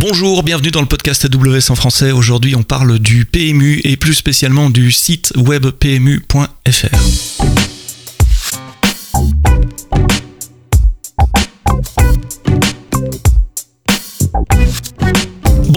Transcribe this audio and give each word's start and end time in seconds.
Bonjour, 0.00 0.44
bienvenue 0.44 0.70
dans 0.70 0.80
le 0.80 0.86
podcast 0.86 1.24
AWS 1.24 1.72
en 1.72 1.74
français. 1.74 2.12
Aujourd'hui, 2.12 2.54
on 2.54 2.62
parle 2.62 3.00
du 3.00 3.24
PMU 3.24 3.80
et 3.82 3.96
plus 3.96 4.14
spécialement 4.14 4.70
du 4.70 4.92
site 4.92 5.32
web 5.36 5.66
pmu.fr. 5.70 7.67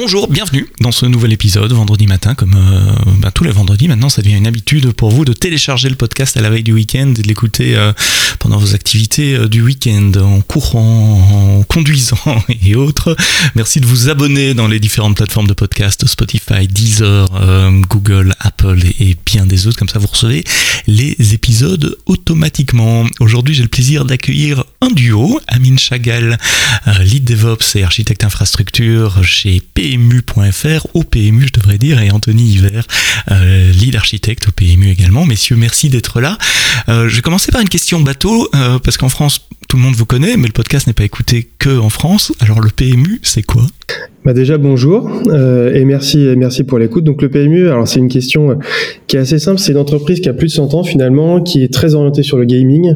Bonjour, 0.04 0.28
bienvenue 0.28 0.68
dans 0.80 0.92
ce 0.92 1.06
nouvel 1.06 1.32
épisode, 1.32 1.72
vendredi 1.74 2.08
matin, 2.08 2.34
comme 2.34 2.56
euh, 2.56 2.92
bah, 3.20 3.30
tous 3.30 3.44
les 3.44 3.52
vendredis. 3.52 3.88
Maintenant, 3.88 4.10
ça 4.10 4.24
devient 4.24 4.36
une 4.36 4.48
habitude 4.48 4.94
pour 4.94 5.12
vous 5.12 5.26
de 5.26 5.32
télécharger 5.32 5.90
le 5.90 5.96
podcast 5.96 6.36
à 6.38 6.42
la 6.42 6.50
veille 6.50 6.64
du 6.64 6.74
week-end 6.74 7.14
et 7.16 7.22
de 7.22 7.28
l'écouter 7.28 7.76
euh, 7.76 7.94
pendant 8.40 8.58
vos 8.58 8.74
activités 8.74 9.36
euh, 9.36 9.48
du 9.48 9.62
week-end, 9.62 10.12
en 10.20 10.42
courant, 10.42 11.60
en 11.60 11.64
conduisant 11.66 12.18
et 12.66 12.74
autres. 12.74 13.16
Merci 13.54 13.80
de 13.80 13.86
vous 13.86 14.10
abonner 14.10 14.56
dans 14.56 14.68
les 14.68 14.80
différentes 14.80 15.18
plateformes 15.18 15.46
de 15.46 15.54
podcast, 15.54 16.08
Spotify, 16.08 16.68
Deezer, 16.68 17.28
Google, 17.88 18.34
Apple 18.40 18.80
et, 19.00 19.16
bien 19.24 19.46
des 19.46 19.68
autres. 19.68 19.78
Comme 19.78 19.90
ça, 19.90 20.00
vous 20.00 20.08
recevez 20.08 20.44
les 20.88 21.16
épisodes 21.36 21.96
automatiquement. 22.08 23.06
Aujourd'hui, 23.20 23.54
j'ai 23.54 23.62
le 23.62 23.70
plaisir 23.70 24.06
d'accueillir 24.06 24.64
un 24.82 24.90
duo, 24.90 25.40
Amine 25.48 25.78
Chagall, 25.78 26.40
lead 27.02 27.24
DevOps 27.24 27.76
et 27.76 27.84
architecte 27.84 28.24
infrastructure 28.24 29.24
chez 29.24 29.62
P 29.62 29.91
PMU.fr, 29.92 30.88
au 30.94 31.04
PMU 31.04 31.48
je 31.48 31.60
devrais 31.60 31.78
dire, 31.78 32.02
et 32.02 32.12
Anthony 32.12 32.44
Hiver, 32.44 32.86
euh, 33.30 33.72
lead 33.72 33.96
architecte 33.96 34.48
au 34.48 34.52
PMU 34.52 34.90
également. 34.90 35.26
Messieurs, 35.26 35.58
merci 35.58 35.90
d'être 35.90 36.22
là. 36.22 36.38
Euh, 36.88 37.10
je 37.10 37.16
vais 37.18 37.22
commencer 37.22 37.52
par 37.52 37.62
une 37.62 37.70
question 37.70 38.00
bateau, 38.00 38.48
euh, 38.56 38.80
parce 38.80 38.98
qu'en 38.98 39.10
France, 39.10 39.48
tout 39.68 39.78
le 39.78 39.84
monde 39.84 39.96
vous 39.96 40.06
connaît, 40.06 40.38
mais 40.38 40.48
le 40.48 40.54
podcast 40.54 40.88
n'est 40.88 40.94
pas 40.94 41.04
écouté 41.04 41.50
que 41.60 41.78
en 41.78 41.90
France. 41.90 42.32
Alors 42.40 42.62
le 42.62 42.70
PMU, 42.70 43.20
c'est 43.24 43.44
quoi? 43.44 43.64
Bah 44.24 44.34
déjà 44.34 44.58
bonjour 44.60 45.10
et 45.74 45.84
merci 45.84 46.20
merci 46.38 46.64
pour 46.64 46.78
l'écoute. 46.78 47.04
Donc 47.04 47.22
le 47.22 47.30
PMU, 47.30 47.68
alors 47.70 47.88
c'est 47.88 48.00
une 48.00 48.10
question 48.10 48.60
qui 49.08 49.18
est 49.18 49.20
assez 49.20 49.40
simple. 49.40 49.60
C'est 49.60 49.72
une 49.72 49.78
entreprise 49.78 50.20
qui 50.20 50.30
a 50.30 50.34
plus 50.34 50.48
de 50.48 50.54
100 50.54 50.74
ans 50.76 50.84
finalement, 50.84 51.42
qui 51.42 51.64
est 51.64 51.74
très 51.74 51.96
orientée 51.96 52.22
sur 52.22 52.38
le 52.38 52.46
gaming, 52.46 52.96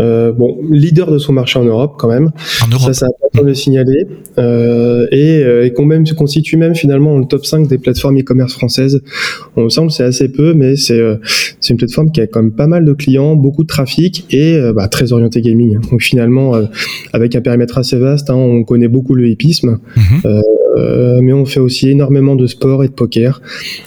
euh, 0.00 0.32
bon, 0.32 0.58
leader 0.70 1.10
de 1.10 1.18
son 1.18 1.32
marché 1.32 1.58
en 1.58 1.64
Europe 1.64 1.94
quand 1.98 2.08
même. 2.08 2.30
En 2.64 2.68
Europe. 2.68 2.82
Ça, 2.82 2.92
c'est 2.92 3.04
important 3.04 3.42
de 3.42 3.46
le 3.46 3.54
signaler. 3.54 4.06
Euh, 4.38 5.06
et, 5.12 5.42
euh, 5.42 5.64
et 5.64 5.72
qu'on 5.72 5.84
même 5.84 6.06
se 6.06 6.14
constitue 6.14 6.56
même 6.56 6.74
finalement 6.74 7.16
le 7.18 7.26
top 7.26 7.46
5 7.46 7.68
des 7.68 7.78
plateformes 7.78 8.18
e-commerce 8.18 8.52
françaises. 8.52 9.00
On 9.56 9.64
me 9.64 9.68
semble 9.68 9.90
c'est 9.90 10.02
assez 10.02 10.28
peu, 10.28 10.54
mais 10.54 10.76
c'est 10.76 10.98
euh, 10.98 11.16
c'est 11.60 11.72
une 11.72 11.78
plateforme 11.78 12.10
qui 12.10 12.20
a 12.20 12.26
quand 12.26 12.42
même 12.42 12.52
pas 12.52 12.66
mal 12.66 12.84
de 12.84 12.92
clients, 12.92 13.36
beaucoup 13.36 13.62
de 13.62 13.68
trafic 13.68 14.26
et 14.30 14.56
euh, 14.56 14.72
bah, 14.72 14.88
très 14.88 15.12
orienté 15.12 15.40
gaming. 15.40 15.78
Donc 15.90 16.02
finalement, 16.02 16.54
avec 17.12 17.36
un 17.36 17.40
périmètre 17.40 17.78
assez 17.78 17.96
vaste, 17.96 18.30
hein, 18.30 18.34
on 18.34 18.64
connaît 18.64 18.88
beaucoup 18.88 19.14
le 19.14 19.28
hipisme. 19.28 19.78
Mhm. 20.76 21.20
mais 21.22 21.32
on 21.32 21.44
fait 21.44 21.60
aussi 21.60 21.90
énormément 21.90 22.36
de 22.36 22.46
sport 22.46 22.84
et 22.84 22.88
de 22.88 22.92
poker, 22.92 23.40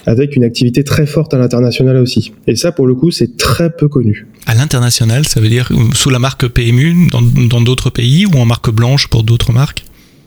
avec 0.06 0.36
une 0.36 0.44
activité 0.44 0.84
très 0.84 1.06
forte 1.06 1.34
à 1.34 1.38
l'international 1.38 1.96
aussi. 1.96 2.32
Et 2.46 2.56
ça, 2.56 2.72
pour 2.72 2.86
le 2.86 2.94
coup, 2.94 3.10
c'est 3.10 3.36
très 3.36 3.70
peu 3.70 3.88
connu. 3.88 4.26
À 4.46 4.54
l'international, 4.54 5.26
ça 5.26 5.40
veut 5.40 5.48
dire 5.48 5.70
sous 5.92 6.10
la 6.10 6.18
marque 6.18 6.48
PMU 6.48 7.08
dans 7.50 7.60
d'autres 7.60 7.90
pays 7.90 8.26
ou 8.26 8.38
en 8.38 8.46
marque 8.46 8.70
blanche 8.70 9.08
pour 9.08 9.22
d'autres 9.22 9.52
marques? 9.52 9.84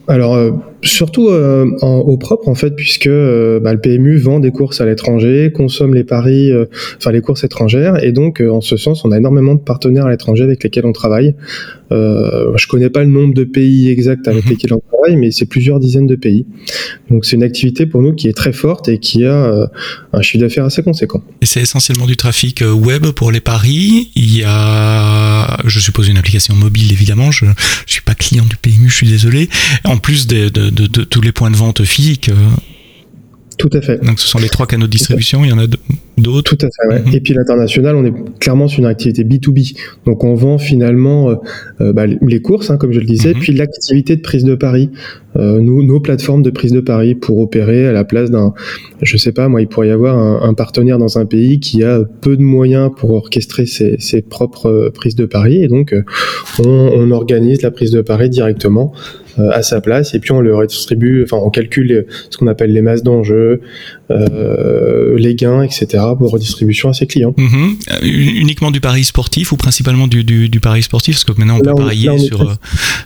Alors, 0.07 0.35
euh, 0.35 0.51
surtout 0.83 1.29
euh, 1.29 1.65
au 1.81 2.17
propre, 2.17 2.47
en 2.47 2.55
fait, 2.55 2.75
puisque 2.75 3.07
euh, 3.07 3.59
bah, 3.59 3.73
le 3.73 3.79
PMU 3.79 4.17
vend 4.17 4.39
des 4.39 4.51
courses 4.51 4.81
à 4.81 4.85
l'étranger, 4.85 5.51
consomme 5.53 5.93
les 5.93 6.03
paris, 6.03 6.51
enfin 6.97 7.11
les 7.11 7.21
courses 7.21 7.43
étrangères, 7.43 8.03
et 8.03 8.11
donc, 8.11 8.41
en 8.41 8.61
ce 8.61 8.77
sens, 8.77 9.05
on 9.05 9.11
a 9.11 9.17
énormément 9.17 9.55
de 9.55 9.59
partenaires 9.59 10.05
à 10.05 10.11
l'étranger 10.11 10.43
avec 10.43 10.63
lesquels 10.63 10.85
on 10.85 10.93
travaille. 10.93 11.35
je 11.91 12.67
connais 12.67 12.89
pas 12.89 13.03
le 13.03 13.09
nombre 13.09 13.33
de 13.33 13.43
pays 13.43 13.89
exacts 13.89 14.27
avec 14.27 14.45
mhm. 14.45 14.51
lesquels 14.51 14.73
on 14.73 14.81
travaille, 14.91 15.17
mais 15.17 15.31
c'est 15.31 15.45
plusieurs 15.45 15.79
dizaines 15.79 16.07
de 16.07 16.15
pays. 16.15 16.45
Donc, 17.09 17.25
c'est 17.25 17.35
une 17.35 17.43
activité 17.43 17.85
pour 17.85 18.01
nous 18.01 18.13
qui 18.13 18.27
est 18.27 18.33
très 18.33 18.53
forte 18.53 18.87
et 18.89 18.97
qui 18.97 19.25
a 19.25 19.69
un 20.13 20.21
chiffre 20.21 20.43
d'affaires 20.43 20.65
assez 20.65 20.83
conséquent. 20.83 21.21
Et 21.41 21.45
c'est 21.45 21.61
essentiellement 21.61 22.05
du 22.05 22.17
trafic 22.17 22.63
web 22.63 23.07
pour 23.07 23.31
les 23.31 23.41
paris. 23.41 24.11
Il 24.15 24.35
y 24.35 24.43
a, 24.45 25.57
je 25.65 25.79
suppose, 25.79 26.07
une 26.07 26.17
application 26.17 26.55
mobile, 26.55 26.91
évidemment. 26.91 27.31
Je, 27.31 27.45
je 27.85 27.93
suis 27.93 28.01
pas 28.01 28.15
client 28.15 28.45
du 28.45 28.55
PMU, 28.55 28.89
je 28.89 28.95
suis 28.95 29.07
désolé 29.07 29.49
en 29.83 29.97
plus 29.97 30.27
de, 30.27 30.49
tous 31.09 31.21
les 31.21 31.31
points 31.31 31.51
de 31.51 31.55
vente 31.55 31.83
physiques. 31.83 32.29
Euh. 32.29 32.35
Tout 33.57 33.69
à 33.73 33.81
fait. 33.81 34.03
Donc 34.03 34.19
ce 34.19 34.27
sont 34.27 34.39
les 34.39 34.49
trois 34.49 34.65
canaux 34.65 34.87
de 34.87 34.91
distribution, 34.91 35.43
il 35.43 35.49
y 35.49 35.53
en 35.53 35.59
a 35.59 35.67
d'autres 36.17 36.55
Tout 36.55 36.65
à 36.65 36.69
fait, 36.69 36.95
ouais. 36.95 37.01
Mhm. 37.01 37.13
Et 37.13 37.19
puis 37.19 37.33
l'international, 37.35 37.95
on 37.95 38.05
est 38.05 38.13
clairement 38.39 38.67
sur 38.67 38.79
une 38.79 38.87
activité 38.87 39.23
B2B. 39.23 39.77
Donc 40.05 40.23
on 40.23 40.33
vend 40.33 40.57
finalement 40.57 41.29
euh, 41.29 41.35
euh, 41.79 41.93
bah, 41.93 42.05
les 42.07 42.41
courses, 42.41 42.71
hein, 42.71 42.77
comme 42.77 42.91
je 42.91 42.99
le 42.99 43.05
disais, 43.05 43.33
mhm. 43.33 43.39
puis 43.39 43.53
l'activité 43.53 44.15
de 44.15 44.21
prise 44.21 44.45
de 44.45 44.55
pari. 44.55 44.89
nous, 45.35 45.83
nos 45.83 45.99
plateformes 45.99 46.41
de 46.41 46.49
prise 46.49 46.71
de 46.71 46.79
pari 46.79 47.13
pour 47.13 47.39
opérer 47.39 47.87
à 47.87 47.91
la 47.91 48.03
place 48.03 48.31
d'un, 48.31 48.53
je 49.01 49.17
sais 49.17 49.31
pas, 49.31 49.47
moi, 49.47 49.61
il 49.61 49.67
pourrait 49.67 49.89
y 49.89 49.91
avoir 49.91 50.17
un, 50.17 50.53
partenaire 50.53 50.97
dans 50.97 51.19
un 51.19 51.25
pays 51.25 51.59
qui 51.59 51.83
a 51.83 51.99
peu 52.21 52.37
de 52.37 52.41
moyens 52.41 52.89
pour 52.97 53.11
orchestrer 53.11 53.65
ses, 53.65 54.21
propres 54.27 54.91
prises 54.93 55.15
de 55.15 55.25
pari. 55.25 55.61
Et 55.63 55.67
donc 55.67 55.93
on, 56.59 56.67
on 56.67 57.11
organise 57.11 57.61
la 57.61 57.71
prise 57.71 57.91
de 57.91 58.01
pari 58.01 58.29
directement 58.29 58.93
à 59.37 59.61
sa 59.63 59.81
place 59.81 60.13
et 60.13 60.19
puis 60.19 60.31
on 60.31 60.41
le 60.41 60.55
redistribue, 60.55 61.23
enfin 61.23 61.37
on 61.41 61.49
calcule 61.49 62.05
ce 62.29 62.37
qu'on 62.37 62.47
appelle 62.47 62.73
les 62.73 62.81
masses 62.81 63.03
d'enjeux, 63.03 63.61
euh, 64.09 65.17
les 65.17 65.35
gains, 65.35 65.63
etc. 65.63 66.03
pour 66.17 66.31
redistribution 66.31 66.89
à 66.89 66.93
ses 66.93 67.07
clients. 67.07 67.33
Mhm. 67.37 67.77
Euh, 67.91 67.97
uniquement 68.03 68.71
du 68.71 68.81
pari 68.81 69.03
sportif 69.03 69.51
ou 69.51 69.57
principalement 69.57 70.07
du, 70.07 70.23
du, 70.23 70.59
pari 70.59 70.83
sportif? 70.83 71.15
Parce 71.15 71.23
que 71.23 71.39
maintenant 71.39 71.57
on 71.57 71.61
peut 71.61 71.75
parier 71.75 72.17
sur, 72.19 72.57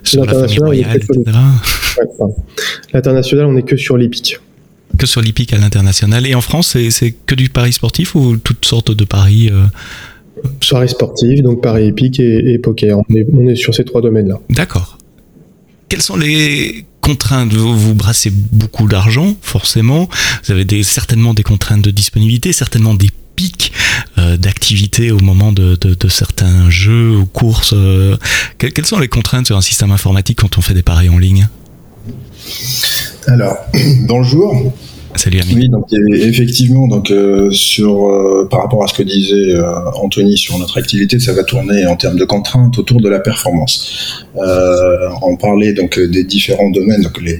sur 0.03 0.25
la 0.25 0.33
famille 0.33 0.59
royale, 0.59 0.97
etc. 0.97 1.37
L'international, 2.93 3.45
on 3.45 3.57
est 3.57 3.63
que 3.63 3.77
sur 3.77 3.97
l'hippique 3.97 4.39
que 4.97 5.07
sur 5.07 5.19
l'hippique 5.19 5.51
à 5.51 5.57
l'international. 5.57 6.25
Et 6.25 6.35
en 6.35 6.41
France, 6.41 6.77
c'est 6.89 7.13
que 7.25 7.35
du 7.35 7.49
pari 7.49 7.73
sportif 7.73 8.15
ou 8.15 8.37
toutes 8.37 8.63
sortes 8.63 8.91
de 8.91 9.03
paris 9.03 9.51
Soirée 10.61 10.87
sportive, 10.87 11.41
donc 11.41 11.61
pari 11.61 11.87
hippique 11.87 12.19
et, 12.19 12.57
poker. 12.59 12.99
On 12.99 13.15
est, 13.15 13.25
on 13.33 13.47
est 13.47 13.55
sur 13.55 13.73
ces 13.73 13.83
trois 13.83 14.01
domaines-là. 14.01 14.39
D'accord 14.49 14.97
quelles 15.89 16.01
sont 16.01 16.17
les 16.17 16.85
contraintes? 17.01 17.53
Vous, 17.53 17.93
brassez 17.93 18.31
beaucoup 18.31 18.87
d'argent, 18.87 19.35
forcément. 19.41 20.09
Vous 20.43 20.51
avez 20.51 20.83
certainement 20.83 21.33
des 21.33 21.43
contraintes 21.43 21.81
de 21.81 21.91
disponibilité, 21.91 22.53
certainement 22.53 22.93
des 22.93 23.09
pics 23.35 23.71
euh, 24.17 24.37
d'activité 24.37 25.11
au 25.11 25.19
moment 25.19 25.51
de, 25.51 25.77
certains 26.09 26.69
jeux 26.69 27.17
ou 27.17 27.25
courses. 27.25 27.73
Euh. 27.75 28.17
quelles 28.57 28.85
sont 28.85 28.99
les 28.99 29.07
contraintes 29.07 29.47
sur 29.47 29.57
un 29.57 29.61
système 29.61 29.91
informatique 29.91 30.39
quand 30.39 30.57
on 30.57 30.61
fait 30.61 30.73
des 30.73 30.83
paris 30.83 31.09
en 31.09 31.17
ligne? 31.17 31.47
Alors, 33.27 33.57
bonjour. 34.07 34.73
Oui, 35.55 35.69
effectivement, 36.21 36.87
donc 36.87 37.09
euh, 37.09 37.49
sur 37.51 38.09
euh, 38.09 38.47
par 38.49 38.61
rapport 38.61 38.83
à 38.83 38.87
ce 38.87 38.93
que 38.93 39.03
disait 39.03 39.55
euh, 39.55 39.63
Anthony 39.95 40.37
sur 40.37 40.57
notre 40.59 40.77
activité, 40.77 41.19
ça 41.19 41.31
va 41.33 41.43
tourner 41.43 41.85
en 41.85 41.95
termes 41.95 42.17
de 42.17 42.25
contraintes 42.25 42.77
autour 42.77 42.99
de 42.99 43.07
la 43.07 43.19
performance. 43.19 44.25
on 44.35 45.37
parlait 45.37 45.73
donc 45.73 45.97
des 45.99 46.23
différents 46.23 46.69
domaines, 46.69 47.01
donc 47.01 47.21
les, 47.21 47.39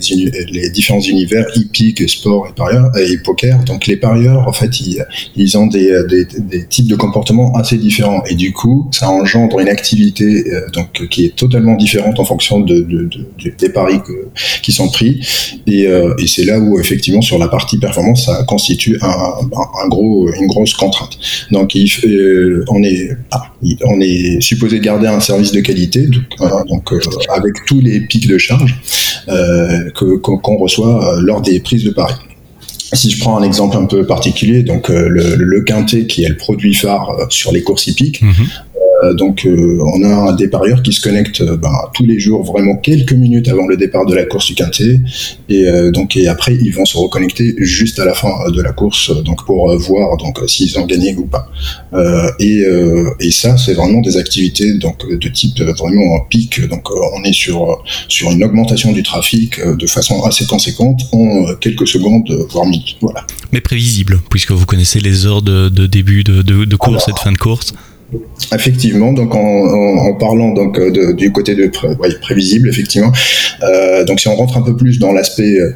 les 0.51 0.69
différents 0.69 1.01
univers 1.01 1.45
hippique, 1.55 2.09
sport 2.09 2.47
et 2.49 2.53
parieurs 2.53 2.89
et 2.97 3.17
poker. 3.17 3.63
Donc 3.65 3.87
les 3.87 3.97
parieurs, 3.97 4.47
en 4.47 4.53
fait, 4.53 4.79
ils, 4.79 5.05
ils 5.35 5.57
ont 5.57 5.67
des, 5.67 5.91
des, 6.09 6.65
types 6.67 6.87
de 6.87 6.95
comportements 6.95 7.53
assez 7.55 7.77
différents 7.77 8.23
et 8.29 8.35
du 8.35 8.53
coup, 8.53 8.89
ça 8.91 9.09
engendre 9.09 9.59
une 9.59 9.69
activité 9.69 10.45
donc 10.73 11.07
qui 11.09 11.25
est 11.25 11.35
totalement 11.35 11.75
différente 11.75 12.19
en 12.19 12.25
fonction 12.25 12.59
de, 12.59 12.81
de, 12.81 13.09
de 13.09 13.51
des 13.57 13.69
paris 13.69 13.99
qui 14.63 14.71
sont 14.71 14.87
pris 14.87 15.19
et, 15.67 15.83
et 15.83 16.27
c'est 16.27 16.45
là 16.45 16.59
où 16.59 16.79
effectivement 16.79 17.21
sur 17.21 17.37
la 17.37 17.47
partie 17.47 17.64
performance, 17.79 18.25
ça 18.25 18.43
constitue 18.43 18.97
un, 19.01 19.87
gros, 19.87 20.31
une 20.33 20.47
grosse 20.47 20.73
contrainte. 20.73 21.17
Donc, 21.51 21.75
il, 21.75 21.89
euh, 22.05 22.63
on, 22.69 22.83
est, 22.83 23.09
ah, 23.31 23.51
on 23.85 23.99
est 23.99 24.41
supposé 24.41 24.79
garder 24.79 25.07
un 25.07 25.19
service 25.19 25.51
de 25.51 25.61
qualité, 25.61 26.07
donc, 26.07 26.91
euh, 26.91 26.99
avec 27.35 27.53
tous 27.65 27.81
les 27.81 28.01
pics 28.01 28.27
de 28.27 28.37
charge 28.37 28.75
euh, 29.27 29.89
qu'on 29.93 30.57
reçoit 30.57 31.19
lors 31.21 31.41
des 31.41 31.59
prises 31.59 31.83
de 31.83 31.91
paris. 31.91 32.15
Si 32.93 33.09
je 33.09 33.19
prends 33.19 33.37
un 33.37 33.43
exemple 33.43 33.75
un 33.75 33.85
peu 33.85 34.05
particulier, 34.05 34.63
donc 34.63 34.89
le, 34.89 35.35
le, 35.35 35.61
quintet 35.63 36.05
qui 36.05 36.23
est 36.23 36.29
le 36.29 36.37
produit 36.37 36.73
phare 36.73 37.27
sur 37.29 37.51
les 37.51 37.63
courses 37.63 37.87
hippiques, 37.87 38.21
mhm. 38.21 38.47
Euh, 39.03 39.13
donc 39.13 39.45
euh, 39.45 39.79
on 39.93 40.03
a 40.03 40.33
des 40.33 40.47
parieurs 40.47 40.81
qui 40.81 40.93
se 40.93 41.01
connectent 41.01 41.41
euh, 41.41 41.57
ben, 41.57 41.73
tous 41.93 42.05
les 42.05 42.19
jours, 42.19 42.43
vraiment 42.43 42.75
quelques 42.77 43.13
minutes 43.13 43.47
avant 43.47 43.67
le 43.67 43.77
départ 43.77 44.05
de 44.05 44.13
la 44.13 44.25
course 44.25 44.47
du 44.47 44.55
quintet, 44.55 44.99
et 45.49 45.65
donc 45.91 46.15
et 46.15 46.27
après 46.27 46.55
ils 46.55 46.71
vont 46.71 46.85
se 46.85 46.97
reconnecter 46.97 47.55
juste 47.57 47.99
à 47.99 48.05
la 48.05 48.13
fin 48.13 48.29
de 48.49 48.61
la 48.61 48.71
course, 48.71 49.11
donc 49.23 49.45
pour 49.45 49.75
voir 49.77 50.17
donc 50.17 50.39
s'ils 50.47 50.77
ont 50.79 50.85
gagné 50.85 51.15
ou 51.15 51.25
pas. 51.25 51.49
et, 52.39 52.65
et 53.19 53.31
ça 53.31 53.57
c'est 53.57 53.73
vraiment 53.73 54.01
des 54.01 54.17
activités 54.17 54.73
donc 54.77 55.07
de 55.09 55.29
type 55.29 55.59
vraiment 55.61 56.19
pic, 56.29 56.67
donc 56.67 56.89
on 56.91 57.23
est 57.23 57.33
sur 57.33 57.83
sur 58.07 58.31
une 58.31 58.43
augmentation 58.43 58.91
du 58.91 59.03
trafic 59.03 59.59
de 59.65 59.87
façon 59.87 60.23
assez 60.23 60.45
conséquente 60.45 61.01
en 61.11 61.55
quelques 61.55 61.87
secondes 61.87 62.29
voire 62.49 62.65
minutes. 62.65 62.97
Voilà. 63.01 63.25
Mais 63.51 63.61
prévisible 63.61 64.19
puisque 64.29 64.51
vous 64.51 64.65
connaissez 64.65 64.99
les 64.99 65.25
heures 65.25 65.41
de, 65.41 65.69
début 65.87 66.23
de, 66.23 66.41
de, 66.41 66.75
course 66.75 67.07
et 67.07 67.13
de 67.13 67.19
fin 67.19 67.31
de 67.31 67.37
course. 67.37 67.73
Effectivement, 68.53 69.11
donc 69.13 69.33
en, 69.33 70.13
parlant 70.13 70.53
donc 70.53 70.77
euh, 70.77 71.13
du 71.13 71.31
côté 71.31 71.55
de 71.55 71.71
prévisible, 72.21 72.69
effectivement. 72.69 73.11
Euh, 73.63 74.05
donc 74.05 74.19
si 74.19 74.27
on 74.27 74.35
rentre 74.35 74.57
un 74.57 74.61
peu 74.61 74.75
plus 74.75 74.99
dans 74.99 75.11
l'aspect 75.11 75.57
euh, 75.59 75.71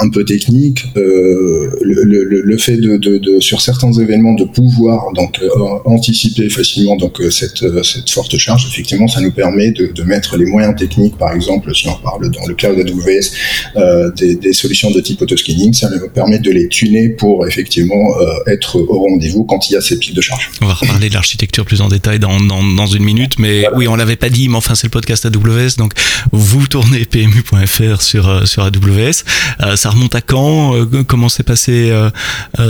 un, 0.00 0.10
peu 0.10 0.24
technique, 0.24 0.84
le, 0.96 2.56
fait 2.58 2.76
de, 2.76 3.40
sur 3.40 3.60
certains 3.60 3.92
événements 3.92 4.34
de 4.34 4.44
pouvoir 4.44 5.12
donc 5.14 5.40
anticiper 5.84 6.50
facilement 6.50 6.96
donc 6.96 7.22
cette, 7.30 7.64
cette 7.84 8.10
forte 8.10 8.36
charge, 8.36 8.66
effectivement, 8.70 9.06
ça 9.06 9.20
nous 9.20 9.32
permet 9.32 9.70
de, 9.70 10.02
mettre 10.02 10.36
les 10.36 10.46
moyens 10.46 10.74
techniques, 10.76 11.16
par 11.16 11.32
exemple, 11.32 11.72
si 11.74 11.88
on 11.88 11.94
parle 11.94 12.28
dans 12.30 12.46
le 12.46 12.54
cloud 12.54 12.78
AWS, 12.78 14.12
des, 14.16 14.34
des, 14.34 14.52
solutions 14.52 14.90
de 14.90 15.00
type 15.00 15.22
autoscaling, 15.22 15.72
ça 15.72 15.88
nous 15.88 16.08
permet 16.08 16.40
de 16.40 16.50
les 16.50 16.66
tuner 16.66 17.10
pour 17.10 17.46
effectivement 17.46 18.14
être 18.48 18.80
au 18.80 18.98
rendez-vous 18.98 19.44
quand 19.44 19.70
il 19.70 19.74
y 19.74 19.76
a 19.76 19.80
ces 19.80 19.98
pics 19.98 20.14
de 20.14 20.20
charge. 20.20 20.50
On 20.60 20.66
va 20.66 20.74
reparler 20.74 21.08
de 21.08 21.14
l'architecture 21.14 21.51
plus 21.60 21.82
en 21.82 21.88
détail 21.88 22.18
dans, 22.18 22.40
dans, 22.40 22.86
une 22.86 23.04
minute, 23.04 23.38
mais 23.38 23.66
oui, 23.74 23.86
on 23.88 23.96
l'avait 23.96 24.16
pas 24.16 24.30
dit, 24.30 24.48
mais 24.48 24.56
enfin 24.56 24.74
c'est 24.74 24.86
le 24.86 24.90
podcast 24.90 25.26
AWS, 25.26 25.76
donc 25.76 25.92
vous 26.32 26.66
tournez 26.66 27.04
PMU.fr 27.04 28.02
sur 28.02 28.28
euh, 28.28 28.44
sur 28.46 28.62
AWS. 28.64 29.24
Euh, 29.60 29.76
ça 29.76 29.90
remonte 29.90 30.14
à 30.14 30.20
quand? 30.20 30.74
Euh, 30.74 31.04
Comment 31.06 31.28
s'est 31.28 31.42
passée 31.42 31.92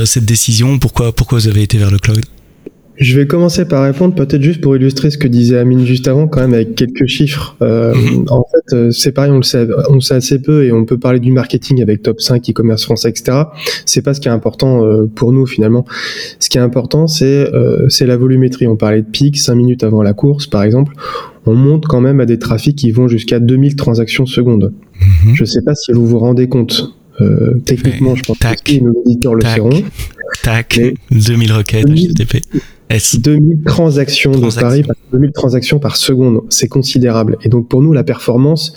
cette 0.05 0.25
décision? 0.25 0.79
Pourquoi 0.79 1.13
pourquoi 1.15 1.39
vous 1.39 1.49
avez 1.49 1.63
été 1.63 1.79
vers 1.79 1.91
le 1.91 1.99
cloud? 1.99 2.25
Je 2.97 3.19
vais 3.19 3.27
commencer 3.27 3.65
par 3.65 3.85
répondre 3.85 4.15
peut-être 4.15 4.43
juste 4.43 4.61
pour 4.61 4.77
illustrer 4.77 5.11
ce 5.11 5.17
que 5.17 5.27
disait 5.27 5.59
Amine 5.59 5.87
juste 5.87 6.09
avant, 6.09 6.29
quand 6.29 6.41
même 6.41 6.53
avec 6.53 6.75
quelques 6.75 7.07
chiffres. 7.07 7.57
Euh, 7.63 7.95
mhm. 7.95 8.27
En 8.29 8.45
fait, 8.45 8.77
euh, 8.77 8.91
c'est 8.91 9.13
pareil, 9.13 9.31
on 9.31 9.39
le 9.39 9.43
sait, 9.43 9.67
on 9.89 9.95
le 9.95 10.01
sait 10.01 10.15
assez 10.15 10.41
peu 10.41 10.65
et 10.65 10.73
on 10.73 10.85
peut 10.85 10.99
parler 10.99 11.19
du 11.19 11.33
marketing 11.33 11.81
avec 11.83 12.03
Top 12.03 12.21
5, 12.21 12.51
e-commerce 12.51 12.85
français, 12.85 13.09
etc. 13.09 13.45
C'est 13.87 14.03
pas 14.03 14.13
ce 14.13 14.21
qui 14.21 14.29
est 14.29 14.33
important 14.33 14.85
euh, 14.85 15.07
pour 15.13 15.33
nous 15.33 15.47
finalement. 15.47 15.87
Ce 16.39 16.51
qui 16.51 16.59
est 16.59 16.61
important, 16.61 17.07
c'est 17.07 17.51
c'est 17.89 18.07
la 18.07 18.17
volumétrie. 18.17 18.67
On 18.67 18.77
parlait 18.77 19.03
de 19.03 19.07
pic, 19.07 19.39
5 19.39 19.55
minutes 19.55 19.85
avant 19.85 20.03
la 20.03 20.13
course, 20.13 20.47
par 20.47 20.63
exemple. 20.63 20.93
On 21.47 21.55
monte 21.55 21.87
quand 21.87 22.01
même 22.01 22.21
à 22.21 22.27
des 22.27 22.39
trafics 22.39 22.77
qui 22.77 22.93
vont 22.93 23.09
jusqu'à 23.09 23.41
2000 23.41 23.75
transactions 23.77 24.27
seconde. 24.27 24.73
Mhm. 25.01 25.35
Je 25.35 25.45
sais 25.45 25.63
pas 25.63 25.75
si 25.75 25.93
vous 25.93 26.07
vous 26.07 26.19
rendez 26.19 26.49
compte. 26.49 26.95
techniquement, 27.65 28.17
je 28.17 28.23
pense 28.25 28.39
que 28.39 28.81
nos 28.81 28.93
auditeurs 28.93 29.35
le 29.35 29.45
sauront. 29.45 29.83
Tac, 30.43 30.81
2000 31.11 31.53
requêtes 31.53 31.89
HTTP. 31.89 32.43
2000 33.19 33.63
transactions, 33.65 34.33
de 34.33 34.61
Paris, 34.61 34.83
2000 35.13 35.33
transactions 35.33 35.79
par 35.79 35.97
seconde, 35.97 36.43
c'est 36.51 36.69
considérable. 36.69 37.39
Et 37.43 37.49
donc 37.49 37.69
pour 37.69 37.81
nous, 37.81 37.93
la 37.93 38.05
performance, 38.05 38.75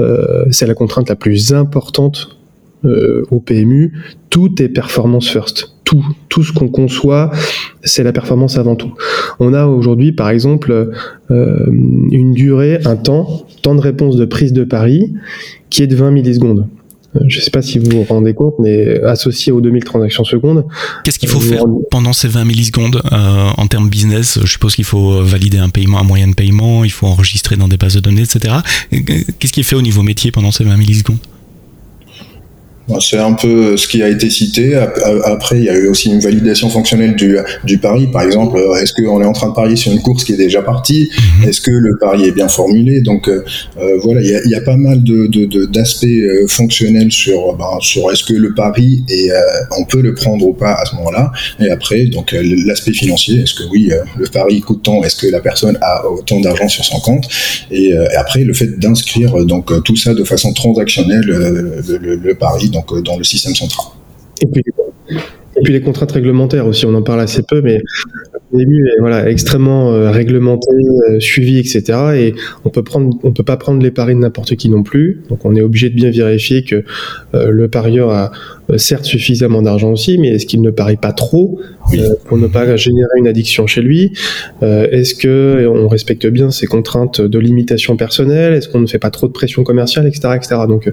euh, 0.00 0.44
c'est 0.50 0.66
la 0.66 0.74
contrainte 0.74 1.08
la 1.08 1.16
plus 1.16 1.52
importante 1.52 2.38
euh, 2.84 3.22
au 3.30 3.40
PMU. 3.40 3.92
Tout 4.30 4.60
est 4.60 4.68
performance 4.68 5.28
first. 5.28 5.76
Tout, 5.84 6.02
tout 6.28 6.42
ce 6.42 6.52
qu'on 6.52 6.68
conçoit, 6.68 7.30
c'est 7.84 8.02
la 8.02 8.12
performance 8.12 8.56
avant 8.58 8.74
tout. 8.74 8.94
On 9.38 9.52
a 9.52 9.66
aujourd'hui, 9.66 10.12
par 10.12 10.30
exemple, 10.30 10.90
euh, 11.30 11.66
une 12.10 12.32
durée, 12.32 12.80
un 12.84 12.96
temps, 12.96 13.46
temps 13.62 13.74
de 13.74 13.80
réponse 13.80 14.16
de 14.16 14.24
prise 14.24 14.52
de 14.52 14.64
Paris, 14.64 15.14
qui 15.70 15.82
est 15.82 15.86
de 15.86 15.94
20 15.94 16.10
millisecondes. 16.10 16.66
Je 17.14 17.38
ne 17.38 17.42
sais 17.42 17.50
pas 17.50 17.62
si 17.62 17.78
vous 17.78 17.90
vous 17.90 18.04
rendez 18.04 18.34
compte, 18.34 18.54
mais 18.58 19.00
associé 19.02 19.52
aux 19.52 19.60
2000 19.60 19.84
transactions 19.84 20.24
secondes. 20.24 20.64
Qu'est-ce 21.04 21.18
qu'il 21.18 21.28
faut 21.28 21.40
faire 21.40 21.64
pendant 21.90 22.12
ces 22.12 22.28
20 22.28 22.44
millisecondes 22.44 23.02
euh, 23.12 23.50
en 23.56 23.66
termes 23.66 23.88
business? 23.88 24.38
Je 24.42 24.50
suppose 24.50 24.74
qu'il 24.74 24.84
faut 24.84 25.22
valider 25.22 25.58
un 25.58 25.68
paiement, 25.68 25.98
un 25.98 26.04
moyen 26.04 26.28
de 26.28 26.34
paiement, 26.34 26.84
il 26.84 26.90
faut 26.92 27.06
enregistrer 27.06 27.56
dans 27.56 27.68
des 27.68 27.76
bases 27.76 27.94
de 27.94 28.00
données, 28.00 28.22
etc. 28.22 28.56
Qu'est-ce 29.38 29.52
qui 29.52 29.60
est 29.60 29.64
fait 29.64 29.76
au 29.76 29.82
niveau 29.82 30.02
métier 30.02 30.30
pendant 30.32 30.52
ces 30.52 30.64
20 30.64 30.76
millisecondes? 30.76 31.18
C'est 33.00 33.18
un 33.18 33.32
peu 33.32 33.76
ce 33.76 33.86
qui 33.88 34.02
a 34.02 34.08
été 34.08 34.28
cité. 34.30 34.74
Après, 35.24 35.58
il 35.58 35.64
y 35.64 35.68
a 35.68 35.74
eu 35.74 35.88
aussi 35.88 36.10
une 36.10 36.20
validation 36.20 36.68
fonctionnelle 36.68 37.14
du, 37.14 37.36
du 37.64 37.78
pari. 37.78 38.08
Par 38.08 38.22
exemple, 38.22 38.58
est-ce 38.80 38.92
qu'on 38.92 39.22
est 39.22 39.26
en 39.26 39.32
train 39.32 39.48
de 39.48 39.54
parier 39.54 39.76
sur 39.76 39.92
une 39.92 40.00
course 40.00 40.24
qui 40.24 40.32
est 40.32 40.36
déjà 40.36 40.62
partie 40.62 41.10
mhm. 41.10 41.48
Est-ce 41.48 41.60
que 41.60 41.70
le 41.70 41.96
pari 41.98 42.24
est 42.24 42.32
bien 42.32 42.48
formulé 42.48 43.00
Donc 43.00 43.28
euh, 43.28 43.44
euh, 43.78 43.98
voilà, 44.02 44.20
il 44.20 44.28
y, 44.28 44.34
a, 44.34 44.40
il 44.44 44.50
y, 44.50 44.54
a, 44.54 44.60
pas 44.60 44.76
mal 44.76 45.02
de, 45.02 45.26
de, 45.26 45.66
d'aspects 45.66 46.04
euh, 46.04 46.46
fonctionnels 46.48 47.12
sur, 47.12 47.54
ben, 47.56 47.78
sur 47.80 48.10
est-ce 48.10 48.24
que 48.24 48.34
le 48.34 48.54
pari 48.54 49.04
est, 49.08 49.30
on 49.78 49.84
peut 49.84 50.00
le 50.00 50.14
prendre 50.14 50.46
ou 50.46 50.52
pas 50.52 50.74
à 50.74 50.84
ce 50.84 50.94
moment-là. 50.96 51.32
Et 51.60 51.70
après, 51.70 52.06
donc 52.06 52.32
l'aspect 52.66 52.92
financier, 52.92 53.40
est-ce 53.40 53.54
que 53.54 53.64
oui, 53.70 53.90
le 54.18 54.26
pari 54.26 54.60
coûte 54.60 54.82
tant 54.82 55.02
Est-ce 55.02 55.16
que 55.16 55.26
la 55.26 55.40
personne 55.40 55.78
a 55.80 56.06
autant 56.06 56.40
d'argent 56.40 56.68
sur 56.68 56.84
son 56.84 57.00
compte 57.00 57.28
et, 57.70 57.90
et, 57.90 58.16
après, 58.16 58.44
le 58.44 58.52
fait 58.52 58.78
d'inscrire 58.78 59.44
donc 59.44 59.70
tout 59.84 59.96
ça 59.96 60.14
de 60.14 60.24
façon 60.24 60.52
transactionnelle, 60.52 61.22
le, 61.22 62.16
le 62.16 62.34
pari 62.34 62.68
donc 62.70 62.81
euh, 62.92 63.00
dans 63.00 63.16
le 63.16 63.24
système 63.24 63.54
central. 63.54 63.86
Et 64.40 64.46
puis, 64.46 65.72
les 65.72 65.80
contraintes 65.80 66.12
réglementaires 66.12 66.66
aussi, 66.66 66.86
on 66.86 66.94
en 66.94 67.02
parle 67.02 67.20
assez 67.20 67.42
peu, 67.42 67.60
mais 67.60 67.80
début 68.52 68.86
est 68.88 69.00
voilà, 69.00 69.30
extrêmement 69.30 69.92
euh, 69.92 70.10
réglementé, 70.10 70.70
euh, 71.10 71.20
suivi, 71.20 71.58
etc. 71.58 71.82
Et 72.16 72.34
on 72.64 72.70
peut 72.70 72.82
prendre, 72.82 73.16
on 73.22 73.32
peut 73.32 73.44
pas 73.44 73.56
prendre 73.56 73.82
les 73.82 73.90
paris 73.90 74.14
de 74.14 74.20
n'importe 74.20 74.56
qui 74.56 74.68
non 74.68 74.82
plus. 74.82 75.22
Donc 75.28 75.44
on 75.44 75.54
est 75.54 75.62
obligé 75.62 75.90
de 75.90 75.94
bien 75.94 76.10
vérifier 76.10 76.64
que 76.64 76.84
le 77.34 77.68
parieur 77.68 78.10
a 78.10 78.32
certes 78.76 79.04
suffisamment 79.04 79.62
d'argent 79.62 79.92
aussi, 79.92 80.18
mais 80.18 80.28
est-ce 80.28 80.46
qu'il 80.46 80.62
ne 80.62 80.70
parie 80.70 80.96
pas 80.96 81.12
trop 81.12 81.60
pour 82.26 82.38
ne 82.38 82.46
pas 82.46 82.76
générer 82.76 83.18
une 83.18 83.28
addiction 83.28 83.66
chez 83.66 83.82
lui? 83.82 84.12
Est-ce 84.62 85.14
que 85.14 85.68
on 85.68 85.88
respecte 85.88 86.26
bien 86.26 86.50
ses 86.50 86.66
contraintes 86.66 87.20
de 87.20 87.38
limitation 87.38 87.96
personnelle? 87.96 88.54
Est-ce 88.54 88.68
qu'on 88.68 88.80
ne 88.80 88.86
fait 88.86 88.98
pas 88.98 89.10
trop 89.10 89.26
de 89.26 89.32
pression 89.32 89.64
commerciale, 89.64 90.06
etc., 90.06 90.34
etc. 90.36 90.56
Donc 90.68 90.90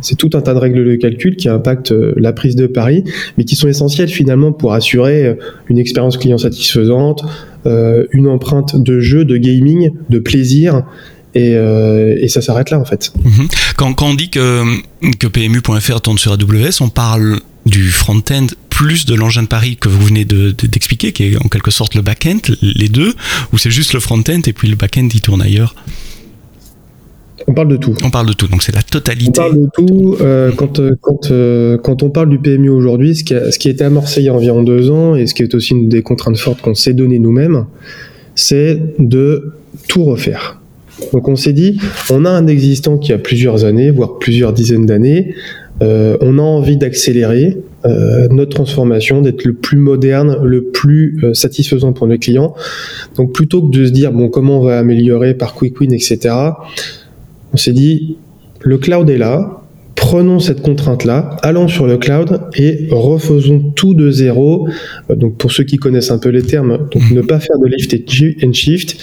c'est 0.00 0.16
tout 0.16 0.30
un 0.34 0.40
tas 0.40 0.54
de 0.54 0.58
règles 0.58 0.84
de 0.84 0.94
calcul 0.96 1.36
qui 1.36 1.48
impactent 1.48 1.94
la 2.16 2.32
prise 2.32 2.56
de 2.56 2.66
pari, 2.66 3.04
mais 3.36 3.44
qui 3.44 3.56
sont 3.56 3.68
essentielles 3.68 4.08
finalement 4.08 4.52
pour 4.52 4.72
assurer 4.72 5.36
une 5.68 5.78
expérience 5.78 6.16
client 6.16 6.38
satisfaisante 6.38 7.24
euh, 7.66 8.06
une 8.12 8.28
empreinte 8.28 8.80
de 8.80 9.00
jeu, 9.00 9.24
de 9.24 9.36
gaming, 9.36 9.90
de 10.08 10.18
plaisir. 10.20 10.84
Et, 11.34 11.54
euh, 11.54 12.26
ça 12.28 12.42
s'arrête 12.42 12.70
là 12.70 12.78
en 12.78 12.84
fait. 12.84 13.12
Mhm. 13.22 13.48
Quand, 13.76 14.02
on 14.02 14.14
dit 14.14 14.30
que, 14.30 14.64
que 15.18 15.26
PMU.fr 15.26 16.00
tourne 16.00 16.18
sur 16.18 16.32
AWS, 16.32 16.80
on 16.80 16.88
parle 16.88 17.40
du 17.66 17.90
front-end 17.90 18.46
plus 18.70 19.06
de 19.06 19.14
l'engin 19.14 19.42
de 19.42 19.48
Paris 19.48 19.76
que 19.76 19.88
vous 19.88 20.00
venez 20.00 20.24
d'expliquer, 20.24 21.12
qui 21.12 21.24
est 21.24 21.36
en 21.36 21.48
quelque 21.48 21.70
sorte 21.70 21.94
le 21.94 22.02
back-end, 22.02 22.38
les 22.62 22.88
deux, 22.88 23.14
ou 23.52 23.58
c'est 23.58 23.70
juste 23.70 23.92
le 23.92 24.00
front-end 24.00 24.40
et 24.46 24.52
puis 24.52 24.68
le 24.68 24.76
back-end 24.76 25.08
il 25.12 25.20
tourne 25.20 25.42
ailleurs? 25.42 25.74
On 27.46 27.54
parle 27.54 27.68
de 27.68 27.76
tout. 27.76 27.94
On 28.04 28.10
parle 28.10 28.26
de 28.26 28.32
tout, 28.32 28.48
donc 28.48 28.62
c'est 28.62 28.74
la 28.74 28.82
totalité. 28.82 29.40
On 29.40 29.42
parle 29.42 29.62
de 29.62 29.68
tout. 29.72 30.16
Euh, 30.20 30.52
quand, 30.56 30.80
euh, 30.80 30.96
quand, 31.00 31.30
euh, 31.30 31.78
quand 31.78 32.02
on 32.02 32.10
parle 32.10 32.28
du 32.28 32.38
PMU 32.38 32.68
aujourd'hui, 32.68 33.14
ce, 33.14 33.24
qui 33.24 33.34
a, 33.34 33.50
ce 33.50 33.58
qui 33.58 33.68
a 33.68 33.70
été 33.70 33.84
amorcé 33.84 34.20
il 34.20 34.24
y 34.24 34.28
a 34.28 34.34
environ 34.34 34.62
deux 34.62 34.90
ans, 34.90 35.14
et 35.14 35.26
ce 35.26 35.34
qui 35.34 35.42
est 35.42 35.54
aussi 35.54 35.72
une 35.72 35.88
des 35.88 36.02
contraintes 36.02 36.36
fortes 36.36 36.60
qu'on 36.60 36.74
s'est 36.74 36.94
donné 36.94 37.18
nous-mêmes, 37.18 37.66
c'est 38.34 38.80
de 38.98 39.54
tout 39.88 40.04
refaire. 40.04 40.57
Donc 41.12 41.28
on 41.28 41.36
s'est 41.36 41.52
dit, 41.52 41.78
on 42.10 42.24
a 42.24 42.30
un 42.30 42.46
existant 42.46 42.98
qui 42.98 43.12
a 43.12 43.18
plusieurs 43.18 43.64
années, 43.64 43.90
voire 43.90 44.18
plusieurs 44.18 44.52
dizaines 44.52 44.86
d'années, 44.86 45.34
on 45.80 46.38
a 46.38 46.42
envie 46.42 46.76
d'accélérer 46.76 47.56
notre 48.30 48.50
transformation, 48.56 49.22
d'être 49.22 49.44
le 49.44 49.54
plus 49.54 49.78
moderne, 49.78 50.38
le 50.42 50.64
plus 50.64 51.24
satisfaisant 51.34 51.92
pour 51.92 52.08
nos 52.08 52.18
clients. 52.18 52.54
Donc 53.16 53.32
plutôt 53.32 53.62
que 53.62 53.76
de 53.76 53.86
se 53.86 53.90
dire, 53.90 54.12
bon, 54.12 54.28
comment 54.28 54.60
on 54.60 54.64
va 54.64 54.78
améliorer 54.78 55.34
par 55.34 55.54
quick 55.54 55.80
win, 55.80 55.92
etc., 55.92 56.34
on 57.52 57.56
s'est 57.56 57.72
dit, 57.72 58.16
le 58.60 58.76
cloud 58.78 59.08
est 59.08 59.18
là, 59.18 59.62
prenons 60.08 60.40
cette 60.40 60.62
contrainte-là, 60.62 61.36
allons 61.42 61.68
sur 61.68 61.86
le 61.86 61.98
cloud 61.98 62.40
et 62.56 62.88
refaisons 62.90 63.60
tout 63.76 63.92
de 63.92 64.10
zéro. 64.10 64.66
Euh, 65.10 65.16
donc 65.16 65.36
pour 65.36 65.52
ceux 65.52 65.64
qui 65.64 65.76
connaissent 65.76 66.10
un 66.10 66.16
peu 66.16 66.30
les 66.30 66.40
termes, 66.40 66.88
donc 66.90 67.10
ne 67.10 67.20
pas 67.20 67.38
faire 67.40 67.58
de 67.58 67.66
lift 67.66 67.94
and 68.42 68.54
shift, 68.54 68.96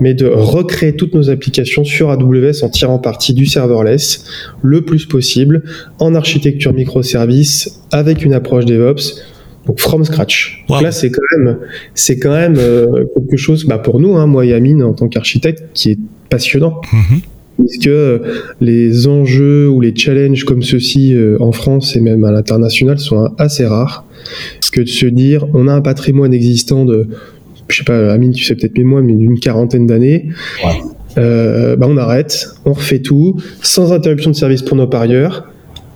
mais 0.00 0.14
de 0.14 0.26
recréer 0.26 0.96
toutes 0.96 1.12
nos 1.12 1.28
applications 1.28 1.84
sur 1.84 2.08
AWS 2.08 2.64
en 2.64 2.70
tirant 2.70 2.98
parti 2.98 3.34
du 3.34 3.44
serverless 3.44 4.24
le 4.62 4.80
plus 4.80 5.04
possible 5.04 5.62
en 5.98 6.14
architecture 6.14 6.72
microservice 6.72 7.82
avec 7.92 8.24
une 8.24 8.32
approche 8.32 8.64
DevOps. 8.64 9.20
Donc 9.66 9.78
from 9.78 10.06
scratch. 10.06 10.64
là 10.70 10.90
c'est 10.90 11.10
quand 11.10 11.36
même 11.36 11.58
c'est 11.92 12.18
quand 12.18 12.30
même 12.30 12.56
euh, 12.56 13.04
quelque 13.14 13.36
chose 13.36 13.66
bah, 13.66 13.76
pour 13.76 14.00
nous, 14.00 14.16
hein, 14.16 14.26
moi 14.26 14.46
et 14.46 14.54
Amine 14.54 14.82
en 14.82 14.94
tant 14.94 15.08
qu'architecte, 15.08 15.64
qui 15.74 15.90
est 15.90 15.98
passionnant. 16.30 16.80
Mm-hmm 16.94 17.35
puisque 17.58 17.90
les 18.60 19.06
enjeux 19.06 19.68
ou 19.68 19.80
les 19.80 19.94
challenges 19.94 20.44
comme 20.44 20.62
ceux-ci 20.62 21.14
euh, 21.14 21.36
en 21.40 21.52
France 21.52 21.96
et 21.96 22.00
même 22.00 22.24
à 22.24 22.32
l'international 22.32 22.98
sont 22.98 23.30
assez 23.38 23.66
rares, 23.66 24.04
que 24.76 24.82
de 24.82 24.88
se 24.88 25.06
dire 25.06 25.46
on 25.54 25.68
a 25.68 25.72
un 25.72 25.80
patrimoine 25.80 26.34
existant 26.34 26.84
de, 26.84 27.08
je 27.68 27.78
sais 27.78 27.84
pas, 27.84 28.12
Amine, 28.12 28.32
tu 28.32 28.44
sais 28.44 28.54
peut-être 28.54 28.76
mieux 28.76 28.84
moi, 28.84 29.00
mais 29.00 29.14
d'une 29.14 29.38
quarantaine 29.40 29.86
d'années. 29.86 30.28
Euh, 31.18 31.76
bah 31.76 31.86
on 31.88 31.96
arrête, 31.96 32.46
on 32.66 32.74
refait 32.74 32.98
tout, 32.98 33.40
sans 33.62 33.94
interruption 33.94 34.30
de 34.30 34.36
service 34.36 34.60
pour 34.60 34.76
nos 34.76 34.86
parieurs, 34.86 35.46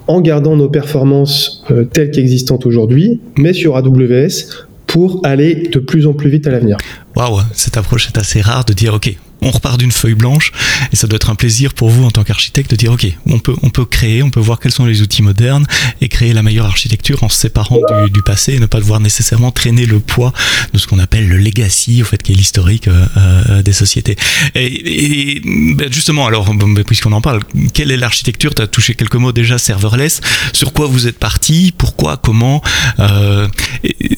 en 0.07 0.23
gardant 0.23 0.57
nos 0.57 0.71
performances 0.71 1.62
euh, 1.71 1.85
telles 1.85 2.11
qu'existantes 2.11 2.64
aujourd'hui, 2.64 3.21
mais 3.37 3.52
sur 3.52 3.76
AWS 3.76 4.67
pour 4.87 5.21
aller 5.25 5.69
de 5.71 5.79
plus 5.79 6.07
en 6.07 6.14
plus 6.14 6.31
vite 6.31 6.47
à 6.47 6.50
l'avenir. 6.50 6.79
Waouh, 7.14 7.40
cette 7.52 7.76
approche 7.76 8.09
est 8.09 8.19
assez 8.19 8.40
rare 8.40 8.64
de 8.64 8.73
dire 8.73 8.95
ok, 8.95 9.14
on 9.43 9.51
repart 9.51 9.79
d'une 9.79 9.93
feuille 9.93 10.15
blanche 10.15 10.53
et 10.93 10.97
ça 10.97 11.07
doit 11.07 11.17
être 11.17 11.31
un 11.31 11.35
plaisir 11.35 11.75
pour 11.75 11.91
vous 11.91 12.05
en 12.05 12.11
tant 12.11 12.25
qu'architecte 12.25 12.71
de 12.71 12.77
dire 12.77 12.93
ok, 12.93 13.07
on 13.27 13.39
peut, 13.39 13.55
on 13.63 13.71
peut 13.71 13.85
créer, 13.85 14.23
on 14.23 14.31
peut 14.31 14.41
voir 14.41 14.59
quels 14.61 14.73
sont 14.73 14.87
les 14.87 15.03
outils 15.03 15.23
modernes 15.23 15.67
et 16.01 16.09
créer 16.09 16.33
la 16.33 16.43
meilleure 16.43 16.67
architecture 16.67 17.23
en 17.23 17.29
se 17.29 17.39
séparant 17.39 17.79
du, 18.13 18.23
passé 18.23 18.55
et 18.55 18.59
ne 18.59 18.67
pas 18.67 18.79
devoir 18.79 19.01
nécessairement 19.01 19.51
traîner 19.51 19.87
le 19.87 19.99
poids 19.99 20.33
de 20.73 20.79
ce 20.79 20.87
qu'on 20.87 20.99
appelle 20.99 21.29
le 21.29 21.39
legacy, 21.39 22.03
au 22.03 22.05
fait 22.05 22.23
qui 22.23 22.33
est 22.33 22.35
l'historique 22.35 22.89
euh, 22.89 23.07
euh, 23.17 23.63
des 23.63 23.73
sociétés. 23.73 24.17
Et, 24.55 25.41
ben, 25.45 25.93
justement, 25.93 26.27
alors 26.27 26.53
ben, 26.55 26.85
puisqu'on 26.85 27.13
en 27.13 27.21
parle, 27.21 27.41
quelle 27.73 27.91
est 27.91 27.97
l'architecture? 27.97 28.55
Tu 28.55 28.63
as 28.63 28.67
touché 28.67 28.95
quelques 28.95 29.17
mots 29.17 29.33
déjà 29.33 29.59
serverless. 29.59 30.21
Sur 30.53 30.73
quoi 30.73 30.87
vous 30.87 31.07
êtes 31.07 31.19
parti? 31.19 31.73
Pourquoi? 31.77 32.17
Comment? 32.17 32.63
Euh, 32.99 33.49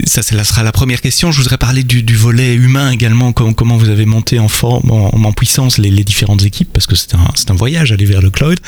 Ça, 0.06 0.22
ça 0.22 0.44
sera 0.44 0.62
la 0.62 0.72
première 0.72 1.00
question. 1.00 1.32
Je 1.32 1.38
voudrais 1.38 1.58
parler 1.58 1.84
du, 1.84 2.16
volet 2.16 2.54
humain 2.54 2.90
également. 2.90 3.32
Comment, 3.32 3.52
comment 3.52 3.76
vous 3.76 3.88
avez 3.88 4.06
monté 4.06 4.38
en 4.38 4.48
forme, 4.48 4.90
en, 4.90 5.11
puissance 5.32 5.78
les, 5.78 5.90
différentes 6.04 6.42
équipes 6.44 6.72
parce 6.72 6.86
que 6.86 6.94
c'est 6.94 7.14
un, 7.14 7.28
un 7.48 7.54
voyage 7.54 7.92
aller 7.92 8.04
vers 8.04 8.22
le 8.22 8.30
cloud. 8.30 8.58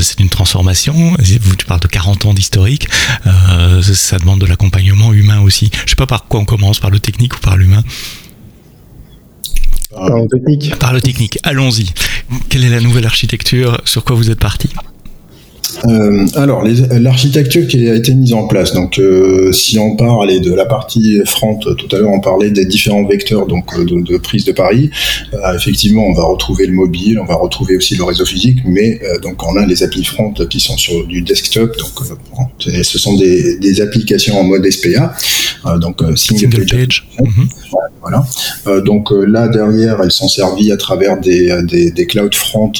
c'est 0.00 0.20
une 0.20 0.28
transformation. 0.28 1.16
Tu 1.58 1.66
parles 1.66 1.80
de 1.80 1.88
40 1.88 2.26
ans 2.26 2.34
d'historique. 2.34 2.88
ça 3.82 4.18
demande 4.18 4.40
de 4.40 4.46
l'accompagnement 4.46 5.12
humain 5.12 5.40
aussi. 5.40 5.70
Je 5.84 5.90
sais 5.90 5.96
pas 5.96 6.06
par 6.06 6.26
quoi 6.26 6.40
on 6.40 6.44
commence, 6.44 6.80
par 6.80 6.90
le 6.90 6.98
technique 6.98 7.36
ou 7.36 7.40
par 7.40 7.56
l'humain. 7.56 7.82
Par 9.90 10.10
le 10.10 10.28
technique. 10.28 10.78
Par 10.78 10.92
le 10.92 11.00
technique. 11.00 11.38
Allons-y. 11.42 11.92
Quelle 12.48 12.64
est 12.64 12.70
la 12.70 12.80
nouvelle 12.80 13.06
architecture? 13.06 13.80
Sur 13.84 14.04
quoi 14.04 14.16
vous 14.16 14.30
êtes 14.30 14.38
parti? 14.40 14.68
Euh, 15.88 16.26
alors, 16.34 16.64
l'architecture 16.90 17.66
qui 17.66 17.88
a 17.88 17.94
été 17.94 18.14
mise 18.14 18.32
en 18.32 18.46
place. 18.46 18.72
Donc, 18.72 18.98
euh, 18.98 19.52
si 19.52 19.78
on 19.78 19.96
parle 19.96 20.40
de 20.40 20.52
la 20.52 20.64
partie 20.66 21.20
front, 21.24 21.56
tout 21.58 21.74
à 21.92 21.98
l'heure 21.98 22.10
on 22.10 22.20
parlait 22.20 22.50
des 22.50 22.66
différents 22.66 23.04
vecteurs 23.04 23.46
donc 23.46 23.72
euh, 23.78 23.84
de, 23.84 24.16
prise 24.18 24.44
de 24.44 24.52
pari. 24.52 24.90
effectivement, 25.54 26.04
on 26.06 26.14
va 26.14 26.24
retrouver 26.24 26.66
le 26.66 26.72
mobile, 26.72 27.18
on 27.18 27.24
va 27.24 27.36
retrouver 27.36 27.76
aussi 27.76 27.96
le 27.96 28.04
réseau 28.04 28.24
physique, 28.24 28.58
mais 28.64 29.00
donc 29.22 29.42
on 29.46 29.56
a 29.56 29.66
les 29.66 29.82
applis 29.82 30.04
front 30.04 30.32
qui 30.32 30.60
sont 30.60 30.76
sur 30.76 31.06
du 31.06 31.22
desktop. 31.22 31.76
Donc, 31.78 32.76
ce 32.82 32.98
sont 32.98 33.16
des, 33.16 33.80
applications 33.80 34.40
en 34.40 34.44
mode 34.44 34.68
SPA, 34.70 35.14
donc 35.78 36.02
single, 36.16 36.64
page. 36.66 37.06
Mhm. 37.20 37.48
Voilà. 38.00 38.24
donc 38.82 39.10
là 39.10 39.48
derrière, 39.48 40.00
elles 40.02 40.12
sont 40.12 40.28
servies 40.28 40.72
à 40.72 40.76
travers 40.76 41.20
des, 41.20 41.52
des, 41.94 42.06
cloud 42.06 42.34
front 42.34 42.72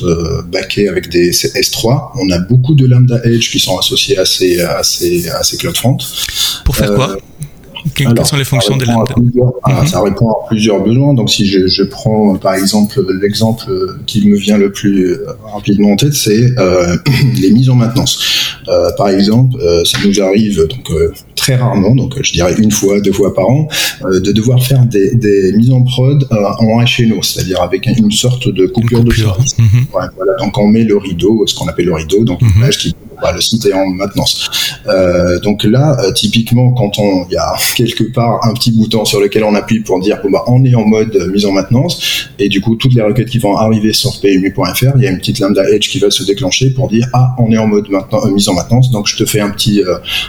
backés 0.51 0.89
avec 0.89 1.11
des 1.11 1.33
S3. 1.33 2.13
On 2.19 2.31
a 2.31 2.39
beaucoup 2.39 2.76
de 2.77 2.87
Lambda 2.87 3.21
Edge 3.25 3.51
qui 3.51 3.59
sont 3.59 3.79
associés 3.79 4.19
à 4.19 4.25
ces, 4.25 4.61
à 4.61 4.83
ces, 4.83 5.29
à 5.29 5.43
ces 5.43 5.57
cloud 5.57 5.77
front. 5.77 5.97
Pour 6.65 6.77
faire 6.77 6.95
quoi? 6.95 7.17
Euh, 7.87 8.13
quelles 8.15 8.27
sont 8.27 8.37
les 8.37 8.45
fonctions 8.45 8.77
des 8.77 8.87
lambda 8.87 9.15
mhm. 9.17 9.87
Ça 9.87 10.03
répond 10.03 10.31
à 10.31 10.47
plusieurs 10.49 10.81
besoins. 10.83 11.15
Donc, 11.15 11.31
si 11.31 11.47
je, 11.47 11.67
je 11.67 11.83
prends 11.83 12.37
par 12.37 12.55
exemple 12.55 13.05
l'exemple 13.21 13.65
qui 14.07 14.27
me 14.29 14.37
vient 14.37 14.59
le 14.59 14.73
plus 14.73 15.13
euh, 15.13 15.27
rapidement 15.53 15.93
en 15.93 15.97
tête, 15.97 16.15
c'est 16.15 16.59
euh, 16.59 16.97
les 17.41 17.51
mises 17.51 17.71
en 17.71 17.75
maintenance. 17.75 18.19
Euh, 18.69 18.91
par 18.97 19.09
exemple, 19.09 19.57
euh, 19.61 19.85
ça 19.85 19.99
nous 20.05 20.21
arrive 20.21 20.67
donc 20.69 20.91
très 21.37 21.57
rarement, 21.57 21.95
donc 21.95 22.21
je 22.21 22.33
dirais 22.33 22.55
une 22.59 22.73
fois, 22.73 23.01
deux 23.01 23.13
fois 23.13 23.35
par 23.35 23.49
an, 23.49 23.69
de 24.03 24.33
devoir 24.33 24.63
faire 24.63 24.85
des, 24.85 25.15
des 25.15 25.53
mises 25.53 25.71
en 25.71 25.83
prod 25.83 26.27
en 26.31 26.83
HNO, 26.83 27.23
c'est-à-dire 27.23 27.63
avec 27.63 27.87
une 27.87 28.11
sorte 28.11 28.49
de 28.49 28.67
coupure, 28.67 29.05
de 29.05 29.13
service. 29.13 29.57
Mhm. 29.59 29.87
voilà, 29.93 30.11
donc 30.41 30.59
on 30.59 30.67
met 30.67 30.83
le 30.83 30.97
rideau, 30.97 31.45
ce 31.47 31.55
qu'on 31.55 31.69
appelle 31.69 31.87
le 31.87 31.95
rideau, 31.95 32.25
donc 32.25 32.43
une 32.43 32.51
image 32.57 32.79
qui 32.79 32.95
bah, 33.21 33.33
le 33.33 33.41
site 33.41 33.67
est 33.67 33.73
en 33.73 33.87
maintenance. 33.87 34.51
Euh, 34.89 35.39
donc 35.41 35.65
là, 35.65 35.97
euh, 36.01 36.13
typiquement, 36.13 36.73
quand 36.73 36.99
on, 36.99 37.27
il 37.29 37.35
y 37.35 37.37
a 37.37 37.55
quelque 37.77 38.05
part 38.13 38.41
un 38.45 38.55
petit 38.55 38.73
bouton 38.73 39.05
sur 39.05 39.21
lequel 39.21 39.45
on 39.45 39.55
appuie 39.55 39.81
pour 39.81 40.01
dire 40.01 40.19
bon 40.23 40.31
bah 40.31 40.45
on 40.47 40.65
est 40.65 40.75
en 40.75 40.85
mode 40.85 41.17
mise 41.33 41.47
en 41.47 41.53
maintenance, 41.53 42.29
et 42.39 42.49
du 42.49 42.61
coup 42.61 42.77
toutes 42.77 42.95
les 42.95 43.03
requêtes 43.03 43.29
qui 43.29 43.39
vont 43.39 43.57
arriver 43.57 43.93
sur 43.93 44.21
PMU.fr, 44.21 44.97
il 44.97 45.03
y 45.03 45.07
a 45.07 45.11
une 45.11 45.19
petite 45.19 45.39
lambda 45.39 45.69
edge 45.71 45.89
qui 45.89 45.99
va 45.99 46.11
se 46.11 46.25
déclencher 46.25 46.71
pour 46.71 46.89
dire 46.89 47.07
ah 47.13 47.35
on 47.39 47.51
est 47.53 47.59
en 47.59 47.67
mode 47.67 47.87
euh, 47.91 48.31
mise 48.31 48.49
en 48.49 48.55
maintenance, 48.55 48.91
donc 48.91 49.07
je 49.07 49.17
te 49.17 49.25
fais 49.25 49.41
un 49.41 49.51
petit 49.51 49.83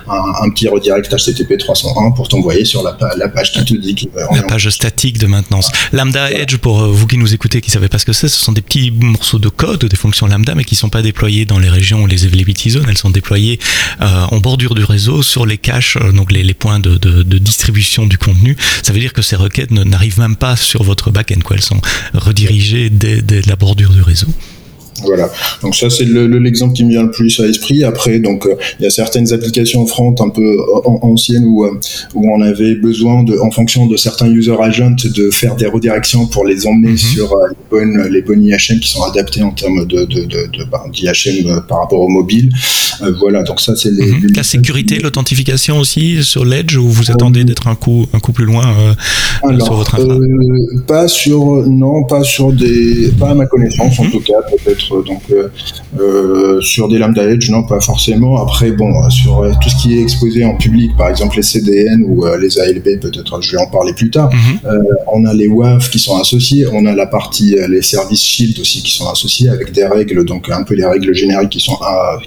un, 0.08 0.50
petit 0.50 0.68
redirect 0.68 1.14
HTTP 1.14 1.58
301 1.58 2.12
pour 2.12 2.28
t'envoyer 2.28 2.66
sur 2.66 2.84
la, 2.84 2.98
la, 3.18 3.30
page 3.30 3.52
qui 3.52 3.64
te 3.64 3.74
dit 3.74 4.10
la 4.16 4.44
page 4.44 4.70
statique 4.70 5.18
de 5.20 5.28
maintenance. 5.28 5.70
Lambda 5.92 6.32
edge 6.32 6.58
pour 6.58 6.78
vous 6.78 7.08
qui 7.08 7.18
nous 7.18 7.34
écoutez 7.34 7.62
qui 7.62 7.72
savez 7.72 7.90
pas 7.90 8.00
ce 8.00 8.06
que 8.06 8.14
c'est, 8.14 8.28
ce 8.28 8.40
sont 8.40 8.52
des 8.52 8.62
petits 8.62 8.92
morceaux 8.92 9.40
de 9.40 9.50
code, 9.50 9.86
des 9.86 9.96
fonctions 9.96 10.28
lambda 10.28 10.56
mais 10.56 10.64
qui 10.64 10.76
sont 10.76 10.90
pas 10.90 11.02
déployés 11.02 11.46
dans 11.46 11.60
les 11.60 11.70
régions 11.70 12.04
où 12.04 12.08
les 12.08 12.26
elles 12.88 12.98
sont 12.98 13.10
déployées 13.10 13.60
euh, 14.02 14.26
en 14.32 14.40
bordure 14.40 14.76
du 14.76 14.84
réseau 14.84 15.24
sur 15.24 15.46
les 15.46 15.58
caches, 15.58 15.98
euh, 15.98 16.12
donc 16.12 16.32
les, 16.32 16.54
points 16.54 16.80
de, 16.80 16.98
distribution 17.24 18.06
du 18.06 18.18
contenu. 18.18 18.56
Ça 18.84 18.94
veut 18.94 19.00
dire 19.00 19.14
que 19.14 19.22
ces 19.22 19.36
requêtes 19.36 19.72
n'arrivent 19.72 20.20
même 20.20 20.36
pas 20.36 20.56
sur 20.56 20.84
votre 20.84 21.12
backend, 21.12 21.44
quoi. 21.44 21.56
Elles 21.56 21.64
sont 21.64 21.82
redirigées 22.14 22.90
dès 22.90 23.42
la 23.46 23.56
bordure 23.56 23.92
du 23.92 24.02
réseau. 24.02 24.28
Voilà. 25.04 25.30
Donc 25.62 25.76
ça 25.76 25.90
c'est 25.90 26.06
l'exemple 26.06 26.74
qui 26.74 26.86
me 26.86 26.92
vient 26.92 27.04
le 27.04 27.12
plus 27.12 27.40
à 27.40 27.46
l'esprit. 27.46 27.84
Après 27.84 28.20
donc 28.20 28.46
euh, 28.46 28.56
il 28.80 28.84
y 28.84 28.88
a 28.88 28.90
certaines 28.90 29.32
applications 29.34 29.86
front 29.86 30.16
un 30.20 30.30
peu 30.30 30.42
euh, 30.42 30.90
anciennes 31.02 31.46
où 31.46 31.66
euh, 31.66 31.80
où 32.16 32.30
on 32.32 32.42
avait 32.42 32.76
besoin 32.76 33.24
de 33.24 33.38
en 33.38 33.52
fonction 33.52 33.86
de 33.86 33.98
certains 33.98 34.28
user 34.28 34.56
agents 34.60 34.96
de 35.04 35.30
faire 35.30 35.56
des 35.56 35.68
redirections 35.68 36.26
pour 36.28 36.46
les 36.46 36.66
emmener 36.68 36.92
mhm. 36.92 36.98
sur 36.98 37.36
les 37.50 37.56
bonnes 37.70 38.08
les 38.12 38.22
bonnes 38.22 38.44
IHM 38.44 38.80
qui 38.80 38.90
sont 38.90 39.04
adaptés 39.04 39.44
en 39.44 39.52
termes 39.52 39.86
de 39.86 40.06
de, 40.06 40.26
de, 40.26 40.64
bah, 40.72 40.84
d'IHM 40.92 41.62
par 41.68 41.80
rapport 41.80 42.02
au 42.02 42.10
mobile. 42.10 42.50
voilà. 43.20 43.44
Donc 43.44 43.60
ça 43.60 43.76
c'est 43.76 43.92
les, 43.92 44.12
mhm. 44.12 44.32
la 44.36 44.44
sécurité, 44.44 45.00
l'authentification 45.00 45.80
aussi 45.80 46.24
sur 46.24 46.46
l'edge 46.46 46.78
où 46.78 46.88
vous 46.88 47.12
attendez 47.12 47.44
d'être 47.44 47.68
un 47.68 47.76
coup 47.76 48.06
un 48.14 48.20
coup 48.20 48.32
plus 48.32 48.46
loin 48.46 48.64
sur 49.60 49.74
votre 49.74 49.96
infra. 49.96 50.16
pas 50.88 51.08
sur 51.08 51.68
non 51.68 52.04
pas 52.04 52.24
sur 52.24 52.52
des 52.52 53.12
pas 53.20 53.32
à 53.32 53.34
ma 53.34 53.46
connaissance 53.46 54.00
en 54.00 54.06
mhm. 54.06 54.12
tout 54.12 54.22
cas 54.22 54.42
peut-être 54.50 54.87
donc 54.90 55.22
euh, 55.32 55.50
euh, 56.00 56.62
sur 56.62 56.88
des 56.88 56.98
lambda 56.98 57.24
edge, 57.24 57.50
non, 57.50 57.64
pas 57.64 57.80
forcément. 57.80 58.42
Après, 58.42 58.72
bon, 58.72 59.10
sur 59.10 59.40
euh, 59.40 59.52
tout 59.62 59.70
ce 59.70 59.76
qui 59.82 59.98
est 59.98 60.02
exposé 60.02 60.46
en 60.46 60.56
public, 60.56 60.96
par 60.98 61.10
exemple 61.10 61.36
les 61.38 61.44
CDN 61.44 62.04
ou 62.08 62.26
les 62.40 62.60
ALB, 62.60 63.00
peut-être 63.00 63.42
je 63.42 63.52
vais 63.52 63.62
en 63.62 63.70
parler 63.70 63.94
plus 63.94 64.10
tard. 64.10 64.30
Mhm. 64.34 64.84
on 65.14 65.26
a 65.26 65.34
les 65.34 65.48
WAF 65.48 65.90
qui 65.90 66.00
sont 66.00 66.18
associés, 66.18 66.68
on 66.72 66.86
a 66.86 66.94
la 66.94 67.06
partie 67.06 67.56
les 67.70 67.82
services 67.82 68.22
Shield 68.22 68.60
aussi 68.60 68.82
qui 68.82 68.92
sont 68.92 69.10
associés 69.10 69.50
avec 69.50 69.72
des 69.72 69.86
règles, 69.86 70.26
donc 70.26 70.50
un 70.50 70.64
peu 70.64 70.76
les 70.76 70.86
règles 70.86 71.14
génériques 71.14 71.50
qui 71.50 71.60
sont 71.60 71.78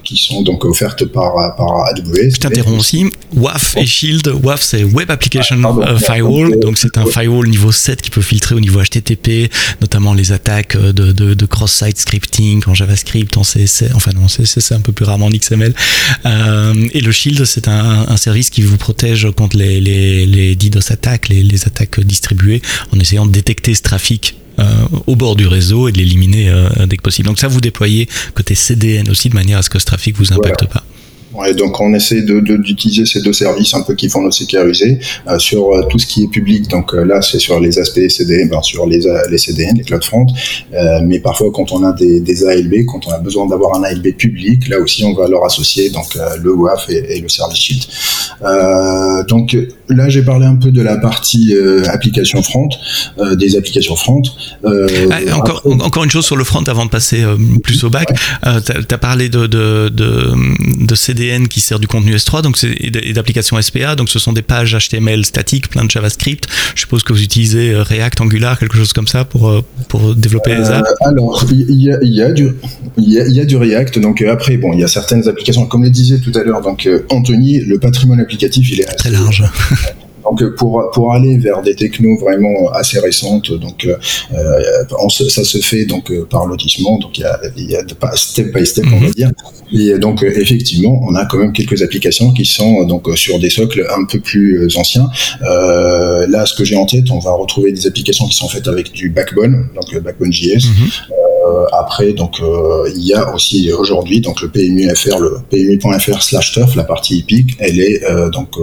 qui 0.04 0.16
sont 0.16 0.42
donc 0.42 0.64
offertes 0.64 1.04
par 1.06 1.32
par 1.56 1.86
AWS. 1.86 2.30
Je 2.34 2.40
t'interromps 2.40 2.78
aussi. 2.80 3.06
WAF 3.36 3.76
et 3.76 3.86
Shield, 3.86 4.32
WAF 4.42 4.62
c'est 4.62 4.84
Web 4.84 5.10
Application 5.10 5.56
Firewall, 5.98 6.58
donc 6.60 6.78
c'est 6.78 6.96
un 6.98 7.06
firewall 7.06 7.48
niveau 7.48 7.72
7 7.72 8.02
qui 8.02 8.10
peut 8.10 8.22
filtrer 8.22 8.54
au 8.54 8.60
niveau 8.60 8.80
HTTP, 8.80 9.50
notamment 9.80 10.14
les 10.14 10.32
attaques 10.32 10.76
de, 10.76 11.12
de, 11.12 11.34
de 11.34 11.46
cross-site 11.46 11.98
scripting 11.98 12.49
en 12.66 12.74
JavaScript, 12.74 13.36
en 13.36 13.42
CSS, 13.42 13.84
enfin 13.94 14.12
non, 14.12 14.26
CSS 14.26 14.60
c'est 14.60 14.74
un 14.74 14.80
peu 14.80 14.92
plus 14.92 15.04
rarement 15.04 15.26
en 15.26 15.30
XML. 15.30 15.74
Euh, 16.26 16.88
et 16.92 17.00
le 17.00 17.12
Shield, 17.12 17.44
c'est 17.44 17.68
un, 17.68 18.16
service 18.16 18.50
qui 18.50 18.62
vous 18.62 18.76
protège 18.76 19.30
contre 19.30 19.56
les, 19.56 19.80
les, 19.80 20.56
DDoS 20.56 20.90
attaques, 20.90 21.28
les, 21.28 21.66
attaques 21.66 22.00
distribuées, 22.00 22.60
en 22.94 22.98
essayant 22.98 23.26
de 23.26 23.32
détecter 23.32 23.74
ce 23.74 23.82
trafic 23.82 24.36
euh, 24.58 24.64
au 25.06 25.16
bord 25.16 25.36
du 25.36 25.46
réseau 25.46 25.88
et 25.88 25.92
de 25.92 25.98
l'éliminer 25.98 26.50
euh, 26.50 26.68
dès 26.86 26.96
que 26.96 27.02
possible. 27.02 27.28
Donc 27.28 27.38
ça, 27.38 27.48
vous 27.48 27.60
déployez 27.60 28.08
côté 28.34 28.54
CDN 28.54 29.08
aussi 29.08 29.28
de 29.28 29.34
manière 29.34 29.58
à 29.58 29.62
ce 29.62 29.70
que 29.70 29.78
ce 29.78 29.86
trafic 29.86 30.16
vous 30.16 30.32
impacte 30.32 30.66
pas. 30.66 30.84
Ouais, 31.32 31.54
donc 31.54 31.80
on 31.80 31.94
essaie 31.94 32.22
d'utiliser 32.22 33.02
de, 33.02 33.06
ces 33.06 33.22
deux 33.22 33.32
services 33.32 33.72
un 33.74 33.82
peu 33.82 33.94
qui 33.94 34.08
font 34.08 34.20
nos 34.20 34.32
sécuriser 34.32 34.98
euh, 35.28 35.38
sur 35.38 35.70
euh, 35.70 35.82
tout 35.88 35.98
ce 35.98 36.06
qui 36.06 36.24
est 36.24 36.28
public. 36.28 36.68
Donc 36.68 36.92
euh, 36.92 37.04
là, 37.04 37.22
c'est 37.22 37.38
sur 37.38 37.60
les 37.60 37.78
aspects 37.78 38.00
CDN, 38.08 38.48
ben, 38.48 38.60
sur 38.62 38.84
les, 38.86 39.00
les 39.30 39.38
CDN, 39.38 39.76
les 39.76 39.84
cloud 39.84 40.02
front. 40.02 40.26
mais 41.04 41.20
parfois, 41.20 41.50
quand 41.54 41.70
on 41.72 41.84
a 41.84 41.92
des, 41.92 42.20
des 42.20 42.44
ALB, 42.44 42.84
quand 42.86 43.06
on 43.06 43.12
a 43.12 43.18
besoin 43.18 43.46
d'avoir 43.46 43.78
un 43.78 43.84
ALB 43.84 44.16
public, 44.16 44.68
là 44.68 44.80
aussi, 44.80 45.04
on 45.04 45.14
va 45.14 45.28
leur 45.28 45.44
associer 45.44 45.90
donc 45.90 46.06
le 46.42 46.52
WAF 46.52 46.88
et, 46.88 47.16
et, 47.16 47.20
le 47.20 47.28
service 47.28 47.58
sheet. 47.58 47.88
donc 49.28 49.56
là, 49.88 50.08
j'ai 50.08 50.22
parlé 50.22 50.46
un 50.46 50.56
peu 50.56 50.72
de 50.72 50.82
la 50.82 50.96
partie 50.96 51.54
application 51.86 52.42
front, 52.42 52.68
des 53.34 53.56
applications 53.56 53.96
front. 53.96 54.22
Ah, 54.64 55.36
encore, 55.36 55.62
encore 55.64 56.04
une 56.04 56.10
chose 56.10 56.26
sur 56.26 56.36
le 56.36 56.44
front 56.44 56.64
avant 56.66 56.86
de 56.86 56.90
passer 56.90 57.22
plus 57.62 57.84
au 57.84 57.90
bac. 57.90 58.08
tu 58.42 58.94
as, 58.94 58.98
parlé 58.98 59.28
de, 59.28 59.46
de, 59.46 59.88
de, 59.88 60.32
de 60.86 60.94
CDN 60.94 61.19
qui 61.48 61.60
sert 61.60 61.78
du 61.78 61.86
contenu 61.86 62.14
S3 62.14 62.42
donc 62.42 62.62
et 62.64 63.12
d'applications 63.12 63.60
SPA. 63.60 63.94
Donc 63.96 64.08
ce 64.08 64.18
sont 64.18 64.32
des 64.32 64.42
pages 64.42 64.76
HTML 64.76 65.24
statiques, 65.24 65.68
plein 65.68 65.84
de 65.84 65.90
JavaScript. 65.90 66.46
Je 66.74 66.80
suppose 66.80 67.02
que 67.02 67.12
vous 67.12 67.22
utilisez 67.22 67.72
euh, 67.72 67.82
React, 67.82 68.22
Angular, 68.22 68.58
quelque 68.58 68.76
chose 68.76 68.92
comme 68.92 69.06
ça 69.06 69.24
pour, 69.24 69.48
euh, 69.48 69.64
pour 69.88 70.14
développer 70.14 70.54
les 70.54 70.70
apps. 70.70 70.88
Euh, 70.88 71.08
alors, 71.08 71.44
il 71.50 71.82
y 71.82 71.92
a, 71.92 71.98
y, 72.02 72.22
a 72.22 72.30
y 72.96 73.40
a 73.40 73.44
du 73.44 73.56
React. 73.56 73.98
Donc 73.98 74.22
après, 74.22 74.56
bon, 74.56 74.72
il 74.72 74.80
y 74.80 74.84
a 74.84 74.88
certaines 74.88 75.28
applications, 75.28 75.66
comme 75.66 75.84
le 75.84 75.90
disait 75.90 76.18
tout 76.18 76.32
à 76.34 76.42
l'heure 76.42 76.62
donc 76.62 76.88
Anthony, 77.10 77.60
le 77.60 77.78
patrimoine 77.78 78.20
applicatif, 78.20 78.70
il 78.70 78.80
est 78.80 78.84
très 78.84 79.10
large. 79.10 79.44
Donc 80.24 80.44
pour 80.56 80.90
pour 80.92 81.12
aller 81.12 81.38
vers 81.38 81.62
des 81.62 81.74
technos 81.74 82.18
vraiment 82.18 82.70
assez 82.72 82.98
récentes, 83.00 83.52
donc 83.52 83.88
ça 85.08 85.44
se 85.44 85.58
fait 85.58 85.84
donc 85.84 86.12
par 86.28 86.46
lotissement, 86.46 86.98
donc 86.98 87.18
il 87.18 87.22
y 87.22 87.24
a, 87.24 87.40
il 87.56 87.70
y 87.70 87.76
a 87.76 87.82
step 88.14 88.54
by 88.54 88.66
step 88.66 88.86
on 88.92 89.00
va 89.00 89.06
mhm. 89.06 89.12
dire. 89.12 89.30
Et 89.72 89.98
donc 89.98 90.22
effectivement, 90.22 91.00
on 91.08 91.14
a 91.14 91.24
quand 91.26 91.38
même 91.38 91.52
quelques 91.52 91.82
applications 91.82 92.32
qui 92.32 92.44
sont 92.44 92.84
donc 92.84 93.08
sur 93.16 93.38
des 93.38 93.50
socles 93.50 93.86
un 93.96 94.04
peu 94.04 94.20
plus 94.20 94.76
anciens. 94.76 95.08
là, 95.40 96.46
ce 96.46 96.54
que 96.54 96.64
j'ai 96.64 96.76
en 96.76 96.86
tête, 96.86 97.10
on 97.10 97.18
va 97.18 97.32
retrouver 97.32 97.72
des 97.72 97.86
applications 97.86 98.26
qui 98.26 98.36
sont 98.36 98.48
faites 98.48 98.68
avec 98.68 98.92
du 98.92 99.10
Backbone, 99.10 99.68
donc 99.74 100.02
Backbone 100.02 100.32
JS. 100.32 100.66
Euh, 101.10 101.29
après, 101.72 102.12
donc 102.12 102.40
euh, 102.40 102.90
il 102.94 103.02
y 103.02 103.14
a 103.14 103.34
aussi 103.34 103.72
aujourd'hui 103.72 104.20
donc 104.20 104.40
le 104.40 104.48
PMU.fr, 104.48 105.18
le 105.18 106.20
slash 106.20 106.52
turf, 106.52 106.74
la 106.74 106.84
partie 106.84 107.18
hippique, 107.18 107.56
elle 107.58 107.80
est 107.80 108.04
euh, 108.04 108.30
donc 108.30 108.54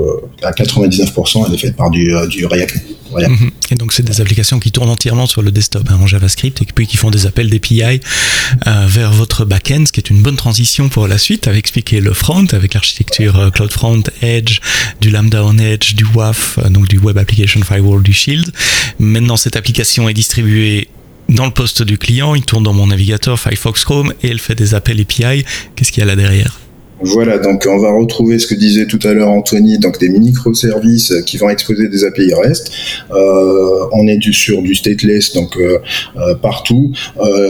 à 0.44 0.52
99%, 0.52 1.46
elle 1.48 1.54
est 1.54 1.58
faite 1.58 1.76
par 1.76 1.90
du, 1.90 2.14
du 2.30 2.46
React. 2.46 2.78
Mhm. 3.16 3.52
Et 3.72 3.76
donc 3.76 3.94
c'est 3.94 4.04
des 4.04 4.22
applications 4.22 4.60
qui 4.60 4.72
tournent 4.72 4.90
entièrement 4.90 5.28
sur 5.28 5.42
le 5.42 5.52
desktop 5.52 5.84
hein, 5.90 5.98
en 6.02 6.08
JavaScript 6.08 6.62
et 6.62 6.66
puis 6.66 6.88
qui 6.88 6.98
font 6.98 7.10
des 7.10 7.26
appels 7.26 7.50
d'API 7.50 7.82
euh, 7.82 8.86
vers 8.88 9.12
votre 9.12 9.46
backend, 9.46 9.88
ce 9.88 9.92
qui 9.92 10.00
est 10.00 10.10
une 10.10 10.22
bonne 10.22 10.36
transition 10.36 10.90
pour 10.90 11.08
la 11.08 11.18
suite 11.18 11.48
avec 11.48 11.68
expliquer 11.68 12.00
le 12.00 12.14
front 12.14 12.46
avec 12.54 12.74
l'architecture 12.74 13.52
CloudFront, 13.54 14.04
Edge, 14.22 14.60
du 15.02 15.10
Lambda 15.10 15.44
on 15.44 15.58
Edge, 15.58 15.96
du 15.96 16.06
WAF, 16.06 16.60
donc 16.70 16.88
du 16.88 16.98
Web 16.98 17.18
Application 17.18 17.62
Firewall, 17.62 18.04
du 18.04 18.14
Shield. 18.14 18.52
Maintenant 19.00 19.38
cette 19.38 19.56
application 19.56 20.08
est 20.08 20.14
distribuée 20.14 20.88
dans 21.30 21.46
le 21.46 21.52
poste 21.52 21.84
du 21.84 21.98
client, 21.98 22.36
il 22.36 22.46
tourne 22.46 22.64
dans 22.64 22.74
mon 22.74 22.88
navigateur 22.88 23.40
Firefox 23.40 23.84
Chrome 23.84 24.14
et 24.24 24.30
elle 24.30 24.40
fait 24.40 24.56
des 24.56 24.74
appels 24.74 25.00
API. 25.00 25.46
Qu'est-ce 25.76 25.92
qu'il 25.92 26.02
y 26.02 26.04
a 26.04 26.06
là 26.06 26.16
derrière? 26.16 26.60
Voilà, 27.02 27.38
donc 27.38 27.68
on 27.70 27.78
va 27.78 27.92
retrouver 27.92 28.40
ce 28.40 28.48
que 28.48 28.56
disait 28.56 28.88
tout 28.88 29.00
à 29.04 29.14
l'heure 29.14 29.30
Anthony, 29.30 29.78
donc 29.78 30.00
des 30.00 30.10
microservices 30.10 31.14
qui 31.26 31.38
vont 31.38 31.50
exposer 31.50 31.90
des 31.90 32.04
API 32.04 32.34
REST. 32.34 32.72
Euh, 33.12 33.86
on 33.92 34.08
est 34.08 34.18
du, 34.18 34.34
sur 34.34 34.62
du 34.62 34.74
stateless, 34.74 35.34
donc 35.34 35.58
euh, 35.58 35.80
euh, 36.18 36.36
partout. 36.36 36.92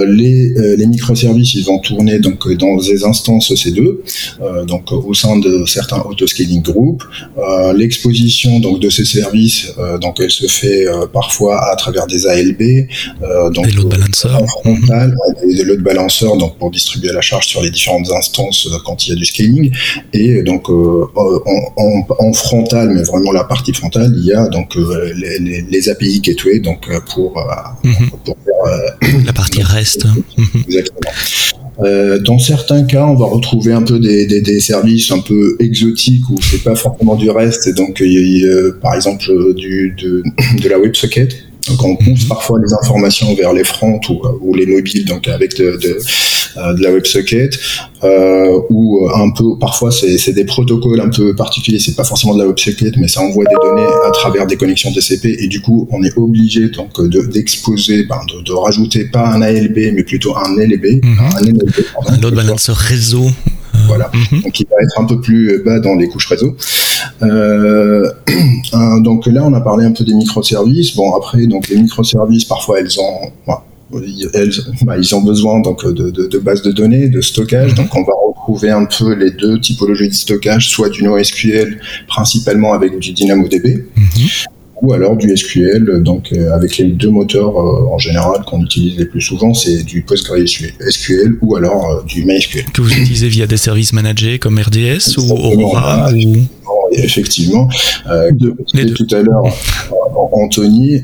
les, 0.07 0.53
les 0.77 0.85
microservices, 0.85 1.55
ils 1.55 1.65
vont 1.65 1.79
tourner 1.79 2.19
donc 2.19 2.51
dans 2.53 2.77
des 2.77 3.03
instances 3.03 3.51
C2, 3.51 4.65
donc 4.65 4.91
au 4.91 5.13
sein 5.13 5.37
de 5.37 5.65
certains 5.65 6.01
autoscaling 6.01 6.61
groups. 6.61 7.03
L'exposition 7.75 8.59
donc 8.59 8.79
de 8.79 8.89
ces 8.89 9.05
services, 9.05 9.71
donc 10.01 10.19
elle 10.19 10.31
se 10.31 10.47
fait 10.47 10.85
parfois 11.13 11.71
à 11.71 11.75
travers 11.75 12.07
des 12.07 12.27
ALB, 12.27 12.87
donc 13.53 13.67
des 13.67 13.73
load 13.73 13.89
balancers, 13.89 14.45
frontal, 14.47 15.15
des 15.45 15.63
load 15.63 15.81
balancers, 15.81 16.35
donc 16.37 16.57
pour 16.57 16.71
distribuer 16.71 17.11
la 17.13 17.21
charge 17.21 17.47
sur 17.47 17.61
les 17.61 17.69
différentes 17.69 18.11
instances 18.11 18.67
quand 18.85 19.07
il 19.07 19.09
y 19.11 19.13
a 19.13 19.15
du 19.15 19.25
et 20.13 20.43
donc 20.43 20.69
euh, 20.69 21.05
en, 22.19 22.33
frontal, 22.33 22.89
mais 22.89 23.03
vraiment 23.03 23.31
la 23.31 23.43
partie 23.43 23.73
frontale, 23.73 24.13
il 24.17 24.25
y 24.25 24.33
a 24.33 24.47
donc 24.47 24.75
euh, 24.77 25.13
les, 25.15 25.89
API 25.89 26.19
gateway 26.21 26.59
donc 26.59 26.87
euh, 26.89 26.99
pour, 27.13 27.35
mhm. 27.83 27.93
faire, 28.25 29.23
la 29.25 29.33
partie 29.33 29.61
reste. 29.63 30.05
Exactement. 30.67 32.19
dans 32.25 32.39
certains 32.39 32.83
cas, 32.83 33.05
on 33.05 33.15
va 33.15 33.25
retrouver 33.25 33.73
un 33.73 33.83
peu 33.83 33.99
des, 33.99 34.59
services 34.59 35.11
un 35.11 35.19
peu 35.19 35.55
exotiques 35.59 36.29
où 36.29 36.35
c'est 36.41 36.63
pas 36.63 36.75
forcément 36.75 37.15
du 37.15 37.29
reste, 37.29 37.67
et 37.67 37.73
donc 37.73 38.03
par 38.81 38.95
exemple 38.95 39.53
du, 39.55 39.95
de, 39.97 40.23
de 40.61 40.69
la 40.69 40.79
WebSocket 40.79 41.46
donc 41.67 41.83
on 41.83 41.95
pousse 41.95 42.23
mhm. 42.23 42.29
parfois 42.29 42.59
les 42.59 42.73
informations 42.73 43.33
vers 43.35 43.53
les 43.53 43.63
fronts 43.63 43.99
ou, 44.41 44.53
les 44.53 44.65
mobiles, 44.65 45.05
donc 45.05 45.27
avec 45.27 45.57
de, 45.57 45.77
de, 45.81 45.97
euh, 46.57 46.73
de 46.73 46.83
la 46.83 46.91
WebSocket, 46.91 47.57
euh, 48.03 48.59
ou 48.69 49.07
un 49.13 49.31
peu, 49.31 49.57
parfois 49.59 49.91
c'est 49.91 50.33
des 50.33 50.45
protocoles 50.45 51.01
un 51.01 51.09
peu 51.09 51.35
particuliers, 51.35 51.79
c'est 51.79 51.95
pas 51.95 52.03
forcément 52.03 52.33
de 52.33 52.39
la 52.39 52.47
WebSocket, 52.47 52.97
mais 52.97 53.07
ça 53.07 53.21
envoie 53.21 53.45
des 53.45 53.55
données 53.61 53.87
à 54.05 54.11
travers 54.11 54.47
des 54.47 54.55
connexions 54.55 54.91
TCP, 54.91 55.37
et 55.39 55.47
du 55.47 55.61
coup 55.61 55.87
on 55.91 56.03
est 56.03 56.17
obligé 56.17 56.69
donc 56.69 57.01
d'exposer, 57.31 58.03
ben, 58.03 58.19
de, 58.33 58.43
de, 58.43 58.53
rajouter 58.53 59.05
pas 59.05 59.27
un 59.27 59.41
ALB, 59.41 59.93
mais 59.93 60.03
plutôt 60.03 60.35
un 60.35 60.55
LB, 60.55 61.03
mhm. 61.03 61.17
un, 61.19 61.41
LB, 61.41 61.63
un 62.07 62.17
load 62.17 62.35
balancer 62.35 62.73
réseau 62.73 63.29
voilà. 63.87 64.11
Mhm. 64.13 64.41
Donc 64.41 64.59
il 64.59 64.67
va 64.67 64.75
être 64.81 64.99
un 64.99 65.05
peu 65.05 65.19
plus 65.19 65.63
bas 65.63 65.79
dans 65.79 65.95
les 65.95 66.07
couches 66.07 66.27
réseau. 66.27 66.55
Euh, 67.23 68.09
donc 69.01 69.25
là, 69.27 69.43
on 69.45 69.53
a 69.53 69.61
parlé 69.61 69.85
un 69.85 69.91
peu 69.91 70.03
des 70.03 70.13
microservices. 70.13 70.95
Bon, 70.95 71.15
après, 71.15 71.45
donc 71.47 71.69
les 71.69 71.77
microservices, 71.77 72.45
parfois, 72.45 72.79
elles 72.79 72.99
ont, 72.99 73.31
bah, 73.47 74.97
ils 74.97 75.15
ont 75.15 75.21
besoin 75.21 75.59
donc 75.61 75.85
de, 75.85 76.37
bases 76.39 76.61
de 76.61 76.71
données, 76.71 77.09
de 77.09 77.21
stockage. 77.21 77.75
Donc 77.75 77.95
on 77.95 78.01
va 78.01 78.13
retrouver 78.27 78.69
un 78.69 78.85
peu 78.85 79.13
les 79.13 79.31
deux 79.31 79.59
typologies 79.59 80.09
de 80.09 80.13
stockage, 80.13 80.69
soit 80.69 80.89
du 80.89 81.03
NoSQL 81.03 81.79
principalement 82.07 82.73
avec 82.73 82.97
du 82.99 83.13
DynamoDB, 83.13 83.85
mhm 83.95 84.27
ou 84.81 84.93
alors 84.93 85.15
du 85.15 85.35
SQL, 85.35 86.01
donc 86.03 86.31
euh, 86.31 86.53
avec 86.53 86.77
les 86.77 86.85
deux 86.85 87.09
moteurs 87.09 87.57
euh, 87.57 87.87
en 87.91 87.97
général 87.97 88.41
qu'on 88.45 88.61
utilise 88.63 88.97
les 88.97 89.05
plus 89.05 89.21
souvent, 89.21 89.53
c'est 89.53 89.83
du 89.83 90.01
PostgreSQL 90.03 91.37
ou 91.41 91.55
alors 91.55 91.89
euh, 91.89 92.03
du 92.05 92.23
MySQL. 92.25 92.65
Que 92.73 92.81
vous 92.81 92.91
utilisez 92.91 93.27
via 93.27 93.47
des 93.47 93.57
services 93.57 93.93
managés 93.93 94.39
comme 94.39 94.59
RDS 94.59 95.17
ou 95.17 95.31
Aurora 95.31 96.09
Effectivement, 96.91 97.67
de, 98.07 98.55
tout 98.93 99.07
à 99.11 99.21
l'heure, 99.21 99.43
Anthony, 100.33 101.03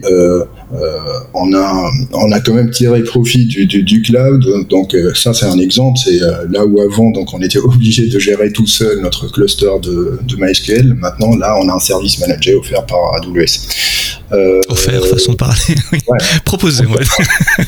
euh, 0.73 0.99
on 1.33 1.53
a 1.53 1.91
on 2.13 2.31
a 2.31 2.39
quand 2.39 2.53
même 2.53 2.71
tiré 2.71 3.03
profit 3.03 3.45
du, 3.45 4.01
cloud. 4.01 4.43
Donc 4.69 4.93
euh, 4.93 5.13
ça 5.13 5.33
c'est 5.33 5.45
un 5.45 5.59
exemple. 5.59 5.99
C'est 6.03 6.21
euh, 6.21 6.45
là 6.49 6.65
où 6.65 6.81
avant 6.81 7.11
donc 7.11 7.33
on 7.33 7.41
était 7.41 7.59
obligé 7.63 8.07
de 8.07 8.17
gérer 8.19 8.51
tout 8.51 8.67
seul 8.67 9.01
notre 9.01 9.31
cluster 9.31 9.71
de, 9.81 10.19
de 10.23 10.35
MySQL. 10.35 10.93
Maintenant 10.95 11.35
là 11.35 11.57
on 11.61 11.69
a 11.69 11.73
un 11.73 11.79
service 11.79 12.19
managé 12.19 12.55
offert 12.55 12.85
par 12.85 13.15
AWS. 13.15 14.22
Offert 14.69 15.05
façon 15.07 15.33
de 15.33 15.37
parler. 15.37 15.53
Oui. 15.91 15.99
Proposé. 16.43 16.85
Ouais. 16.85 17.03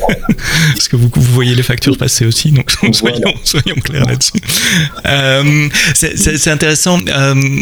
Parce 0.73 0.87
que 0.87 0.95
vous, 0.95 1.11
vous 1.13 1.33
voyez 1.33 1.53
les 1.53 1.63
factures 1.63 1.97
passer 1.97 2.25
aussi. 2.25 2.51
Donc 2.51 2.71
soyons, 2.91 3.33
soyons 3.43 3.75
clairs 3.75 4.05
là-dessus. 4.05 4.39
c'est 5.93 6.49
intéressant. 6.49 6.99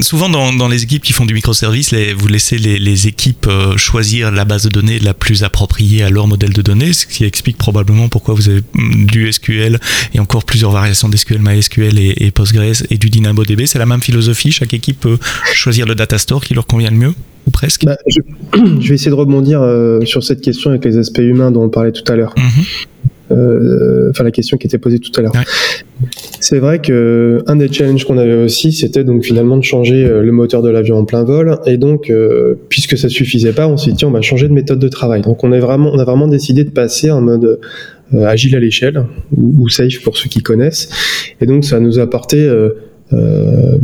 souvent 0.01 0.29
dans, 0.29 0.53
dans, 0.53 0.67
les 0.67 0.83
équipes 0.83 1.03
qui 1.03 1.11
font 1.11 1.25
du 1.25 1.33
microservice, 1.33 1.91
les, 1.91 2.13
vous 2.13 2.27
laissez 2.27 2.57
les, 2.57 2.79
les 2.79 3.07
équipes 3.07 3.49
choisir 3.77 4.31
la 4.31 4.45
base 4.45 4.63
de 4.63 4.69
données 4.69 4.99
la 4.99 5.13
plus 5.13 5.43
approprié 5.43 6.03
à 6.03 6.09
leur 6.09 6.27
modèle 6.27 6.53
de 6.53 6.61
données, 6.61 6.93
ce 6.93 7.05
qui 7.05 7.25
explique 7.25 7.57
probablement 7.57 8.09
pourquoi 8.09 8.35
vous 8.35 8.49
avez 8.49 8.61
du 8.73 9.31
SQL 9.31 9.79
et 10.13 10.19
encore 10.19 10.43
plusieurs 10.45 10.71
variations 10.71 11.09
d'SQL, 11.09 11.39
MySQL 11.41 11.99
et, 11.99 12.13
et 12.17 12.31
Postgres 12.31 12.83
et 12.89 12.97
du 12.97 13.09
DynamoDB. 13.09 13.65
C'est 13.65 13.79
la 13.79 13.85
même 13.85 14.01
philosophie, 14.01 14.51
chaque 14.51 14.73
équipe 14.73 15.01
peut 15.01 15.17
choisir 15.53 15.85
le 15.85 15.95
data 15.95 16.17
store 16.17 16.43
qui 16.43 16.53
leur 16.53 16.65
convient 16.65 16.91
le 16.91 16.97
mieux 16.97 17.13
ou 17.47 17.51
presque 17.51 17.85
bah, 17.85 17.97
je, 18.07 18.19
vais 18.87 18.95
essayer 18.95 19.11
de 19.11 19.15
rebondir 19.15 19.61
euh, 19.61 20.01
sur 20.05 20.23
cette 20.23 20.41
question 20.41 20.69
avec 20.69 20.85
les 20.85 20.97
aspects 20.97 21.19
humains 21.19 21.51
dont 21.51 21.63
on 21.63 21.69
parlait 21.69 21.91
tout 21.91 22.09
à 22.11 22.15
l'heure. 22.15 22.33
Mhm. 22.37 22.63
Euh, 23.33 24.09
enfin 24.09 24.23
la 24.23 24.31
question 24.31 24.57
qui 24.57 24.67
était 24.67 24.77
posée 24.77 24.99
tout 24.99 25.11
à 25.17 25.21
l'heure. 25.21 25.33
C'est 26.39 26.59
vrai 26.59 26.79
que 26.79 27.43
un 27.47 27.55
des 27.55 27.71
challenges 27.71 28.05
qu'on 28.05 28.17
avait 28.17 28.43
aussi, 28.43 28.73
c'était 28.73 29.03
donc 29.03 29.23
finalement 29.23 29.57
de 29.57 29.63
changer 29.63 30.05
euh, 30.05 30.21
le 30.21 30.31
moteur 30.31 30.61
de 30.61 30.69
l'avion 30.69 30.97
en 30.97 31.05
plein 31.05 31.23
vol. 31.23 31.57
Et 31.65 31.77
donc, 31.77 32.09
euh, 32.09 32.55
puisque 32.69 32.97
ça 32.97 33.09
suffisait 33.09 33.53
pas, 33.53 33.67
on 33.67 33.77
s'est 33.77 33.93
dit 33.93 34.05
on 34.05 34.11
va 34.11 34.21
changer 34.21 34.47
de 34.47 34.53
méthode 34.53 34.79
de 34.79 34.87
travail. 34.89 35.21
Donc, 35.21 35.43
on 35.43 35.51
est 35.51 35.59
vraiment, 35.59 35.91
on 35.93 35.99
a 35.99 36.03
vraiment 36.03 36.27
décidé 36.27 36.63
de 36.63 36.69
passer 36.69 37.11
en 37.11 37.21
mode 37.21 37.59
agile 38.13 38.55
à 38.55 38.59
l'échelle 38.59 39.05
ou, 39.35 39.67
safe 39.69 40.03
pour 40.03 40.17
ceux 40.17 40.29
qui 40.29 40.41
connaissent. 40.41 40.89
Et 41.41 41.45
donc, 41.45 41.63
ça 41.65 41.79
nous 41.79 41.99
a 41.99 42.03
apporté 42.03 42.47
euh, 43.13 43.77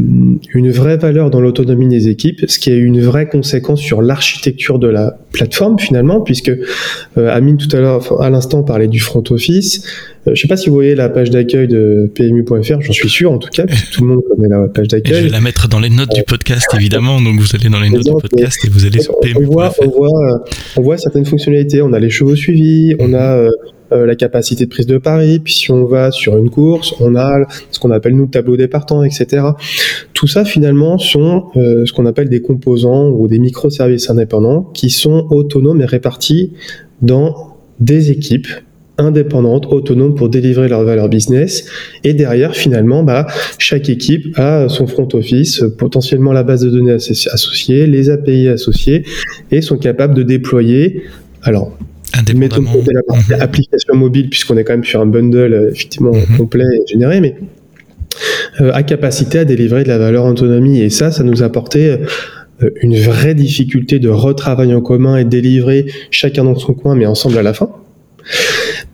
une 0.53 0.71
vraie 0.71 0.97
valeur 0.97 1.29
dans 1.29 1.41
l'autonomie 1.41 1.87
des 1.87 2.07
équipes, 2.07 2.45
ce 2.47 2.59
qui 2.59 2.71
a 2.71 2.75
eu 2.75 2.85
une 2.85 3.01
vraie 3.01 3.27
conséquence 3.27 3.79
sur 3.79 4.01
l'architecture 4.01 4.79
de 4.79 4.87
la 4.87 5.17
plateforme 5.31 5.77
finalement, 5.77 6.21
puisque 6.21 6.49
euh, 6.49 7.29
Amine 7.29 7.57
tout 7.57 7.73
à 7.75 7.79
l'heure, 7.79 8.21
à 8.21 8.29
l'instant, 8.29 8.63
parlait 8.63 8.87
du 8.87 8.99
front 8.99 9.23
office. 9.29 9.85
Euh, 10.27 10.31
je 10.33 10.41
sais 10.41 10.47
pas 10.47 10.57
si 10.57 10.69
vous 10.69 10.75
voyez 10.75 10.95
la 10.95 11.09
page 11.09 11.29
d'accueil 11.29 11.67
de 11.67 12.11
PMU.fr, 12.15 12.81
j'en 12.81 12.93
suis 12.93 13.09
sûr 13.09 13.31
en 13.31 13.37
tout 13.37 13.49
cas, 13.49 13.65
puisque 13.65 13.91
tout 13.91 14.01
le 14.01 14.07
monde 14.07 14.21
connaît 14.29 14.49
la 14.49 14.67
page 14.67 14.87
d'accueil. 14.87 15.15
Je 15.15 15.23
vais 15.25 15.29
la 15.29 15.41
mettre 15.41 15.67
dans 15.67 15.79
les 15.79 15.89
notes 15.89 16.13
du 16.13 16.23
podcast 16.23 16.67
évidemment, 16.75 17.21
donc 17.21 17.39
vous 17.39 17.55
allez 17.55 17.69
dans 17.69 17.79
les 17.79 17.89
notes 17.89 18.05
du 18.05 18.11
podcast 18.11 18.63
et 18.65 18.69
vous 18.69 18.85
allez 18.85 19.01
sur 19.01 19.19
PMU.fr. 19.19 19.39
On 19.41 19.51
voit, 19.51 19.73
on, 19.79 19.89
voit, 19.89 20.45
on 20.77 20.81
voit 20.81 20.97
certaines 20.97 21.25
fonctionnalités, 21.25 21.81
on 21.81 21.93
a 21.93 21.99
les 21.99 22.09
chevaux 22.09 22.35
suivis, 22.35 22.95
on 22.99 23.13
a 23.13 23.47
euh, 23.91 24.05
la 24.05 24.15
capacité 24.15 24.65
de 24.65 24.69
prise 24.69 24.85
de 24.85 24.97
pari, 24.97 25.39
puis 25.39 25.53
si 25.53 25.71
on 25.71 25.85
va 25.85 26.11
sur 26.11 26.37
une 26.37 26.49
course, 26.49 26.93
on 26.99 27.15
a 27.15 27.47
ce 27.71 27.79
qu'on 27.79 27.91
appelle 27.91 28.15
nous 28.15 28.27
tableau 28.27 28.57
départant, 28.57 29.03
etc. 29.03 29.43
Tout 30.13 30.27
ça 30.27 30.45
finalement 30.45 30.97
sont 30.97 31.45
euh, 31.55 31.85
ce 31.85 31.93
qu'on 31.93 32.05
appelle 32.05 32.29
des 32.29 32.41
composants 32.41 33.09
ou 33.09 33.27
des 33.27 33.39
microservices 33.39 34.09
indépendants 34.09 34.63
qui 34.73 34.89
sont 34.89 35.27
autonomes 35.29 35.81
et 35.81 35.85
répartis 35.85 36.53
dans 37.01 37.57
des 37.79 38.11
équipes 38.11 38.47
indépendantes, 38.99 39.65
autonomes 39.67 40.13
pour 40.13 40.29
délivrer 40.29 40.67
leur 40.67 40.83
valeur 40.83 41.09
business. 41.09 41.65
Et 42.03 42.13
derrière, 42.13 42.55
finalement, 42.55 43.03
bah, 43.03 43.27
chaque 43.57 43.89
équipe 43.89 44.37
a 44.37 44.69
son 44.69 44.85
front 44.87 45.07
office, 45.13 45.63
potentiellement 45.77 46.33
la 46.33 46.43
base 46.43 46.61
de 46.61 46.69
données 46.69 46.91
associée, 46.91 47.87
les 47.87 48.09
API 48.09 48.49
associés, 48.49 49.03
et 49.51 49.61
sont 49.61 49.77
capables 49.77 50.13
de 50.13 50.23
déployer. 50.23 51.03
Alors, 51.41 51.77
Mettons 52.35 52.61
de 52.61 52.93
la 52.93 53.03
partie 53.03 53.33
mhm. 53.33 53.41
application 53.41 53.95
mobile, 53.95 54.29
puisqu'on 54.29 54.57
est 54.57 54.63
quand 54.63 54.73
même 54.73 54.83
sur 54.83 55.01
un 55.01 55.05
bundle 55.05 55.53
euh, 55.53 55.71
effectivement 55.71 56.11
mhm. 56.13 56.37
complet 56.37 56.63
et 56.63 56.91
généré, 56.91 57.21
mais 57.21 57.35
euh, 58.61 58.71
à 58.73 58.83
capacité 58.83 59.39
à 59.39 59.45
délivrer 59.45 59.83
de 59.83 59.89
la 59.89 59.97
valeur 59.97 60.25
autonomie. 60.25 60.81
Et 60.81 60.89
ça, 60.89 61.11
ça 61.11 61.23
nous 61.23 61.43
a 61.43 61.45
apporté 61.45 61.95
une 62.81 62.97
vraie 62.97 63.35
difficulté 63.35 63.99
de 63.99 64.09
retravail 64.09 64.73
en 64.73 64.81
commun 64.81 65.15
et 65.15 65.23
délivrer 65.23 65.85
chacun 66.11 66.43
dans 66.43 66.55
son 66.55 66.73
coin, 66.73 66.95
mais 66.95 67.05
ensemble 67.05 67.37
à 67.37 67.43
la 67.43 67.53
fin. 67.53 67.69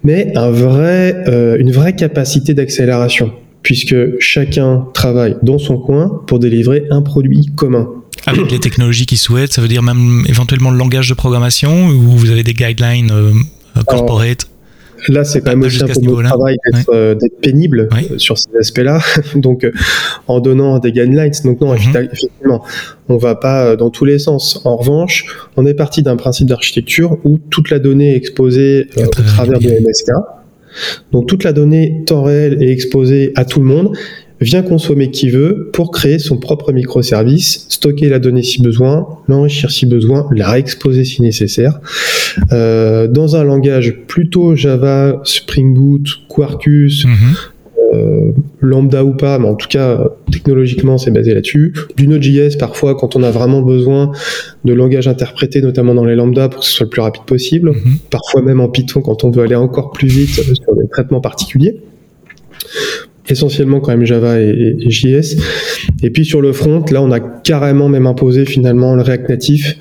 Mais 0.03 0.31
un 0.35 0.51
vrai, 0.51 1.23
une 1.57 1.71
vraie 1.71 1.95
capacité 1.95 2.53
d'accélération, 2.53 3.31
puisque 3.63 3.95
chacun 4.19 4.85
travaille 4.93 5.37
dans 5.41 5.57
son 5.57 5.79
coin 5.79 6.21
pour 6.27 6.37
délivrer 6.37 6.85
un 6.91 7.01
produit 7.01 7.47
commun. 7.55 7.89
Avec 8.25 8.51
les 8.51 8.59
technologies 8.59 9.05
qu'ils 9.05 9.17
souhaitent, 9.17 9.53
ça 9.53 9.61
veut 9.61 9.67
dire 9.67 9.83
même 9.83 10.23
éventuellement 10.27 10.71
le 10.71 10.77
langage 10.77 11.09
de 11.09 11.13
programmation, 11.13 11.87
ou 11.87 12.17
vous 12.17 12.29
avez 12.31 12.43
des 12.43 12.53
guidelines 12.53 13.11
corporate? 13.87 14.47
Là, 15.07 15.23
c'est 15.23 15.41
quand 15.41 15.51
même 15.51 15.63
aussi 15.63 15.83
un 15.83 15.87
peu 15.87 16.23
travail 16.23 16.57
euh, 16.89 17.15
d'être 17.15 17.39
pénible 17.39 17.89
euh, 17.91 18.17
sur 18.17 18.37
ces 18.37 18.49
aspects-là. 18.57 18.99
Donc, 19.35 19.63
euh, 19.63 19.71
en 20.27 20.39
donnant 20.39 20.79
des 20.79 20.91
guidelines. 20.91 21.31
Donc, 21.43 21.61
non, 21.61 21.73
mhm. 21.73 22.09
effectivement, 22.11 22.63
on 23.09 23.17
va 23.17 23.35
pas 23.35 23.75
dans 23.75 23.89
tous 23.89 24.05
les 24.05 24.19
sens. 24.19 24.61
En 24.65 24.77
revanche, 24.77 25.25
on 25.57 25.65
est 25.65 25.73
parti 25.73 26.01
d'un 26.01 26.15
principe 26.15 26.47
d'architecture 26.47 27.17
où 27.23 27.37
toute 27.37 27.69
la 27.69 27.79
donnée 27.79 28.13
est 28.13 28.17
exposée 28.17 28.87
au 28.97 29.07
travers 29.07 29.59
de 29.59 29.69
MSK. 29.69 30.11
Donc, 31.11 31.27
toute 31.27 31.43
la 31.43 31.53
donnée 31.53 32.03
temps 32.05 32.23
réel 32.23 32.61
est 32.63 32.71
exposée 32.71 33.31
à 33.35 33.45
tout 33.45 33.59
le 33.59 33.65
monde 33.65 33.95
vient 34.41 34.61
consommer 34.61 35.11
qui 35.11 35.29
veut 35.29 35.69
pour 35.71 35.91
créer 35.91 36.19
son 36.19 36.37
propre 36.37 36.73
microservice, 36.73 37.67
stocker 37.69 38.09
la 38.09 38.19
donnée 38.19 38.43
si 38.43 38.61
besoin, 38.61 39.07
l'enrichir 39.27 39.71
si 39.71 39.85
besoin, 39.85 40.27
la 40.31 40.49
réexposer 40.49 41.05
si 41.05 41.21
nécessaire. 41.21 41.79
Euh, 42.51 43.07
dans 43.07 43.35
un 43.35 43.43
langage 43.43 43.95
plutôt 44.07 44.55
Java, 44.55 45.21
Spring 45.23 45.73
Boot, 45.73 46.07
Quarkus, 46.27 47.05
mhm. 47.05 47.13
euh, 47.93 48.31
lambda 48.59 49.05
ou 49.05 49.13
pas, 49.13 49.39
mais 49.39 49.47
en 49.47 49.55
tout 49.55 49.69
cas 49.69 50.09
technologiquement 50.31 50.97
c'est 50.97 51.11
basé 51.11 51.33
là-dessus. 51.33 51.73
Du 51.95 52.07
Node.js 52.09 52.57
parfois 52.57 52.95
quand 52.95 53.15
on 53.15 53.23
a 53.23 53.31
vraiment 53.31 53.61
besoin 53.61 54.11
de 54.65 54.73
langage 54.73 55.07
interprété, 55.07 55.61
notamment 55.61 55.95
dans 55.95 56.05
les 56.05 56.15
lambda 56.15 56.49
pour 56.49 56.59
que 56.59 56.65
ce 56.65 56.73
soit 56.73 56.85
le 56.85 56.89
plus 56.89 57.01
rapide 57.01 57.23
possible. 57.23 57.69
Mhm. 57.71 57.97
Parfois 58.09 58.41
même 58.41 58.59
en 58.59 58.67
Python 58.67 59.01
quand 59.01 59.23
on 59.23 59.31
veut 59.31 59.43
aller 59.43 59.55
encore 59.55 59.91
plus 59.91 60.09
vite 60.09 60.29
sur 60.29 60.75
des 60.75 60.87
traitements 60.89 61.21
particuliers 61.21 61.79
essentiellement 63.29 63.79
quand 63.79 63.91
même 63.91 64.05
Java 64.05 64.39
et, 64.39 64.75
JS. 64.89 65.37
Et 66.03 66.09
puis 66.09 66.25
sur 66.25 66.41
le 66.41 66.53
front, 66.53 66.83
là, 66.91 67.01
on 67.01 67.11
a 67.11 67.19
carrément 67.19 67.89
même 67.89 68.07
imposé 68.07 68.45
finalement 68.45 68.95
le 68.95 69.01
React 69.01 69.29
Native, 69.29 69.75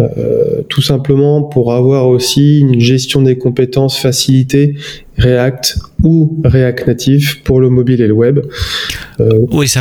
euh, 0.00 0.62
tout 0.68 0.82
simplement 0.82 1.42
pour 1.42 1.72
avoir 1.72 2.08
aussi 2.08 2.60
une 2.60 2.80
gestion 2.80 3.20
des 3.22 3.36
compétences 3.36 3.98
facilitée 3.98 4.76
React 5.16 5.78
ou 6.04 6.40
React 6.44 6.86
Native 6.86 7.42
pour 7.42 7.60
le 7.60 7.68
mobile 7.68 8.00
et 8.00 8.06
le 8.06 8.12
web. 8.12 8.38
Euh, 9.18 9.28
oui, 9.50 9.66
ça, 9.66 9.80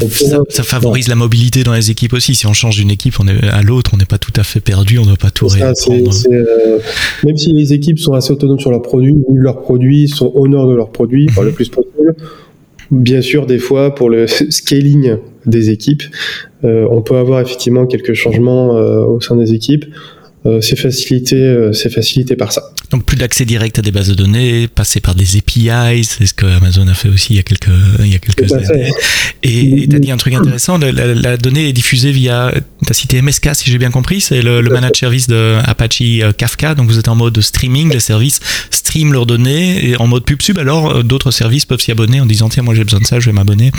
ça, 0.49 0.63
favorise 0.63 1.07
la 1.07 1.15
mobilité 1.15 1.63
dans 1.63 1.73
les 1.73 1.91
équipes 1.91 2.13
aussi. 2.13 2.33
Si 2.33 2.47
on 2.47 2.53
change 2.53 2.77
d'une 2.77 2.89
équipe 2.89 3.13
on 3.19 3.27
est 3.27 3.47
à 3.47 3.61
l'autre, 3.61 3.91
on 3.93 3.97
n'est 3.97 4.05
pas 4.05 4.17
tout 4.17 4.33
à 4.35 4.43
fait 4.43 4.59
perdu, 4.59 4.97
on 4.97 5.03
ne 5.03 5.09
doit 5.09 5.17
pas 5.17 5.29
tout 5.29 5.47
réapprendre. 5.47 6.11
Euh, 6.31 6.79
même 7.23 7.37
si 7.37 7.53
les 7.53 7.73
équipes 7.73 7.99
sont 7.99 8.13
assez 8.13 8.31
autonomes 8.31 8.59
sur 8.59 8.71
leurs 8.71 8.81
produits, 8.81 9.13
leurs 9.31 9.61
produits 9.61 10.07
sont 10.07 10.31
honneurs 10.33 10.67
de 10.67 10.73
leurs 10.73 10.89
produits, 10.89 11.27
le 11.39 11.51
plus 11.51 11.69
possible, 11.69 12.15
Bien 12.91 13.21
sûr, 13.21 13.45
des 13.45 13.59
fois, 13.59 13.93
pour 13.93 14.09
le 14.09 14.27
scaling 14.27 15.17
des 15.45 15.69
équipes, 15.69 16.03
euh, 16.63 16.87
on 16.89 17.01
peut 17.01 17.17
avoir 17.17 17.41
effectivement 17.41 17.85
quelques 17.85 18.13
changements 18.13 18.77
euh, 18.77 19.03
au 19.03 19.19
sein 19.19 19.35
des 19.35 19.53
équipes. 19.53 19.85
Euh, 20.45 20.61
c'est 20.61 20.77
facilité, 20.77 21.71
c'est 21.73 21.89
facilité 21.89 22.35
par 22.35 22.51
ça. 22.51 22.71
Donc 22.89 23.03
plus 23.03 23.17
d'accès 23.17 23.43
direct 23.43 23.77
à 23.79 23.81
des 23.81 23.91
bases 23.91 24.07
de 24.07 24.13
données, 24.13 24.69
passer 24.69 25.01
par 25.01 25.13
des 25.13 25.37
APIs, 25.37 26.05
c'est 26.05 26.25
ce 26.25 26.33
que 26.33 26.45
Amazon 26.45 26.87
a 26.87 26.93
fait 26.93 27.09
aussi 27.09 27.33
il 27.33 27.35
y 27.35 27.39
a 27.39 27.43
quelques, 27.43 27.67
il 27.99 28.07
y 28.07 28.15
a 28.15 28.19
quelques 28.19 28.51
années. 28.53 28.91
Et 29.43 29.87
tu 29.89 29.95
as 29.95 29.99
dit 29.99 30.11
un 30.11 30.17
truc 30.17 30.33
intéressant, 30.33 30.77
la, 30.77 31.37
donnée 31.37 31.67
est 31.67 31.73
diffusée 31.73 32.11
via, 32.11 32.53
tu 32.53 32.89
as 32.89 32.93
cité 32.93 33.21
MSK 33.21 33.49
si 33.55 33.69
j'ai 33.69 33.77
bien 33.77 33.91
compris, 33.91 34.21
c'est 34.21 34.41
le, 34.41 34.61
le 34.61 34.69
managed 34.69 34.95
service 34.95 35.27
de 35.27 35.57
Apache 35.65 36.01
euh, 36.01 36.31
Kafka, 36.31 36.75
donc 36.75 36.87
vous 36.87 36.97
êtes 36.97 37.09
en 37.09 37.15
mode 37.15 37.39
streaming, 37.41 37.91
les 37.91 37.99
services 37.99 38.39
streament 38.71 39.11
leurs 39.11 39.25
données, 39.25 39.89
et 39.89 39.97
en 39.97 40.07
mode 40.07 40.23
pub 40.23 40.41
sub, 40.41 40.57
alors 40.57 40.91
euh, 40.91 41.03
d'autres 41.03 41.31
services 41.31 41.65
peuvent 41.65 41.81
s'y 41.81 41.91
abonner 41.91 42.21
en 42.21 42.25
disant 42.25 42.47
tiens 42.47 42.63
moi 42.63 42.73
j'ai 42.73 42.85
besoin 42.85 43.01
de 43.01 43.05
ça, 43.05 43.19
je 43.19 43.25
vais 43.25 43.33
m'abonner. 43.33 43.71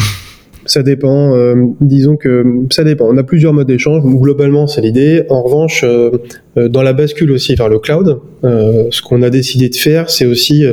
Ça 0.68 0.82
dépend. 0.82 1.34
Euh, 1.34 1.54
disons 1.80 2.16
que 2.16 2.44
ça 2.70 2.84
dépend. 2.84 3.06
On 3.08 3.16
a 3.16 3.24
plusieurs 3.24 3.54
modes 3.54 3.66
d'échange. 3.66 4.02
Globalement, 4.04 4.66
c'est 4.66 4.82
l'idée. 4.82 5.24
En 5.30 5.42
revanche, 5.42 5.82
euh, 5.82 6.10
euh, 6.58 6.68
dans 6.68 6.82
la 6.82 6.92
bascule 6.92 7.32
aussi 7.32 7.54
vers 7.54 7.70
le 7.70 7.78
cloud, 7.78 8.20
ce 8.42 9.02
qu'on 9.02 9.22
a 9.22 9.30
décidé 9.30 9.70
de 9.70 9.74
faire, 9.74 10.10
c'est 10.10 10.26
aussi. 10.26 10.64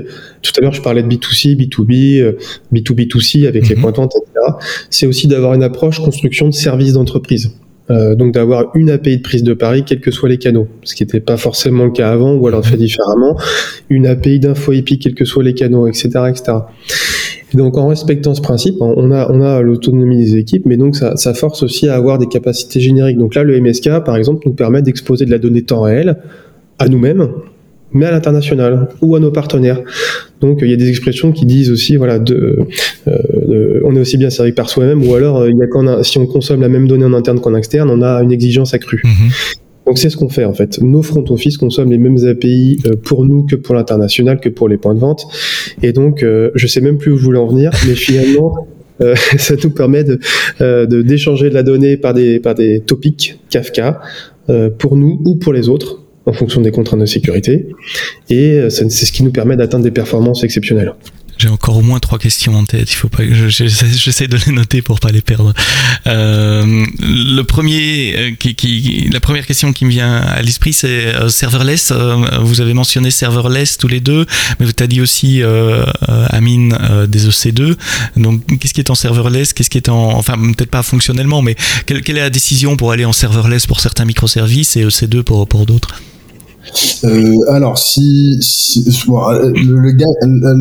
tout 0.42 0.52
à 0.58 0.62
l'heure, 0.62 0.74
je 0.74 0.82
parlais 0.82 1.02
de 1.02 1.08
B2C, 1.08 1.56
B2B, 1.56 2.36
B2B2C 2.74 3.48
avec 3.48 3.70
les 3.70 3.76
mhm. 3.76 3.82
vente, 3.84 4.14
etc. 4.16 4.58
C'est 4.90 5.08
aussi 5.08 5.28
d'avoir 5.28 5.54
une 5.54 5.64
approche 5.64 6.00
construction 6.00 6.50
de 6.50 6.54
services 6.54 6.94
d'entreprise. 6.94 7.52
donc 7.90 8.34
d'avoir 8.34 8.72
une 8.76 8.90
API 8.90 9.18
de 9.18 9.22
prise 9.22 9.44
de 9.44 9.54
pari, 9.54 9.84
quels 9.86 10.02
que 10.02 10.12
soient 10.12 10.30
les 10.30 10.38
canaux, 10.38 10.68
ce 10.84 10.96
qui 10.96 11.04
n'était 11.04 11.22
pas 11.22 11.38
forcément 11.38 11.86
le 11.86 11.92
cas 11.92 12.10
avant, 12.12 12.34
ou 12.34 12.48
alors 12.48 12.66
fait 12.66 12.78
différemment, 12.78 13.38
une 13.90 14.08
API 14.08 14.40
d'info 14.40 14.74
IP, 14.74 15.00
quels 15.00 15.16
que 15.16 15.26
soient 15.26 15.44
les 15.44 15.54
canaux, 15.54 15.88
etc., 15.88 16.10
etc 16.30 16.54
donc 17.56 17.78
en 17.78 17.88
respectant 17.88 18.36
ce 18.36 18.42
principe, 18.42 18.76
on 18.80 19.12
a, 19.12 19.32
on 19.32 19.42
a 19.42 19.62
l'autonomie 19.62 20.18
des 20.18 20.38
équipes, 20.38 20.66
mais 20.66 20.78
donc 20.78 20.96
ça, 20.96 21.34
force 21.34 21.64
aussi 21.64 21.88
à 21.88 21.96
avoir 21.96 22.18
des 22.18 22.28
capacités 22.28 22.80
génériques. 22.80 23.18
Donc 23.18 23.36
là, 23.36 23.44
le 23.44 23.60
MSK, 23.60 24.04
par 24.04 24.16
exemple, 24.16 24.44
nous 24.46 24.54
permet 24.54 24.82
d'exposer 24.82 25.26
de 25.26 25.32
la 25.32 25.38
donnée 25.38 25.64
temps 25.64 25.82
réel 25.82 26.18
à 26.80 26.88
nous-mêmes, 26.88 27.30
mais 27.92 28.06
à 28.06 28.12
l'international 28.12 28.90
ou 29.02 29.16
à 29.16 29.20
nos 29.20 29.32
partenaires. 29.32 29.82
Donc 30.42 30.60
il 30.62 30.70
y 30.70 30.74
a 30.74 30.78
des 30.78 30.90
expressions 30.90 31.32
qui 31.32 31.46
disent 31.46 31.72
aussi, 31.72 31.96
voilà, 31.96 32.20
euh, 32.30 33.82
on 33.86 33.96
est 33.96 34.00
aussi 34.00 34.18
bien 34.18 34.30
servi 34.30 34.52
par 34.52 34.70
soi-même, 34.70 35.08
ou 35.08 35.14
alors 35.14 35.46
quand 35.72 36.04
si 36.04 36.18
on 36.18 36.26
consomme 36.26 36.62
la 36.62 36.70
même 36.70 36.88
donnée 36.88 37.06
en 37.06 37.14
interne 37.14 37.40
qu'en 37.40 37.56
externe, 37.56 37.90
on 37.90 38.02
a 38.02 38.22
une 38.22 38.32
exigence 38.32 38.74
accrue. 38.74 39.02
Mm-hmm. 39.04 39.60
Donc 39.86 40.00
c'est 40.00 40.10
ce 40.10 40.18
qu'on 40.18 40.30
fait 40.30 40.46
en 40.46 40.54
fait. 40.54 40.80
Nos 40.82 41.04
front 41.04 41.24
office 41.30 41.58
consomment 41.58 41.92
les 41.92 41.98
mêmes 41.98 42.26
API 42.26 42.80
euh, 42.86 42.96
pour 42.96 43.26
nous 43.26 43.44
que 43.44 43.56
pour 43.56 43.76
l'international, 43.76 44.40
que 44.40 44.50
pour 44.50 44.68
les 44.68 44.78
points 44.78 44.96
de 44.96 45.00
vente. 45.00 45.28
Et 45.84 45.94
donc 45.94 46.24
euh, 46.24 46.52
je 46.56 46.68
sais 46.68 46.82
même 46.82 46.98
plus 46.98 47.12
où 47.12 47.18
je 47.18 47.24
voulais 47.24 47.40
en 47.40 47.48
venir, 47.48 47.72
mais 47.88 47.96
finalement 47.96 48.68
euh, 49.02 49.16
ça 49.38 49.56
nous 49.62 49.70
permet 49.70 50.04
de 50.04 50.20
d'échanger 51.02 51.50
de, 51.50 51.54
la 51.54 51.64
donnée 51.64 51.98
par 51.98 52.14
des 52.14 52.40
par 52.40 52.56
des 52.56 52.80
topics 52.80 53.40
Kafka 53.50 54.02
pour 54.78 54.96
nous 54.96 55.22
ou 55.26 55.36
pour 55.36 55.54
les 55.54 55.70
autres 55.70 56.02
en 56.28 56.34
fonction 56.34 56.62
des 56.62 56.72
contraintes 56.72 57.00
de 57.00 57.06
sécurité. 57.06 57.68
Et 58.30 58.60
c'est 58.70 58.90
ce 58.90 59.12
qui 59.12 59.24
nous 59.24 59.32
permet 59.32 59.56
d'atteindre 59.56 59.84
des 59.84 59.92
performances 59.92 60.44
exceptionnelles. 60.44 60.94
J'ai 61.38 61.50
encore 61.50 61.78
au 61.78 61.82
moins 61.82 62.00
trois 62.00 62.18
questions 62.18 62.56
en 62.56 62.64
tête. 62.64 62.92
Il 62.92 62.96
faut 62.96 63.10
pas 63.10 63.24
j'essaie 63.48 64.28
de 64.28 64.38
les 64.46 64.52
noter 64.52 64.82
pour 64.82 65.00
pas 65.00 65.12
les 65.12 65.22
perdre. 65.22 65.54
Euh, 66.08 66.86
le 67.00 67.42
premier, 67.44 68.16
euh, 68.18 68.32
qui, 68.38 68.56
qui, 68.56 69.10
la 69.12 69.20
première 69.20 69.46
question 69.46 69.74
qui 69.74 69.86
me 69.86 69.90
vient 69.90 70.16
à 70.16 70.42
l'esprit, 70.42 70.72
c'est 70.72 70.88
euh, 70.88 71.30
serverless. 71.30 71.92
Euh, 71.92 72.40
vous 72.42 72.62
avez 72.62 72.74
mentionné 72.74 73.12
serverless 73.12 73.78
tous 73.78 73.88
les 73.88 74.00
deux, 74.00 74.26
mais 74.60 74.66
vous 74.66 74.72
t'as 74.72 74.88
dit 74.88 75.02
aussi 75.02 75.44
euh, 75.44 75.86
Amine 76.30 76.78
des 77.08 77.28
EC2. 77.28 77.76
Donc, 78.16 78.42
qu'est-ce 78.60 78.74
qui 78.74 78.80
est 78.80 78.90
en 78.90 78.96
serverless? 78.96 79.54
Qu'est-ce 79.54 79.70
qui 79.70 79.78
est 79.78 79.90
en, 79.90 80.14
enfin, 80.14 80.36
peut-être 80.38 80.72
pas 80.72 80.84
fonctionnellement, 80.84 81.42
mais 81.42 81.56
quelle, 81.86 82.02
quelle, 82.02 82.18
est 82.18 82.22
la 82.22 82.30
décision 82.30 82.78
pour 82.78 82.92
aller 82.92 83.06
en 83.06 83.14
serverless 83.14 83.68
pour 83.68 83.82
certains 83.82 84.06
microservices 84.06 84.78
et 84.78 84.86
EC2 84.86 85.24
pour 85.24 85.48
pour 85.48 85.66
d'autres? 85.66 86.02
Euh, 87.06 87.52
alors, 87.52 87.78
si, 87.78 88.38
si 88.42 88.84
le, 89.08 89.82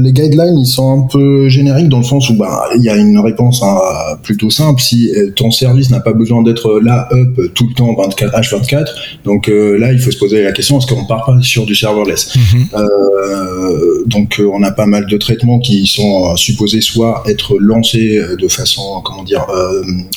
les 0.02 0.12
guidelines, 0.12 0.58
ils 0.58 0.66
sont 0.66 1.04
un 1.04 1.06
peu 1.06 1.48
génériques 1.48 1.88
dans 1.88 1.98
le 1.98 2.04
sens 2.04 2.28
où 2.30 2.34
bah, 2.34 2.64
il 2.76 2.82
y 2.82 2.88
a 2.88 2.96
une 2.96 3.18
réponse 3.18 3.62
hein, 3.62 3.78
plutôt 4.22 4.50
simple. 4.50 4.80
Si 4.80 5.10
euh, 5.10 5.30
ton 5.34 5.50
service 5.50 5.90
n'a 5.90 6.00
pas 6.00 6.12
besoin 6.12 6.42
d'être 6.42 6.80
là 6.80 7.08
up 7.12 7.54
tout 7.54 7.68
le 7.68 7.74
temps 7.74 7.94
24 7.94 8.34
h24, 8.34 8.86
donc 9.24 9.48
euh, 9.48 9.78
là, 9.78 9.92
il 9.92 9.98
faut 9.98 10.10
se 10.10 10.18
poser 10.18 10.42
la 10.42 10.52
question 10.52 10.78
est-ce 10.78 10.86
qu'on 10.86 11.04
part 11.06 11.24
pas 11.24 11.40
sur 11.40 11.64
du 11.66 11.74
serverless? 11.74 12.34
Mhm. 12.36 12.66
euh, 12.74 14.04
Donc, 14.06 14.40
on 14.40 14.62
a 14.62 14.70
pas 14.70 14.86
mal 14.86 15.06
de 15.06 15.16
traitements 15.16 15.58
qui 15.58 15.86
sont 15.86 16.36
supposés 16.36 16.80
soit 16.80 17.22
être 17.26 17.56
lancés 17.58 18.20
de 18.38 18.48
façon 18.48 19.00
comment 19.02 19.24
dire 19.24 19.46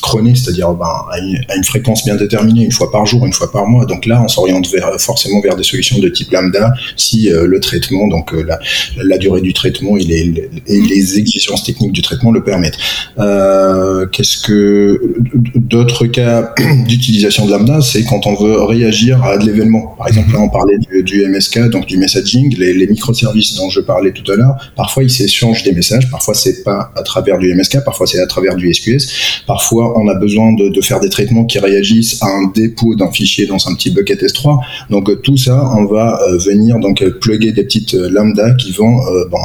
chronée, 0.01 0.35
c'est-à-dire 0.35 0.73
ben, 0.73 0.85
à, 1.11 1.19
une, 1.19 1.37
à, 1.49 1.55
une, 1.55 1.63
fréquence 1.63 2.03
bien 2.05 2.15
déterminée, 2.15 2.63
une 2.63 2.71
fois 2.71 2.91
par 2.91 3.05
jour, 3.05 3.25
une 3.25 3.33
fois 3.33 3.51
par 3.51 3.67
mois. 3.67 3.85
Donc 3.85 4.05
là, 4.05 4.21
on 4.23 4.27
s'oriente 4.27 4.67
forcément 4.97 5.39
vers 5.41 5.55
des 5.55 5.63
solutions 5.63 5.76
de 5.77 6.09
type 6.09 6.31
lambda 6.31 6.73
si 6.95 7.31
euh, 7.31 7.45
le 7.45 7.59
traitement, 7.59 8.07
donc 8.07 8.33
euh, 8.33 8.43
la, 8.43 8.59
la, 9.03 9.17
durée 9.17 9.41
du 9.41 9.53
traitement 9.53 9.95
et 9.97 10.03
les, 10.03 10.49
et 10.67 10.81
les 10.81 11.17
exigences 11.17 11.63
techniques 11.63 11.91
du 11.91 12.01
traitement 12.01 12.31
le 12.31 12.43
permettent. 12.43 12.77
Euh, 13.19 14.07
qu'est-ce 14.07 14.37
que 14.37 15.15
d'autres 15.55 16.07
cas 16.07 16.53
d'utilisation 16.87 17.45
de 17.45 17.51
lambda, 17.51 17.81
c'est 17.81 18.03
quand 18.03 18.25
on 18.25 18.35
veut 18.35 18.63
réagir 18.63 19.23
à 19.23 19.37
de 19.37 19.45
l'événement. 19.45 19.95
Par 19.97 20.07
exemple, 20.07 20.33
là 20.33 20.39
on 20.39 20.49
parlait 20.49 20.77
du, 21.03 21.25
MSK, 21.27 21.69
donc 21.69 21.85
du 21.85 21.97
messaging, 21.97 22.55
les, 22.57 22.73
les, 22.73 22.87
microservices 22.87 23.55
dont 23.55 23.69
je 23.69 23.81
parlais 23.81 24.11
tout 24.11 24.29
à 24.31 24.35
l'heure. 24.35 24.55
Parfois 24.75 25.03
ils 25.03 25.11
s'échangent 25.11 25.63
des 25.63 25.73
messages, 25.73 26.09
parfois 26.09 26.33
c'est 26.33 26.63
pas 26.63 26.91
à 26.95 27.03
travers 27.03 27.37
du 27.37 27.53
MSK, 27.53 27.83
parfois 27.83 28.07
c'est 28.07 28.19
à 28.19 28.27
travers 28.27 28.55
du 28.55 28.73
SQS. 28.73 29.43
Parfois 29.45 29.93
on 29.99 30.07
a 30.07 30.15
besoin 30.15 30.53
de, 30.53 30.69
de 30.69 30.81
faire 30.81 30.99
des 30.99 31.09
traitements 31.09 31.45
qui 31.45 31.59
réagissent 31.59 32.21
à 32.23 32.27
un 32.27 32.51
dépôt 32.53 32.95
d'un 32.95 33.11
fichier 33.11 33.45
dans 33.45 33.67
un 33.67 33.75
petit 33.75 33.91
bucket 33.91 34.21
S3. 34.21 34.59
Donc 34.89 35.21
tout 35.21 35.37
ça, 35.37 35.66
on 35.75 35.85
va 35.85 36.19
venir 36.45 36.79
donc 36.79 37.03
plugger 37.21 37.51
des 37.51 37.63
petites 37.63 37.93
lambda 37.93 38.53
qui 38.55 38.71
vont 38.71 38.97
bon, 39.29 39.37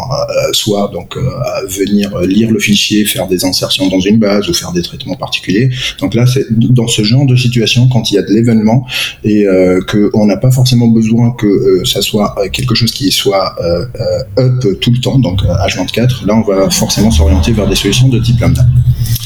soit 0.53 0.91
donc 0.93 1.17
venir 1.69 2.19
lire 2.21 2.51
le 2.51 2.59
fichier, 2.59 3.05
faire 3.05 3.27
des 3.27 3.45
insertions 3.45 3.89
dans 3.89 4.01
une 4.01 4.19
base 4.19 4.49
ou 4.49 4.55
faire 4.55 4.73
des 4.73 4.83
traitements 4.83 5.15
particuliers. 5.15 5.71
Donc 6.01 6.15
là, 6.15 6.27
c'est 6.27 6.47
dans 6.51 6.89
ce 6.89 7.03
genre 7.03 7.27
de 7.27 7.37
situation 7.37 7.89
quand 7.89 8.11
il 8.11 8.15
y 8.15 8.19
a 8.19 8.23
de 8.23 8.33
l'événement 8.33 8.87
et 9.25 9.47
qu'on 9.91 10.27
n'a 10.27 10.37
pas 10.37 10.51
forcément 10.51 10.89
besoin 10.89 11.33
que 11.33 11.85
ça 11.85 12.03
soit 12.03 12.35
quelque 12.53 12.75
chose 12.75 12.93
qui 12.93 13.11
soit 13.11 13.55
up 14.39 14.81
tout 14.81 14.93
le 14.93 15.01
temps, 15.01 15.19
donc 15.19 15.43
H24. 15.43 16.27
Là, 16.27 16.35
on 16.37 16.43
va 16.43 16.71
forcément 16.71 17.11
s'orienter 17.11 17.53
vers 17.53 17.69
des 17.69 17.77
solutions 17.77 18.09
de 18.09 18.19
type 18.19 18.41
lambda. 18.41 18.63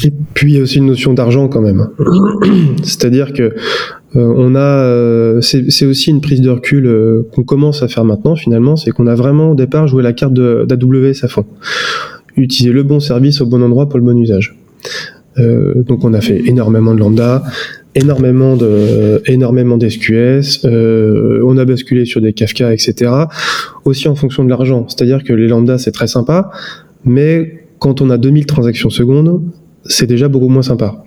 Et 0.05 0.13
puis 0.35 0.53
il 0.53 0.57
y 0.57 0.59
a 0.59 0.63
aussi 0.63 0.79
une 0.79 0.87
notion 0.87 1.15
d'argent 1.15 1.49
quand 1.49 1.61
même. 1.61 1.89
C'est-à-dire 2.83 3.33
que 3.33 3.43
euh, 3.43 3.55
on 4.21 4.55
a, 4.55 4.61
euh, 4.61 5.41
c'est 5.41 5.87
aussi 5.87 6.11
une 6.11 6.21
prise 6.21 6.41
de 6.41 6.51
recul 6.51 6.87
euh, 6.87 7.23
qu'on 7.33 7.43
commence 7.43 7.83
à 7.83 7.89
faire 7.89 8.05
maintenant 8.05 8.37
finalement, 8.37 8.77
c'est 8.77 8.91
qu'on 8.91 9.07
a 9.07 9.15
vraiment 9.15 9.53
au 9.53 9.55
départ 9.55 9.87
joué 9.87 10.03
la 10.03 10.13
carte 10.13 10.33
d'AWS 10.35 11.23
à 11.23 11.29
fond. 11.29 11.45
Utiliser 12.37 12.73
le 12.73 12.83
bon 12.83 13.01
service 13.01 13.41
au 13.41 13.47
bon 13.47 13.63
endroit 13.63 13.89
pour 13.89 13.99
le 13.99 14.05
bon 14.05 14.19
usage. 14.19 14.57
donc 15.39 16.05
on 16.05 16.15
a 16.15 16.21
fait 16.21 16.43
énormément 16.47 16.95
de 16.95 17.01
lambda, 17.01 17.43
énormément 17.95 18.57
de 18.57 19.23
énormément 19.27 19.77
d'SQS, 19.79 20.67
on 20.67 21.57
a 21.59 21.65
basculé 21.65 22.05
sur 22.05 22.21
des 22.21 22.33
Kafka, 22.33 22.73
etc. 22.73 23.11
Aussi 23.85 24.09
en 24.09 24.15
fonction 24.15 24.45
de 24.45 24.51
l'argent, 24.51 24.87
c'est-à-dire 24.89 25.25
que 25.25 25.33
les 25.33 25.49
lambda 25.49 25.79
c'est 25.79 25.93
très 25.93 26.07
sympa, 26.07 26.51
mais 27.05 27.65
quand 27.79 28.01
on 28.03 28.11
a 28.11 28.19
2000 28.19 28.47
transactions 28.47 28.91
secondes, 28.91 29.43
c'est 29.85 30.07
déjà 30.07 30.29
beaucoup 30.29 30.49
moins 30.49 30.63
sympa. 30.63 31.06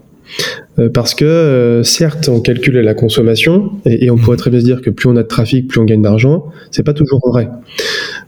Euh, 0.80 0.90
parce 0.90 1.14
que 1.14 1.26
euh, 1.26 1.84
certes, 1.84 2.30
on 2.30 2.40
calcule 2.40 2.78
la 2.78 2.94
consommation 2.94 3.72
et, 3.86 4.10
on 4.10 4.18
pourrait 4.18 4.38
très 4.38 4.50
bien 4.50 4.60
se 4.60 4.66
dire 4.66 4.82
que 4.82 4.90
plus 4.90 5.10
on 5.10 5.16
a 5.16 5.24
de 5.24 5.28
trafic, 5.28 5.68
plus 5.68 5.80
on 5.80 5.86
gagne 5.86 6.02
d'argent. 6.02 6.46
C'est 6.72 6.84
pas 6.84 6.94
toujours 6.94 7.22
vrai. 7.28 7.50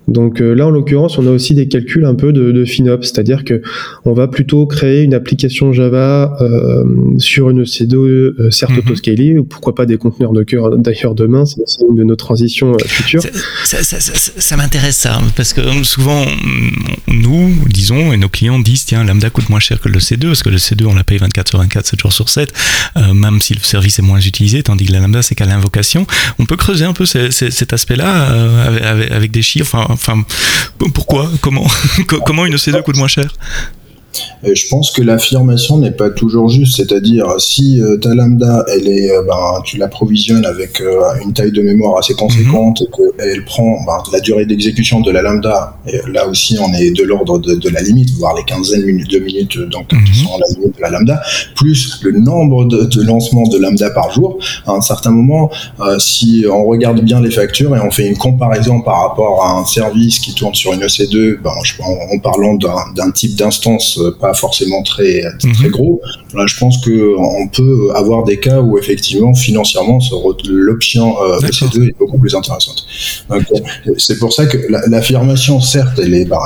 Donc 0.08 0.42
euh, 0.42 0.54
là, 0.54 0.68
en 0.68 0.72
l'occurrence, 0.72 1.18
on 1.18 1.28
a 1.28 1.30
aussi 1.30 1.54
des 1.54 1.68
calculs 1.68 2.06
un 2.06 2.16
peu 2.16 2.34
de, 2.34 2.52
de 2.52 2.66
FinOps, 2.66 3.04
c'est-à-dire 3.04 3.44
que 3.44 3.62
on 4.04 4.14
va 4.14 4.28
plutôt 4.28 4.66
créer 4.66 5.04
une 5.04 5.14
application 5.14 5.74
Java 5.74 6.36
euh, 6.42 6.84
sur 7.18 7.50
une 7.50 7.64
EC2, 7.64 7.96
euh, 7.96 8.52
certes 8.52 8.72
mm 8.72 9.40
ou 9.40 9.44
pourquoi 9.44 9.76
pas 9.76 9.86
des 9.86 9.98
conteneurs 9.98 10.34
de 10.34 10.44
cœur 10.44 10.76
d'ailleurs 10.78 11.16
demain, 11.16 11.46
c'est 11.46 11.62
une 11.88 11.96
de 11.96 12.04
nos 12.04 12.16
transitions 12.16 12.76
futures. 12.86 13.22
Ça, 13.64 13.84
ça, 13.84 14.00
ça, 14.00 14.32
ça 14.36 14.58
m'intéresse 14.58 14.98
ça, 14.98 15.22
parce 15.36 15.54
que 15.54 15.62
souvent, 15.84 16.26
nous, 17.08 17.54
disons, 17.68 18.12
et 18.12 18.18
nos 18.18 18.30
clients 18.30 18.60
disent, 18.60 18.86
tiens, 18.86 19.04
Lambda 19.04 19.30
coûte 19.30 19.50
moins 19.50 19.60
cher 19.60 19.80
que 19.80 19.90
le 19.90 20.00
C2, 20.00 20.28
parce 20.28 20.44
que 20.44 20.50
le 20.50 20.58
C2, 20.58 20.86
on 20.86 20.96
la 20.96 21.04
paye 21.04 21.18
24 21.18 21.50
sur 21.50 21.60
24, 21.60 21.86
7 21.86 22.00
jours 22.00 22.14
sur 22.14 22.30
7, 22.30 22.54
même 23.14 23.40
si 23.42 23.54
le 23.54 23.60
service 23.62 24.00
est 24.00 24.04
moins 24.04 24.20
utilisé, 24.20 24.64
tandis 24.64 24.86
que 24.86 24.94
la 24.94 25.00
Lambda, 25.00 25.22
c'est 25.22 25.36
qu'à 25.36 25.46
l'invocation. 25.46 26.06
On 26.40 26.46
peut 26.46 26.58
creuser 26.58 26.86
un 26.86 26.94
peu 26.94 27.06
cet 27.06 27.74
aspect-là 27.74 28.28
avec, 28.66 29.12
avec, 29.12 29.32
des 29.32 29.42
chiffres, 29.42 29.76
enfin, 29.76 29.96
Enfin, 30.02 30.24
pourquoi? 30.96 31.30
Comment? 31.42 31.68
Comment 32.26 32.46
une 32.46 32.56
EC2 32.56 32.82
coûte 32.82 32.98
moins 32.98 33.08
cher? 33.08 33.32
Je 34.44 34.68
pense 34.70 34.92
que 34.92 35.02
l'affirmation 35.02 35.78
n'est 35.78 35.92
pas 35.92 36.10
toujours 36.10 36.50
juste, 36.50 36.78
c'est-à-dire 36.78 37.40
si 37.40 37.80
euh, 37.80 37.98
ta 37.98 38.14
lambda, 38.14 38.66
elle 38.74 38.88
est, 38.88 39.12
euh, 39.12 39.24
ben, 39.24 39.62
tu 39.64 39.78
l'approvisionnes 39.78 40.46
avec 40.46 40.82
euh, 40.82 41.02
une 41.24 41.34
taille 41.34 41.52
de 41.52 41.62
mémoire 41.62 42.00
assez 42.00 42.14
conséquente 42.14 42.82
mhm. 42.82 42.88
et 42.88 43.24
qu'elle 43.24 43.46
prend 43.46 43.84
ben, 43.86 43.98
la 44.12 44.20
durée 44.20 44.46
d'exécution 44.46 45.02
de 45.02 45.12
la 45.12 45.22
lambda, 45.22 45.78
et 45.88 46.00
là 46.12 46.28
aussi 46.28 46.58
on 46.60 46.74
est 46.74 46.92
de 46.92 47.04
l'ordre 47.04 47.40
de, 47.40 47.70
la 47.70 47.82
limite, 47.82 48.10
voire 48.12 48.36
les 48.36 48.44
quinzaines 48.44 49.04
de 49.04 49.20
minutes 49.20 49.60
donc, 49.70 49.88
qui 49.88 49.96
mhm. 49.96 50.26
sont 50.26 50.38
la 50.40 50.56
limite 50.56 50.76
de 50.78 50.82
la 50.82 50.90
lambda, 50.90 51.22
plus 51.56 52.00
le 52.04 52.20
nombre 52.20 52.66
de, 52.66 52.86
de 52.86 53.02
lancements 53.04 53.48
de 53.48 53.58
lambda 53.58 53.90
par 53.92 54.12
jour, 54.12 54.40
à 54.66 54.72
un 54.72 54.82
certain 54.82 55.12
moment, 55.12 55.52
si 56.00 56.46
on 56.52 56.66
regarde 56.66 57.02
bien 57.02 57.22
les 57.22 57.32
factures 57.32 57.76
et 57.76 57.80
on 57.80 57.92
fait 57.92 58.08
une 58.08 58.18
comparaison 58.18 58.82
par 58.82 59.10
rapport 59.10 59.46
à 59.46 59.60
un 59.60 59.66
service 59.66 60.20
qui 60.20 60.34
tourne 60.34 60.56
sur 60.56 60.74
une 60.74 60.82
EC2, 60.82 61.42
ben, 61.42 61.52
en, 61.80 62.16
en 62.16 62.20
parlant 62.20 62.56
d'un 62.56 63.12
type 63.12 63.36
d'instance 63.36 64.01
pas 64.10 64.34
forcément 64.34 64.84
très, 64.84 65.24
très 65.40 65.68
mhm. 65.68 65.72
gros. 65.72 66.02
Là, 66.34 66.46
je 66.48 66.58
pense 66.58 66.78
qu'on 66.84 67.48
peut 67.50 67.92
avoir 67.96 68.24
des 68.24 68.38
cas 68.38 68.62
où 68.62 68.78
effectivement 68.78 69.34
financièrement 69.34 70.00
l'option 70.48 71.22
euh, 71.22 71.40
EC2 71.40 71.90
est 71.90 71.98
beaucoup 71.98 72.18
plus 72.18 72.36
intéressante. 72.36 72.86
C'est 73.98 74.20
pour 74.20 74.34
ça 74.34 74.46
que 74.46 74.58
l'affirmation, 74.90 75.60
certes, 75.60 76.00
elle 76.02 76.14
est 76.14 76.26
bah, 76.26 76.40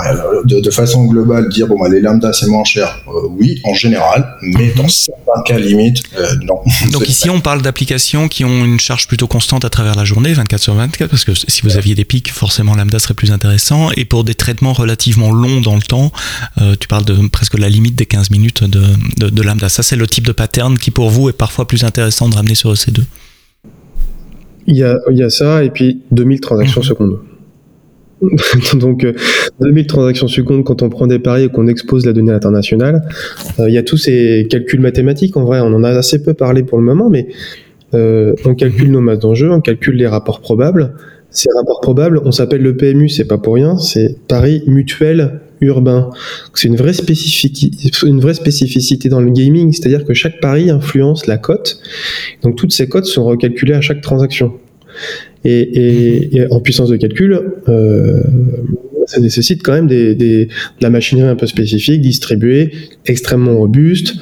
de, 0.45 0.69
façon 0.71 1.05
globale 1.05 1.49
dire 1.49 1.67
bon 1.67 1.79
bah, 1.79 1.89
les 1.89 2.01
lambda 2.01 2.33
c'est 2.33 2.47
moins 2.47 2.63
cher. 2.63 2.99
Euh, 3.07 3.27
oui, 3.29 3.61
en 3.63 3.73
général, 3.73 4.35
mais 4.41 4.73
dans 4.75 4.87
certains 4.87 5.41
cas 5.45 5.57
limites, 5.57 6.03
euh, 6.17 6.35
non. 6.43 6.61
Donc 6.91 7.07
ici 7.07 7.29
on 7.29 7.41
parle 7.41 7.61
d'applications 7.61 8.27
qui 8.27 8.43
ont 8.43 8.65
une 8.65 8.79
charge 8.79 9.07
plutôt 9.07 9.27
constante 9.27 9.65
à 9.65 9.69
travers 9.69 9.95
la 9.95 10.05
journée, 10.05 10.33
24 10.33 10.61
sur 10.61 10.73
24, 10.73 11.09
parce 11.09 11.23
que 11.23 11.33
si 11.35 11.61
vous 11.61 11.77
aviez 11.77 11.95
des 11.95 12.05
pics, 12.05 12.31
forcément 12.31 12.75
lambda 12.75 12.99
serait 12.99 13.13
plus 13.13 13.31
intéressant. 13.31 13.89
Et 13.95 14.05
pour 14.05 14.23
des 14.23 14.35
traitements 14.35 14.73
relativement 14.73 15.31
longs 15.31 15.61
dans 15.61 15.75
le 15.75 15.81
temps, 15.81 16.11
tu 16.79 16.87
parles 16.87 17.05
de 17.05 17.27
presque 17.27 17.44
la 17.53 17.69
limite 17.69 17.95
des 17.95 18.05
15 18.05 18.31
minutes 18.31 18.63
de, 18.63 19.29
de, 19.29 19.41
lambda. 19.41 19.69
Ça, 19.69 19.83
c'est 19.83 19.95
le 19.95 20.07
type 20.07 20.25
de 20.25 20.31
pattern 20.31 20.77
qui, 20.77 20.91
pour 20.91 21.09
vous, 21.09 21.29
est 21.29 21.37
parfois 21.37 21.67
plus 21.67 21.83
intéressant 21.83 22.29
de 22.29 22.35
ramener 22.35 22.55
sur 22.55 22.73
EC2. 22.73 23.03
Il 24.67 24.75
y 24.75 24.83
a, 24.83 24.97
il 25.11 25.17
y 25.17 25.23
a 25.23 25.29
ça, 25.29 25.63
et 25.63 25.69
puis 25.69 26.01
2000 26.11 26.39
transactions 26.39 26.81
mhm. 26.81 26.87
secondes. 26.87 27.19
Donc, 28.79 29.05
2000 29.59 29.83
euh, 29.83 29.87
transactions 29.87 30.27
secondes 30.27 30.63
quand 30.63 30.81
on 30.81 30.89
prend 30.89 31.07
des 31.07 31.19
paris 31.19 31.43
et 31.43 31.49
qu'on 31.49 31.67
expose 31.67 32.05
la 32.05 32.13
donnée 32.13 32.31
internationale. 32.31 33.03
Euh, 33.59 33.69
il 33.69 33.73
y 33.73 33.77
a 33.77 33.83
tous 33.83 33.97
ces 33.97 34.47
calculs 34.49 34.79
mathématiques, 34.79 35.37
en 35.37 35.43
vrai, 35.43 35.59
on 35.61 35.73
en 35.73 35.83
a 35.83 35.89
assez 35.89 36.23
peu 36.23 36.33
parlé 36.33 36.63
pour 36.63 36.77
le 36.77 36.83
moment, 36.83 37.09
mais 37.09 37.27
euh, 37.93 38.33
on 38.45 38.55
calcule 38.55 38.91
nos 38.91 39.01
masses 39.01 39.19
d'enjeux, 39.19 39.51
on 39.51 39.61
calcule 39.61 39.95
les 39.95 40.07
rapports 40.07 40.41
probables. 40.41 40.93
Ces 41.29 41.49
rapports 41.57 41.81
probables, 41.81 42.21
on 42.23 42.31
s'appelle 42.31 42.61
le 42.61 42.75
PMU, 42.77 43.09
c'est 43.09 43.25
pas 43.25 43.37
pour 43.37 43.55
rien, 43.55 43.77
c'est 43.77 44.17
Paris 44.27 44.63
mutuel 44.67 45.41
urbain. 45.61 46.09
C'est 46.53 46.67
une 46.67 46.75
vraie, 46.75 46.93
une 48.03 48.19
vraie 48.19 48.33
spécificité 48.33 49.09
dans 49.09 49.21
le 49.21 49.31
gaming, 49.31 49.73
c'est-à-dire 49.73 50.05
que 50.05 50.13
chaque 50.13 50.39
pari 50.39 50.69
influence 50.69 51.27
la 51.27 51.37
cote. 51.37 51.79
Donc 52.43 52.55
toutes 52.55 52.73
ces 52.73 52.87
cotes 52.87 53.05
sont 53.05 53.25
recalculées 53.25 53.73
à 53.73 53.81
chaque 53.81 54.01
transaction. 54.01 54.53
Et, 55.43 56.41
en 56.49 56.59
puissance 56.59 56.89
de 56.89 56.95
calcul, 56.95 57.39
euh, 57.67 58.23
ça 59.05 59.19
nécessite 59.19 59.61
quand 59.63 59.73
même 59.73 59.87
des, 59.87 60.15
de 60.15 60.47
la 60.81 60.89
machinerie 60.89 61.27
un 61.27 61.35
peu 61.35 61.45
spécifique, 61.45 62.01
distribuée, 62.01 62.71
extrêmement 63.05 63.55
robuste, 63.55 64.15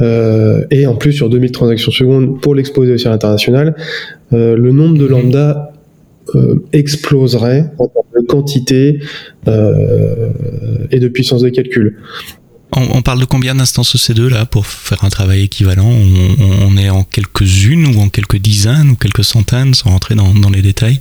euh, 0.00 0.64
et 0.70 0.86
en 0.86 0.94
plus 0.94 1.12
sur 1.12 1.30
2000 1.30 1.50
transactions 1.52 1.92
secondes 1.92 2.40
pour 2.40 2.54
l'exposer 2.54 2.92
aussi 2.92 3.06
à 3.06 3.10
l'international, 3.10 3.74
euh, 4.32 4.56
le 4.56 4.72
nombre 4.72 4.98
de 4.98 5.06
lambda 5.06 5.72
euh, 6.34 6.64
exploserait 6.72 7.70
en 7.78 7.88
termes 7.88 8.06
de 8.20 8.26
quantité 8.26 9.00
euh, 9.48 10.30
et 10.90 10.98
de 10.98 11.08
puissance 11.08 11.42
de 11.42 11.48
calcul. 11.48 11.98
On, 12.72 13.00
parle 13.00 13.20
de 13.20 13.24
combien 13.24 13.54
d'instances 13.54 13.94
EC2 13.94 14.28
là 14.28 14.44
pour 14.44 14.66
faire 14.66 15.04
un 15.04 15.08
travail 15.08 15.42
équivalent? 15.44 15.88
On, 15.88 16.76
est 16.76 16.90
en 16.90 17.04
quelques-unes 17.04 17.86
ou 17.86 18.00
en 18.00 18.08
quelques 18.08 18.36
dizaines 18.38 18.90
ou 18.90 18.96
quelques 18.96 19.24
centaines 19.24 19.72
sans 19.72 19.90
rentrer 19.90 20.14
dans 20.14 20.50
les 20.50 20.62
détails? 20.62 20.98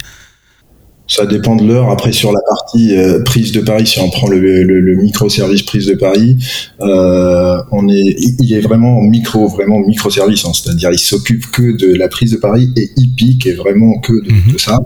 Ça 1.07 1.25
dépend 1.25 1.55
de 1.55 1.63
l'heure. 1.63 1.89
Après, 1.91 2.11
sur 2.11 2.31
la 2.31 2.39
partie 2.47 2.95
euh, 2.95 3.21
prise 3.23 3.51
de 3.51 3.61
Paris, 3.61 3.85
si 3.85 3.99
on 3.99 4.09
prend 4.09 4.27
le, 4.27 4.39
le, 4.39 4.79
le 4.79 4.95
microservice 4.95 5.61
prise 5.63 5.85
de 5.85 5.93
Paris, 5.93 6.37
euh, 6.81 7.61
on 7.71 7.87
est, 7.89 8.15
il 8.39 8.53
est 8.53 8.61
vraiment 8.61 9.01
micro, 9.01 9.47
vraiment 9.47 9.79
microservice. 9.79 10.45
Hein, 10.45 10.51
C'est-à-dire, 10.53 10.89
il 10.91 10.99
s'occupe 10.99 11.45
que 11.51 11.77
de 11.77 11.95
la 11.95 12.07
prise 12.07 12.31
de 12.31 12.37
Paris 12.37 12.69
et 12.75 12.89
il 12.97 13.13
pique 13.13 13.45
est 13.45 13.53
vraiment 13.53 13.99
que 13.99 14.13
de, 14.13 14.31
mhm. 14.31 14.57
ça. 14.57 14.79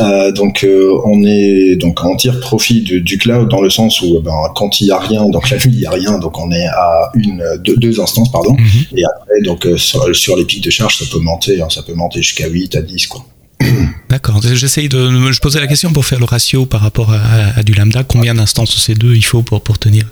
Euh, 0.00 0.32
donc, 0.32 0.64
euh, 0.64 0.92
on 1.04 1.24
est 1.24 1.76
donc 1.76 1.98
on 2.04 2.16
tire 2.16 2.40
profit 2.40 2.82
du, 2.82 3.00
du 3.00 3.18
cloud 3.18 3.48
dans 3.48 3.60
le 3.60 3.70
sens 3.70 4.00
où, 4.00 4.20
ben, 4.20 4.32
quand 4.54 4.80
il 4.80 4.86
y 4.86 4.90
a 4.90 4.98
rien, 4.98 5.28
donc 5.28 5.50
la 5.50 5.56
nuit 5.56 5.72
il 5.72 5.80
y 5.80 5.86
a 5.86 5.90
rien, 5.90 6.18
donc 6.18 6.38
on 6.38 6.50
est 6.50 6.66
à 6.66 7.10
une, 7.14 7.44
deux, 7.64 7.76
deux 7.76 8.00
instances, 8.00 8.30
pardon. 8.30 8.52
Mhm. 8.52 8.98
Et 8.98 9.02
après, 9.04 9.40
donc 9.44 9.66
euh, 9.66 9.76
sur, 9.76 10.14
sur, 10.14 10.36
les 10.36 10.44
pics 10.44 10.64
de 10.64 10.70
charge, 10.70 10.98
ça 10.98 11.04
peut 11.10 11.20
monter, 11.20 11.60
hein, 11.60 11.68
ça 11.68 11.82
peut 11.82 11.94
monter 11.94 12.22
jusqu'à 12.22 12.48
8 12.48 12.76
à 12.76 12.82
10 12.82 13.06
quoi. 13.06 13.24
D'accord. 14.08 14.40
J'essaye 14.42 14.88
de. 14.88 15.32
Je 15.32 15.40
posais 15.40 15.60
la 15.60 15.66
question 15.66 15.92
pour 15.92 16.04
faire 16.04 16.18
le 16.18 16.24
ratio 16.24 16.64
par 16.64 16.80
rapport 16.80 17.12
à, 17.12 17.62
du 17.62 17.74
lambda. 17.74 18.04
Combien 18.04 18.34
d'instances 18.34 18.88
C2 18.88 19.14
il 19.14 19.24
faut 19.24 19.42
pour, 19.42 19.60
pour 19.60 19.78
tenir 19.78 20.04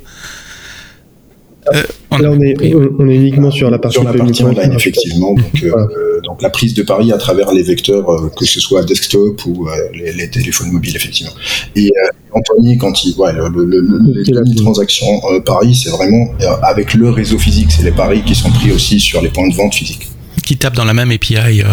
euh, 1.74 1.82
Là, 2.18 2.30
on 2.30 2.40
est, 2.40 2.74
on 2.74 3.08
est, 3.08 3.16
uniquement 3.16 3.50
sur 3.50 3.70
la 3.70 3.78
partie, 3.78 3.94
sur 3.94 4.04
la 4.04 4.12
partie 4.12 4.44
online, 4.44 4.72
effectivement. 4.72 5.34
Donc, 5.34 5.62
euh, 5.64 6.20
donc, 6.24 6.42
la 6.42 6.50
prise 6.50 6.74
de 6.74 6.82
pari 6.82 7.10
à 7.10 7.18
travers 7.18 7.52
les 7.52 7.62
vecteurs, 7.62 8.08
euh, 8.08 8.30
que 8.36 8.44
ce 8.44 8.60
soit 8.60 8.84
desktop 8.84 9.44
ou 9.46 9.66
les, 9.94 10.30
téléphones 10.30 10.70
mobiles, 10.70 10.94
effectivement. 10.94 11.32
Et 11.74 11.90
Anthony, 12.32 12.76
quand 12.76 13.04
il 13.04 13.14
voit 13.14 13.32
le, 13.32 13.48
le, 13.48 14.42
les 14.44 14.54
transactions 14.56 15.20
paris, 15.44 15.74
c'est 15.74 15.90
vraiment 15.90 16.28
avec 16.62 16.92
le 16.94 17.10
réseau 17.10 17.38
physique. 17.38 17.72
C'est 17.72 17.82
les 17.82 17.92
paris 17.92 18.22
qui 18.24 18.34
sont 18.34 18.50
pris 18.50 18.72
aussi 18.72 19.00
sur 19.00 19.22
les 19.22 19.30
points 19.30 19.48
de 19.48 19.54
vente 19.54 19.74
physiques 19.74 20.08
qui 20.46 20.56
tapent 20.56 20.76
dans 20.76 20.84
la 20.84 20.94
même 20.94 21.10
API. 21.10 21.36
Euh, 21.36 21.64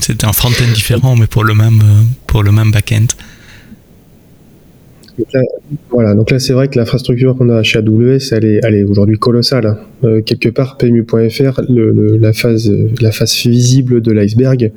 c'est 0.00 0.24
un 0.24 0.32
front-end 0.32 0.72
différent, 0.74 1.14
mais 1.14 1.26
pour 1.26 1.44
le 1.44 1.54
même, 1.54 1.80
euh, 1.80 2.02
pour 2.26 2.42
le 2.42 2.50
même 2.50 2.72
back-end. 2.72 3.06
voilà, 5.90 6.14
donc 6.14 6.30
là 6.30 6.38
c'est 6.38 6.54
vrai 6.54 6.68
que 6.68 6.78
l'infrastructure 6.78 7.36
qu'on 7.36 7.50
a 7.50 7.62
chez 7.62 7.78
AWS, 7.78 8.32
elle 8.32 8.46
est, 8.46 8.60
est 8.64 8.84
aujourd'hui 8.84 9.18
colossale. 9.18 9.66
Hein. 9.66 9.78
Euh, 10.04 10.22
quelque 10.22 10.48
part, 10.48 10.78
PMU.fr, 10.78 11.60
la, 11.68 12.32
phase, 12.32 12.72
la 13.00 13.12
face 13.12 13.46
visible 13.46 14.00
de 14.00 14.12
l'iceberg, 14.12 14.72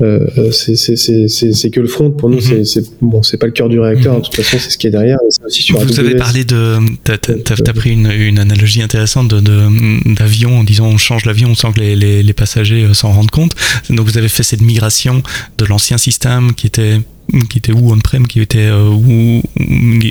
euh, 0.00 0.50
c'est 0.52 1.70
que 1.70 1.80
le 1.80 1.86
front. 1.86 2.10
Pour 2.10 2.30
nous, 2.30 2.38
mm-hmm. 2.38 2.64
c'est 2.64 2.84
bon, 3.00 3.22
c'est 3.22 3.36
pas 3.36 3.46
le 3.46 3.52
cœur 3.52 3.68
du 3.68 3.80
réacteur. 3.80 4.16
De 4.16 4.24
toute 4.24 4.34
façon, 4.34 4.58
c'est 4.58 4.70
ce 4.70 4.78
qui 4.78 4.86
est 4.86 4.90
derrière. 4.90 5.18
Aussi 5.44 5.62
sur 5.62 5.78
Vous 5.78 6.00
avez 6.00 6.16
parlé 6.16 6.44
de, 6.44 6.78
t'as 7.04 7.14
as, 7.14 7.72
pris 7.72 7.90
une, 7.90 8.10
une, 8.10 8.38
analogie 8.38 8.82
intéressante 8.82 9.28
d'avion 9.28 10.50
de, 10.50 10.54
en 10.56 10.64
disant 10.64 10.86
on 10.86 10.98
change 10.98 11.24
l'avion 11.24 11.54
sans 11.54 11.72
que 11.72 11.80
les, 11.80 11.96
les, 11.96 12.22
les 12.22 12.32
passagers 12.32 12.86
s'en 12.94 13.12
rendent 13.12 13.30
compte. 13.30 13.52
Donc 13.90 14.06
vous 14.06 14.18
avez 14.18 14.28
fait 14.28 14.42
cette 14.42 14.62
migration 14.62 15.22
de 15.58 15.64
l'ancien 15.64 15.98
système 15.98 16.54
qui 16.54 16.66
était 16.66 17.00
qui 17.50 17.58
était 17.58 17.72
où 17.72 17.92
on-prem, 17.92 18.26
qui 18.26 18.40
était 18.40 18.68
euh, 18.68 18.88
où 18.88 19.42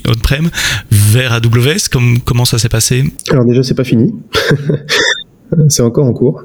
on-prem, 0.07 0.49
vers 0.91 1.33
AWS. 1.33 1.89
Comme, 1.91 2.19
comment 2.19 2.45
ça 2.45 2.59
s'est 2.59 2.69
passé? 2.69 3.03
Alors 3.31 3.45
déjà, 3.45 3.63
c'est 3.63 3.73
pas 3.73 3.83
fini. 3.83 4.13
c'est 5.69 5.81
encore 5.81 6.05
en 6.05 6.13
cours. 6.13 6.43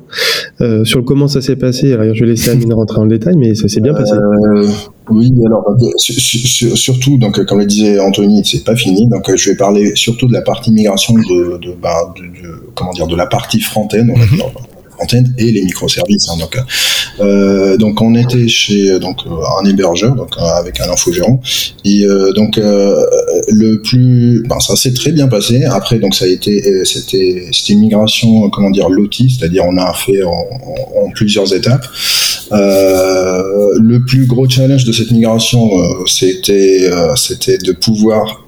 Euh, 0.60 0.84
sur 0.84 0.98
le 0.98 1.04
comment 1.04 1.28
ça 1.28 1.40
s'est 1.40 1.56
passé, 1.56 1.92
alors 1.92 2.14
je 2.14 2.20
vais 2.20 2.30
laisser 2.30 2.50
Amine 2.50 2.72
rentrer 2.72 3.00
en 3.00 3.06
détail, 3.06 3.36
mais 3.36 3.54
ça 3.54 3.68
s'est 3.68 3.80
bien 3.80 3.94
passé. 3.94 4.14
Euh, 4.14 4.68
oui, 5.10 5.32
alors 5.44 5.64
bah, 5.66 5.86
surtout, 5.96 7.18
donc 7.18 7.44
comme 7.44 7.58
le 7.58 7.66
disait 7.66 7.98
Anthony, 7.98 8.44
c'est 8.44 8.64
pas 8.64 8.76
fini. 8.76 9.08
Donc 9.08 9.34
je 9.34 9.50
vais 9.50 9.56
parler 9.56 9.92
surtout 9.96 10.28
de 10.28 10.32
la 10.32 10.42
partie 10.42 10.72
migration 10.72 11.14
de, 11.14 11.58
de, 11.58 11.74
bah, 11.80 12.14
comment 12.74 12.92
dire, 12.92 13.06
de 13.06 13.16
la 13.16 13.26
partie 13.26 13.60
front-end, 13.60 14.06
on 14.08 14.18
va 14.18 14.24
mhm. 14.24 14.42
Dire 15.06 15.24
et 15.38 15.50
les 15.50 15.62
microservices. 15.62 16.28
Hein, 16.28 16.38
donc, 16.38 16.56
euh, 17.20 17.76
donc 17.76 18.00
on 18.00 18.14
était 18.14 18.48
chez 18.48 18.98
donc 18.98 19.18
un 19.26 19.68
hébergeur, 19.68 20.14
donc 20.14 20.34
avec 20.38 20.80
un 20.80 20.90
infogérant, 20.90 21.40
et 21.84 22.04
euh, 22.04 22.32
donc 22.32 22.58
euh, 22.58 23.04
le 23.48 23.80
plus, 23.82 24.42
ben, 24.48 24.60
ça 24.60 24.76
s'est 24.76 24.92
très 24.92 25.12
bien 25.12 25.28
passé. 25.28 25.64
Après 25.64 25.98
donc 25.98 26.14
ça 26.14 26.24
a 26.24 26.28
été, 26.28 26.84
c'était, 26.84 27.48
c'était 27.52 27.72
une 27.74 27.80
migration, 27.80 28.50
comment 28.50 28.70
dire, 28.70 28.88
lotie, 28.88 29.30
c'est-à-dire 29.30 29.64
on 29.66 29.76
a 29.76 29.92
fait 29.94 30.22
en, 30.22 31.10
plusieurs 31.14 31.52
étapes. 31.54 31.86
le 32.50 33.98
plus 34.06 34.26
gros 34.26 34.48
challenge 34.48 34.84
de 34.84 34.92
cette 34.92 35.10
migration, 35.10 35.68
c'était, 36.06 36.90
c'était 37.16 37.58
de 37.58 37.72
pouvoir 37.72 38.44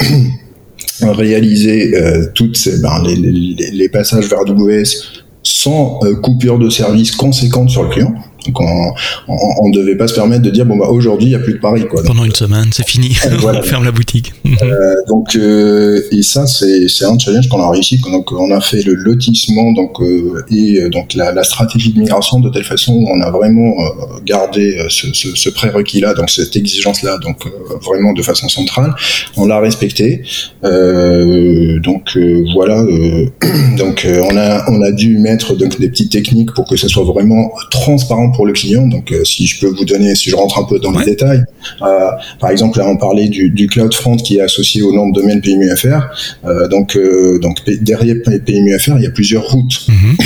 réaliser 1.00 1.92
toutes 2.34 2.56
ces, 2.56 2.80
ben, 2.80 3.02
les, 3.04 3.16
les, 3.16 3.88
passages 3.88 4.28
vers 4.28 4.40
AWS 4.40 5.23
sans 5.64 5.98
euh, 6.02 6.14
coupure 6.16 6.58
de 6.58 6.68
service 6.68 7.12
conséquente 7.12 7.70
sur 7.70 7.84
le 7.84 7.88
client. 7.88 8.14
Donc 8.46 8.60
on, 8.60 9.68
ne 9.68 9.72
devait 9.74 9.96
pas 9.96 10.06
se 10.06 10.14
permettre 10.14 10.42
de 10.42 10.50
dire 10.50 10.66
bon 10.66 10.76
bah 10.76 10.88
aujourd'hui 10.88 11.28
il 11.28 11.32
y 11.32 11.34
a 11.34 11.38
plus 11.38 11.54
de 11.54 11.58
paris 11.58 11.86
quoi. 11.88 12.02
Pendant 12.02 12.24
une 12.24 12.34
semaine 12.34 12.68
c'est 12.72 12.86
fini, 12.86 13.16
on 13.42 13.62
ferme 13.62 13.84
la 13.84 13.92
boutique. 13.92 14.32
Euh, 14.62 14.94
donc 15.08 15.34
euh, 15.36 16.02
et 16.10 16.22
ça 16.22 16.46
c'est 16.46 16.88
c'est 16.88 17.04
un 17.04 17.18
challenge 17.18 17.48
qu'on 17.48 17.60
a 17.60 17.70
réussi. 17.70 18.00
Donc 18.00 18.32
on 18.32 18.50
a 18.50 18.60
fait 18.60 18.82
le 18.82 18.94
lotissement 18.94 19.72
donc 19.72 20.00
euh, 20.00 20.44
et 20.50 20.88
donc 20.90 21.14
la, 21.14 21.32
la, 21.32 21.42
stratégie 21.42 21.92
de 21.92 21.98
migration 21.98 22.40
de 22.40 22.50
telle 22.50 22.64
façon 22.64 23.04
on 23.08 23.20
a 23.20 23.30
vraiment 23.30 23.74
gardé 24.24 24.86
ce, 24.88 25.12
ce, 25.12 25.34
ce 25.34 25.50
prérequis 25.50 26.00
là 26.00 26.14
donc 26.14 26.30
cette 26.30 26.56
exigence 26.56 27.02
là 27.02 27.18
donc 27.18 27.46
vraiment 27.82 28.12
de 28.12 28.22
façon 28.22 28.48
centrale. 28.48 28.94
On 29.36 29.46
l'a 29.46 29.60
respecté. 29.60 30.22
donc 30.62 32.18
voilà 32.54 32.84
donc 33.78 34.06
on 34.06 34.36
a 34.36 34.70
on 34.70 34.82
a 34.82 34.92
dû 34.92 35.18
mettre 35.18 35.54
donc 35.56 35.78
des 35.80 35.88
petites 35.88 36.12
techniques 36.12 36.52
pour 36.52 36.66
que 36.66 36.76
ce 36.76 36.88
soit 36.88 37.04
vraiment 37.04 37.50
transparent 37.70 38.30
pour 38.34 38.46
le 38.46 38.52
client. 38.52 38.86
Donc, 38.86 39.12
euh, 39.12 39.24
si 39.24 39.46
je 39.46 39.60
peux 39.60 39.68
vous 39.68 39.84
donner, 39.84 40.14
si 40.14 40.30
je 40.30 40.36
rentre 40.36 40.58
un 40.58 40.64
peu 40.64 40.78
dans 40.78 40.90
les 40.92 41.04
détails, 41.04 41.42
euh, 41.82 42.10
par 42.40 42.50
exemple, 42.50 42.78
là, 42.78 42.86
on 42.88 42.96
parlait 42.96 43.28
du, 43.28 43.50
du, 43.50 43.66
Cloud 43.66 43.94
Front 43.94 44.16
qui 44.16 44.36
est 44.36 44.40
associé 44.40 44.82
au 44.82 44.92
nom 44.92 45.08
de 45.08 45.20
domaine 45.20 45.40
PMUFR. 45.40 46.08
Euh, 46.44 46.68
donc, 46.68 46.98
donc 47.40 47.58
derrière 47.80 48.16
PMUFR, 48.22 48.96
il 48.96 49.02
y 49.02 49.06
a 49.06 49.10
plusieurs 49.10 49.48
routes. 49.48 49.86
Mhm. 49.88 50.16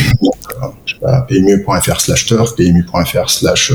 je 0.86 0.94
sais 0.94 1.00
pas, 1.00 1.26
PMU.fr 1.28 2.00
slash 2.00 2.26
turf, 2.26 2.56
PMU.fr 2.56 3.30
slash 3.30 3.72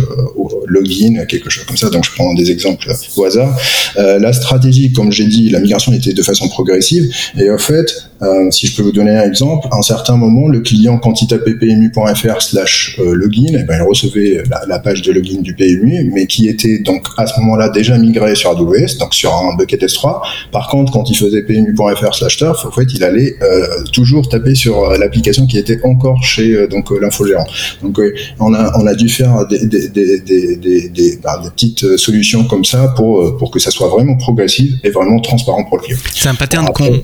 login, 0.68 1.26
quelque 1.26 1.50
chose 1.50 1.66
comme 1.66 1.78
ça. 1.78 1.90
Donc, 1.90 2.04
je 2.06 2.12
prends 2.12 2.34
des 2.34 2.52
exemples 2.52 2.92
au 3.16 3.26
hasard. 3.26 3.58
la 3.96 4.34
stratégie, 4.34 4.92
comme 4.92 5.12
j'ai 5.12 5.26
dit, 5.26 5.50
la 5.50 5.60
migration 5.60 5.94
était 5.94 6.14
de 6.14 6.24
façon 6.24 6.48
progressive. 6.50 7.10
Et 7.40 7.50
en 7.50 7.58
fait, 7.58 8.10
si 8.52 8.68
je 8.68 8.76
peux 8.76 8.84
vous 8.84 8.92
donner 8.92 9.12
un 9.12 9.24
exemple, 9.24 9.68
à 9.72 9.78
un 9.78 9.82
certain 9.82 10.18
moment, 10.18 10.48
le 10.48 10.60
client, 10.62 10.98
quand 10.98 11.22
il 11.22 11.28
tapait 11.28 11.56
PMU.fr 11.56 12.42
slash 12.42 12.98
login, 13.00 13.54
eh 13.60 13.64
ben, 13.64 13.78
il 13.78 13.88
recevait 13.88 14.23
la, 14.68 14.80
page 14.80 15.02
de 15.02 15.12
login 15.12 15.42
du 15.42 15.54
PMU, 15.54 16.10
mais 16.14 16.28
qui 16.28 16.48
était 16.48 16.80
donc 16.80 17.06
à 17.18 17.28
ce 17.28 17.40
moment-là 17.40 17.70
déjà 17.70 17.98
migré 17.98 18.36
sur 18.36 18.52
AWS, 18.52 18.98
donc 19.00 19.14
sur 19.14 19.34
un 19.34 19.56
bucket 19.56 19.82
S3. 19.82 20.22
Par 20.52 20.68
contre, 20.68 20.92
quand 20.92 21.10
il 21.10 21.16
faisait 21.16 21.44
pmu.fr 21.44 22.16
slash 22.16 22.38
turf, 22.38 22.66
en 22.66 22.72
fait, 22.72 22.88
il 22.94 23.04
allait 23.04 23.36
euh, 23.42 23.84
toujours 23.92 24.28
taper 24.28 24.56
sur 24.56 24.84
euh, 24.84 24.98
l'application 24.98 25.46
qui 25.48 25.58
était 25.58 25.80
encore 25.84 26.24
chez 26.24 26.54
euh, 26.54 26.68
donc 26.68 26.90
l'infogérant. 27.00 27.46
Donc 27.82 28.00
on 28.40 28.54
a 28.54 28.72
on 28.80 28.88
a 28.88 28.96
dû 28.96 29.10
faire 29.10 29.48
des 29.48 29.66
des, 29.66 29.90
des, 29.90 30.20
des, 30.22 30.90
des, 30.90 31.20
bah, 31.24 31.40
des 31.44 31.50
petites 31.50 31.98
solutions 31.98 32.44
comme 32.46 32.66
ça 32.66 32.94
pour 32.96 33.38
pour 33.38 33.52
que 33.52 33.60
ça 33.60 33.72
soit 33.72 33.90
vraiment 33.90 34.16
progressif 34.18 34.74
et 34.84 34.90
vraiment 34.90 35.20
transparent 35.20 35.64
pour 35.66 35.78
le 35.78 35.84
client. 35.84 36.00
C'est 36.14 36.30
un 36.30 36.36
pattern 36.36 36.68
qu'on 36.74 37.02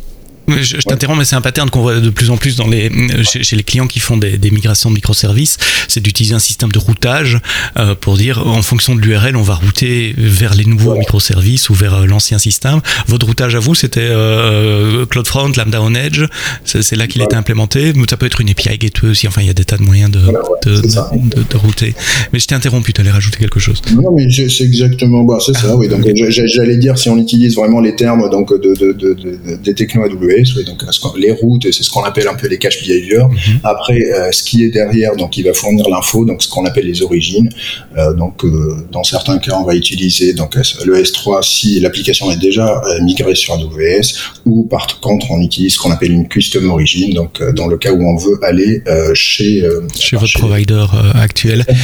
je, 0.48 0.78
t'interromps, 0.78 1.20
mais 1.20 1.26
c'est 1.26 1.36
un 1.36 1.42
pattern 1.42 1.70
qu'on 1.70 1.82
voit 1.82 2.00
de 2.00 2.10
plus 2.10 2.30
en 2.30 2.38
plus 2.38 2.56
dans 2.56 2.68
les, 2.68 2.92
chez, 3.24 3.56
les 3.56 3.64
clients 3.64 3.88
qui 3.88 4.00
font 4.00 4.18
des, 4.18 4.38
des 4.38 4.52
migrations 4.52 4.90
de 4.90 4.96
microservices, 4.96 5.58
c'est 5.88 6.02
d'utiliser 6.02 6.36
un 6.36 6.40
système 6.40 6.72
de 6.72 6.80
routage 6.80 7.40
euh, 7.78 7.96
pour 7.96 8.18
dire 8.18 8.46
en 8.48 8.62
fonction 8.62 8.96
de 8.96 9.02
l'URL, 9.02 9.36
on 9.36 9.42
va 9.42 9.56
router 9.56 10.14
vers 10.18 10.56
les 10.56 10.66
nouveaux 10.66 10.96
microservices 10.96 11.70
ou 11.70 11.74
vers 11.74 11.96
euh, 11.96 12.06
l'ancien 12.06 12.38
système. 12.38 12.82
Votre 13.08 13.28
routage 13.28 13.56
à 13.56 13.60
vous, 13.60 13.76
c'était 13.76 14.00
euh, 14.02 15.06
CloudFront, 15.06 15.52
Lambda 15.58 15.82
on 15.82 15.94
Edge, 15.94 16.24
c'est 16.64 16.96
là 16.96 17.08
qu'il 17.08 17.22
était 17.22 17.36
implémenté. 17.36 17.94
Ça 18.10 18.18
peut 18.18 18.26
être 18.26 18.42
une 18.42 18.50
API 18.50 18.78
gateway 18.78 19.10
aussi. 19.10 19.28
Enfin, 19.28 19.42
il 19.42 19.48
y 19.48 19.52
a 19.52 19.54
des 19.54 19.66
tas 19.66 19.78
de 19.78 19.84
moyens 19.84 20.10
de, 20.10 20.20
de, 20.20 20.82
de, 20.82 21.44
de, 21.44 21.58
router. 21.58 21.94
Mais 22.34 22.40
je 22.40 22.48
t'ai 22.48 22.56
interrompu, 22.56 22.92
tu 22.92 23.02
allais 23.02 23.12
rajouter 23.12 23.38
quelque 23.38 23.60
chose. 23.60 23.82
Non, 23.94 24.12
mais 24.16 24.28
c'est 24.32 24.64
exactement, 24.64 25.24
bah, 25.24 25.38
c'est 25.46 25.56
ça. 25.56 25.76
Oui. 25.76 25.88
Donc, 25.88 26.02
j'allais 26.30 26.78
dire 26.78 26.98
si 26.98 27.10
on 27.10 27.18
utilise 27.18 27.56
vraiment 27.56 27.82
les 27.82 27.96
termes 27.96 28.30
donc 28.30 28.50
de, 28.60 29.56
des 29.64 29.74
techno 29.76 30.04
AWS 30.04 30.39
donc 30.66 30.84
les 31.18 31.32
routes, 31.32 31.72
c'est 31.72 31.84
ce 31.84 31.90
qu'on 31.90 32.04
appelle 32.04 32.28
un 32.28 32.36
peu 32.36 32.48
les 32.48 32.58
cache 32.58 32.82
behavior. 32.82 33.30
Mhm. 33.30 33.60
Après, 33.64 34.00
euh, 34.00 34.32
ce 34.32 34.44
qui 34.44 34.64
est 34.64 34.70
derrière, 34.70 35.16
donc 35.16 35.38
il 35.38 35.46
va 35.46 35.54
fournir 35.54 35.88
l'info, 35.90 36.26
donc 36.26 36.44
ce 36.44 36.50
qu'on 36.50 36.66
appelle 36.66 36.86
les 36.86 37.02
origines. 37.02 37.50
Euh, 37.98 38.14
donc 38.14 38.44
euh, 38.44 38.88
dans 38.92 39.04
certains 39.04 39.40
cas, 39.40 39.56
on 39.60 39.64
va 39.64 39.76
utiliser 39.76 40.34
donc 40.34 40.56
le 40.56 41.02
S3 41.02 41.44
si 41.44 41.80
l'application 41.80 42.32
est 42.32 42.38
déjà 42.38 42.82
migrée 43.02 43.36
sur 43.36 43.54
AWS, 43.54 44.42
ou 44.46 44.64
par 44.64 45.00
contre, 45.00 45.32
on 45.32 45.42
utilise 45.42 45.74
ce 45.74 45.80
qu'on 45.80 45.92
appelle 45.92 46.12
une 46.12 46.28
custom 46.28 46.70
origin, 46.70 47.14
donc 47.14 47.42
dans 47.54 47.68
le 47.68 47.78
cas 47.78 47.92
où 47.92 48.02
on 48.02 48.18
veut 48.18 48.40
aller 48.44 48.84
chez 49.14 49.64
chez 49.98 50.18
votre 50.18 50.34
provider 50.34 50.86
actuel. 51.16 51.66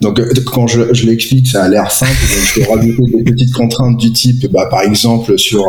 Donc 0.00 0.20
quand 0.44 0.66
je, 0.66 0.92
je 0.92 1.06
l'explique, 1.06 1.46
ça 1.46 1.64
a 1.64 1.68
l'air 1.68 1.90
simple. 1.90 2.12
Donc, 2.12 2.44
je 2.44 2.60
peux 2.60 2.70
rajouter 2.70 3.02
des 3.16 3.32
petites 3.32 3.52
contraintes 3.52 3.96
du 3.96 4.12
type, 4.12 4.50
bah, 4.50 4.66
par 4.70 4.82
exemple 4.82 5.38
sur 5.38 5.64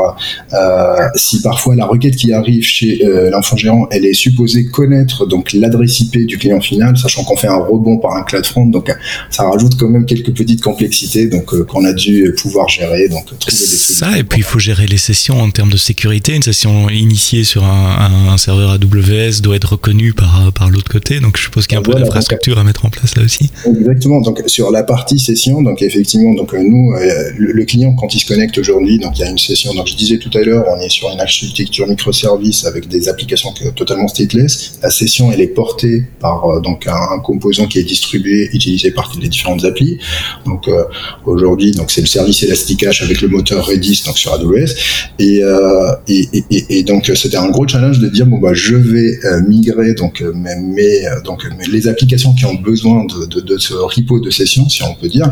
si 1.16 1.42
parfois 1.42 1.71
la 1.76 1.86
requête 1.86 2.16
qui 2.16 2.32
arrive 2.34 2.64
chez 2.64 3.06
euh, 3.06 3.30
l'infogérant, 3.30 3.88
elle 3.92 4.06
est 4.06 4.14
supposée 4.14 4.66
connaître 4.66 5.26
donc 5.26 5.54
l'adresse 5.54 6.00
IP 6.00 6.26
du 6.26 6.38
client 6.38 6.62
final, 6.62 6.98
sachant 6.98 7.24
qu'on 7.24 7.36
fait 7.36 7.48
un 7.48 7.58
rebond 7.58 7.98
par 7.98 8.16
un 8.16 8.24
cloud 8.24 8.46
front, 8.46 8.66
donc 8.66 8.92
ça 9.30 9.44
rajoute 9.44 9.78
quand 9.78 9.90
même 9.90 10.06
quelques 10.06 10.34
petites 10.34 10.62
complexités 10.62 11.28
donc 11.28 11.54
euh, 11.54 11.64
qu'on 11.64 11.86
a 11.86 11.94
dû 11.94 12.34
pouvoir 12.42 12.68
gérer, 12.70 13.10
donc 13.10 13.26
trouver 13.26 13.58
des 13.58 13.66
Ça 13.66 14.18
et 14.18 14.24
puis 14.24 14.40
il 14.40 14.44
faut 14.44 14.60
gérer 14.60 14.86
les 14.86 14.98
sessions 14.98 15.40
en 15.40 15.50
termes 15.50 15.72
de 15.72 15.78
sécurité. 15.78 16.36
Une 16.36 16.44
session 16.44 16.90
initiée 16.90 17.44
sur 17.44 17.64
un, 17.64 18.38
serveur 18.38 18.72
AWS 18.72 19.42
doit 19.42 19.56
être 19.56 19.74
reconnue 19.74 20.14
par 20.14 20.52
par 20.54 20.70
l'autre 20.70 20.92
côté, 20.92 21.20
donc 21.20 21.38
je 21.38 21.44
suppose 21.44 21.68
qu'il 21.68 21.76
y 21.76 21.78
a 21.78 21.80
un 21.80 21.84
peu 21.84 21.94
d'infrastructure 21.94 22.58
à 22.58 22.64
mettre 22.64 22.86
en 22.86 22.90
place 22.90 23.16
là 23.16 23.24
aussi. 23.24 23.50
Exactement. 23.66 24.22
Donc 24.22 24.42
sur 24.48 24.72
la 24.72 24.84
partie 24.84 25.20
session, 25.20 25.62
donc 25.62 25.82
effectivement, 25.82 26.34
donc 26.34 26.54
euh, 26.54 26.64
nous, 26.64 26.94
le, 27.38 27.66
client 27.66 27.94
quand 27.94 28.14
il 28.16 28.20
se 28.20 28.26
connecte 28.26 28.58
aujourd'hui, 28.58 28.98
donc 28.98 29.18
il 29.18 29.22
y 29.22 29.24
a 29.26 29.30
une 29.30 29.38
session. 29.38 29.74
Donc 29.74 29.88
je 29.88 29.96
disais 29.96 30.18
tout 30.18 30.36
à 30.36 30.42
l'heure, 30.42 30.66
on 30.68 30.80
est 30.80 30.90
sur 30.90 31.10
une 31.12 31.20
architecture 31.20 31.61
microservice 31.88 32.66
avec 32.66 32.88
des 32.88 33.10
applications 33.10 33.54
totalement 33.76 34.08
stateless. 34.08 34.80
La 34.82 34.90
session, 34.90 35.32
elle 35.32 35.42
est 35.42 35.48
portée 35.48 36.04
par 36.20 36.46
euh, 36.46 36.60
donc 36.60 36.88
un, 36.88 37.20
composant 37.20 37.68
qui 37.68 37.80
est 37.80 37.84
distribué, 37.84 38.50
utilisé 38.54 38.92
par 38.92 39.12
les 39.22 39.28
différentes 39.28 39.64
applis. 39.64 39.98
Donc 40.46 40.68
euh, 40.68 40.84
aujourd'hui, 41.26 41.72
donc 41.72 41.92
c'est 41.92 42.02
le 42.02 42.08
service 42.08 42.44
Elasticache 42.44 43.02
avec 43.04 43.22
le 43.22 43.28
moteur 43.28 43.66
Redis 43.66 44.04
donc 44.06 44.18
sur 44.18 44.34
AWS. 44.34 44.74
Et, 45.20 45.44
euh, 45.44 45.94
et, 46.08 46.28
et, 46.50 46.84
donc 46.84 47.12
c'était 47.16 47.38
un 47.38 47.50
gros 47.50 47.68
challenge 47.68 48.00
de 48.00 48.08
dire 48.08 48.26
bon 48.26 48.40
bah 48.40 48.54
je 48.54 48.76
vais 48.76 49.20
migrer 49.48 49.94
donc 49.94 50.24
mes, 50.34 51.04
donc 51.24 51.44
les 51.72 51.88
applications 51.88 52.34
qui 52.34 52.46
ont 52.46 52.56
besoin 52.56 53.06
de, 53.06 53.58
ce 53.58 53.74
repo 53.74 54.20
de 54.20 54.30
session, 54.30 54.68
si 54.70 54.84
on 54.84 54.96
peut 54.96 55.10
dire, 55.10 55.30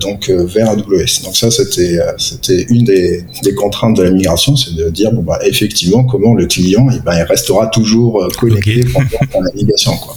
donc 0.00 0.30
vers 0.30 0.70
AWS. 0.70 1.22
Donc 1.24 1.36
ça 1.36 1.50
c'était 1.50 1.98
c'était 2.18 2.62
une 2.70 2.84
des, 2.84 3.24
des 3.42 3.54
contraintes 3.54 3.96
de 3.96 4.02
la 4.02 4.10
migration, 4.10 4.56
c'est 4.56 4.74
de 4.74 4.88
dire 4.90 5.12
bon 5.12 5.22
bah 5.22 5.38
effectivement 5.46 6.04
comment 6.04 6.34
le 6.34 6.46
client 6.46 6.88
eh 6.92 7.00
ben, 7.00 7.16
il 7.16 7.22
restera 7.22 7.66
toujours 7.68 8.22
euh, 8.22 8.28
connecté 8.38 8.84
pendant 8.92 9.06
la 9.34 9.40
navigation. 9.40 9.96
Quoi. 9.96 10.16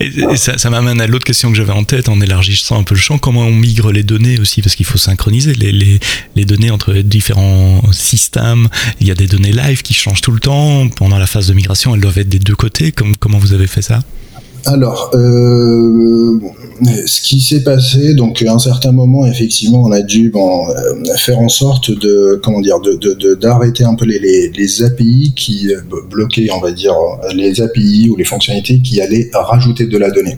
Et, 0.00 0.36
ça, 0.36 0.70
m'amène 0.70 1.00
à 1.00 1.06
l'autre 1.06 1.24
question 1.24 1.50
que 1.50 1.56
j'avais 1.56 1.72
en 1.72 1.84
tête 1.84 2.08
en 2.08 2.20
élargissant 2.20 2.78
un 2.78 2.82
peu 2.82 2.94
le 2.94 3.00
champ. 3.00 3.18
Comment 3.18 3.42
on 3.42 3.52
migre 3.52 3.92
les 3.92 4.02
données 4.02 4.38
aussi? 4.38 4.62
Parce 4.62 4.74
qu'il 4.74 4.86
faut 4.86 4.98
synchroniser 4.98 5.54
les, 5.54 5.72
les, 5.72 6.00
les, 6.36 6.44
données 6.44 6.70
entre 6.70 6.94
différents 6.94 7.82
systèmes. 7.92 8.68
Il 9.00 9.06
y 9.06 9.10
a 9.10 9.14
des 9.14 9.26
données 9.26 9.52
live 9.52 9.82
qui 9.82 9.94
changent 9.94 10.20
tout 10.20 10.32
le 10.32 10.40
temps. 10.40 10.88
Pendant 10.88 11.18
la 11.18 11.26
phase 11.26 11.48
de 11.48 11.54
migration, 11.54 11.94
elles 11.94 12.00
doivent 12.00 12.18
être 12.18 12.28
des 12.28 12.38
deux 12.38 12.56
côtés. 12.56 12.92
Comme, 12.92 13.16
comment 13.16 13.38
vous 13.38 13.52
avez 13.52 13.66
fait 13.66 13.82
ça? 13.82 14.00
Alors, 14.66 15.10
euh, 15.14 16.38
ce 17.06 17.20
qui 17.20 17.40
s'est 17.40 17.62
passé, 17.62 18.14
donc 18.14 18.42
à 18.42 18.52
un 18.52 18.58
certain 18.58 18.92
moment, 18.92 19.26
effectivement, 19.26 19.82
on 19.82 19.92
a 19.92 20.02
dû 20.02 20.30
bon, 20.30 20.66
faire 21.16 21.38
en 21.38 21.48
sorte 21.48 21.90
de, 21.90 22.40
comment 22.42 22.60
dire, 22.60 22.80
de, 22.80 23.34
d'arrêter 23.34 23.84
un 23.84 23.94
peu 23.94 24.04
les, 24.04 24.18
les, 24.18 24.50
les, 24.50 24.82
API 24.82 25.32
qui 25.36 25.72
bloquaient, 26.10 26.48
on 26.52 26.60
va 26.60 26.72
dire, 26.72 26.94
les 27.34 27.60
API 27.60 28.08
ou 28.10 28.16
les 28.16 28.24
fonctionnalités 28.24 28.80
qui 28.80 29.00
allaient 29.00 29.30
rajouter 29.32 29.86
de 29.86 29.98
la 29.98 30.10
donnée. 30.10 30.36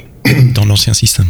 Dans 0.54 0.64
l'ancien 0.64 0.94
système. 0.94 1.26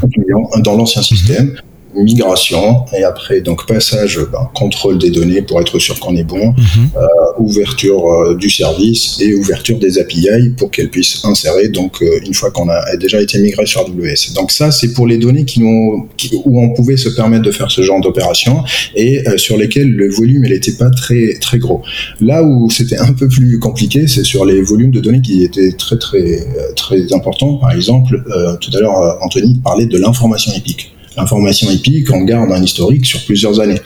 Dans 0.62 0.76
l'ancien 0.76 1.02
système 1.02 1.54
migration 1.94 2.84
et 2.96 3.04
après 3.04 3.40
donc 3.40 3.66
passage 3.66 4.18
ben, 4.32 4.48
contrôle 4.54 4.98
des 4.98 5.10
données 5.10 5.42
pour 5.42 5.60
être 5.60 5.78
sûr 5.78 5.98
qu'on 6.00 6.16
est 6.16 6.24
bon 6.24 6.48
mhm. 6.48 6.88
euh, 6.96 7.00
ouverture 7.38 8.06
euh, 8.06 8.34
du 8.34 8.50
service 8.50 9.18
et 9.20 9.34
ouverture 9.34 9.78
des 9.78 9.98
API 9.98 10.50
pour 10.56 10.70
qu'elles 10.70 10.90
puissent 10.90 11.24
insérer 11.24 11.68
donc 11.68 12.02
euh, 12.02 12.20
une 12.26 12.34
fois 12.34 12.50
qu'on 12.50 12.68
a 12.68 12.96
déjà 12.96 13.20
été 13.20 13.38
migré 13.38 13.66
sur 13.66 13.82
AWS 13.82 14.34
donc 14.34 14.52
ça 14.52 14.70
c'est 14.70 14.92
pour 14.92 15.06
les 15.06 15.18
données 15.18 15.44
qui 15.44 15.62
ont 15.62 16.08
où 16.44 16.60
on 16.60 16.72
pouvait 16.74 16.96
se 16.96 17.08
permettre 17.10 17.44
de 17.44 17.50
faire 17.50 17.70
ce 17.70 17.82
genre 17.82 18.00
d'opération 18.00 18.62
et 18.94 19.22
sur 19.36 19.56
lesquelles 19.56 19.90
le 19.90 20.10
volume 20.10 20.44
il 20.44 20.52
n'était 20.52 20.72
pas 20.72 20.90
très 20.90 21.34
très 21.40 21.58
gros. 21.58 21.82
Là 22.20 22.42
où 22.42 22.70
c'était 22.70 22.98
un 22.98 23.12
peu 23.12 23.28
plus 23.28 23.58
compliqué 23.58 24.06
c'est 24.06 24.24
sur 24.24 24.44
les 24.44 24.62
volumes 24.62 24.90
de 24.90 25.00
données 25.00 25.20
qui 25.20 25.42
étaient 25.44 25.72
très 25.72 25.98
très 25.98 26.46
très 26.76 27.12
importants. 27.12 27.56
Par 27.56 27.72
exemple 27.72 28.22
tout 28.60 28.70
à 28.76 28.80
l'heure 28.80 29.18
Anthony 29.22 29.60
parlait 29.62 29.86
de 29.86 29.98
l'information 29.98 30.52
épique 30.52 30.92
l'information 31.16 31.70
épique, 31.70 32.10
on 32.12 32.22
garde 32.22 32.50
un 32.52 32.62
historique 32.62 33.06
sur 33.06 33.24
plusieurs 33.24 33.60
années. 33.60 33.80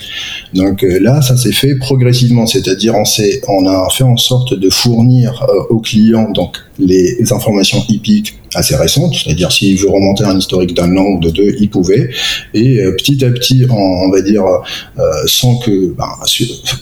Donc 0.55 0.83
euh, 0.83 0.99
là, 1.01 1.23
ça 1.23 1.37
s'est 1.37 1.53
fait 1.53 1.75
progressivement, 1.77 2.47
c'est-à-dire 2.47 2.95
on, 2.95 3.05
on 3.49 3.67
a 3.67 3.89
fait 3.91 4.05
en 4.05 4.17
sorte 4.17 4.55
de 4.55 4.71
fournir 4.71 5.45
euh, 5.49 5.75
aux 5.75 5.81
clients 5.81 6.31
donc 6.31 6.59
les 6.79 7.33
informations 7.33 7.83
hippiques 7.89 8.35
assez 8.55 8.77
récentes, 8.77 9.15
c'est-à-dire 9.15 9.53
s'il 9.53 9.79
veut 9.79 9.89
remonter 9.89 10.25
un 10.25 10.39
historique 10.39 10.75
d'un 10.75 10.97
an 10.97 11.05
ou 11.05 11.21
de 11.21 11.31
deux, 11.31 11.55
il 11.59 11.69
pouvait. 11.69 12.11
Et 12.55 12.79
euh, 12.79 12.93
petit 12.93 13.25
à 13.25 13.31
petit, 13.31 13.67
on, 13.69 14.11
va 14.11 14.21
dire, 14.23 14.45
euh, 14.45 15.03
sans 15.27 15.57
que 15.59 15.93
ben, 15.93 16.09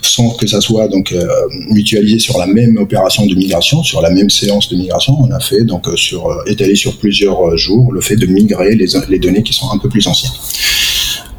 sans 0.03 0.31
que 0.31 0.47
ça 0.47 0.61
soit 0.61 0.89
donc 0.89 1.13
euh, 1.13 1.27
mutualisé 1.71 2.19
sur 2.19 2.39
la 2.39 2.47
même 2.47 2.77
opération 2.77 3.27
de 3.27 3.35
migration, 3.35 3.83
sur 3.83 4.01
la 4.01 4.11
même 4.11 4.31
séance 4.31 4.69
de 4.69 4.77
migration, 4.77 5.17
on 5.21 5.31
a 5.31 5.41
fait 5.41 5.65
donc 5.65 5.87
sur 5.97 6.29
étalé 6.47 6.75
sur 6.77 6.97
plusieurs 6.99 7.57
jours 7.57 7.93
le 7.93 8.01
fait 8.01 8.17
de 8.17 8.27
migrer 8.27 8.77
les, 8.77 8.87
les 9.09 9.19
données 9.19 9.43
qui 9.43 9.53
sont 9.53 9.71
un 9.73 9.79
peu 9.79 9.89
plus 9.89 10.07
anciennes. 10.07 10.33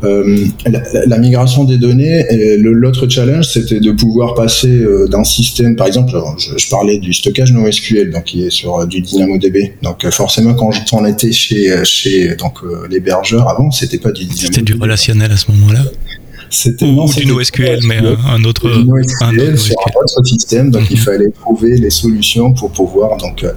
Euh, 0.04 0.46
la, 1.08 1.18
migration 1.18 1.64
des 1.64 1.78
données, 1.78 2.26
l'autre 2.58 3.08
challenge, 3.08 3.46
c'était 3.46 3.80
de 3.80 3.92
pouvoir 3.92 4.34
passer 4.34 4.68
euh, 4.68 5.08
d'un 5.08 5.24
système, 5.24 5.76
par 5.76 5.88
exemple, 5.88 6.12
je, 6.38 6.70
parlais 6.70 6.98
du 6.98 7.14
stockage 7.14 7.54
NoSQL, 7.54 8.12
donc 8.12 8.26
qui 8.26 8.44
est 8.44 8.50
sur 8.50 8.80
euh, 8.80 8.86
du 8.86 9.02
DynamoDB. 9.02 9.74
Donc 9.82 10.08
forcément, 10.10 10.54
quand 10.54 10.72
on 10.92 11.06
était 11.06 11.32
chez 11.32 11.84
chez 11.86 12.36
donc 12.36 12.60
l'hébergeur 12.90 13.48
avant, 13.48 13.72
c'était 13.72 13.98
pas 13.98 14.12
du 14.12 14.26
C'était 14.36 14.62
du 14.62 14.76
relationnel 14.76 15.32
à 15.32 15.38
ce 15.38 15.52
moment-là. 15.52 15.82
C'était 16.56 16.86
ou 16.86 17.06
du 17.14 17.26
NoSQL, 17.26 17.82
mais 17.84 17.98
un 17.98 18.44
autre, 18.46 18.70
un 18.70 19.38
autre 19.38 19.58
sur 19.58 19.76
un 19.86 20.02
autre 20.02 20.26
système. 20.26 20.72
Donc 20.72 20.90
il 20.90 20.98
mhm. 20.98 21.04
fallait 21.04 21.32
trouver 21.42 21.76
les 21.76 21.90
solutions 21.90 22.54
pour 22.54 22.72
pouvoir 22.72 23.18
donc 23.18 23.44
euh, 23.44 23.52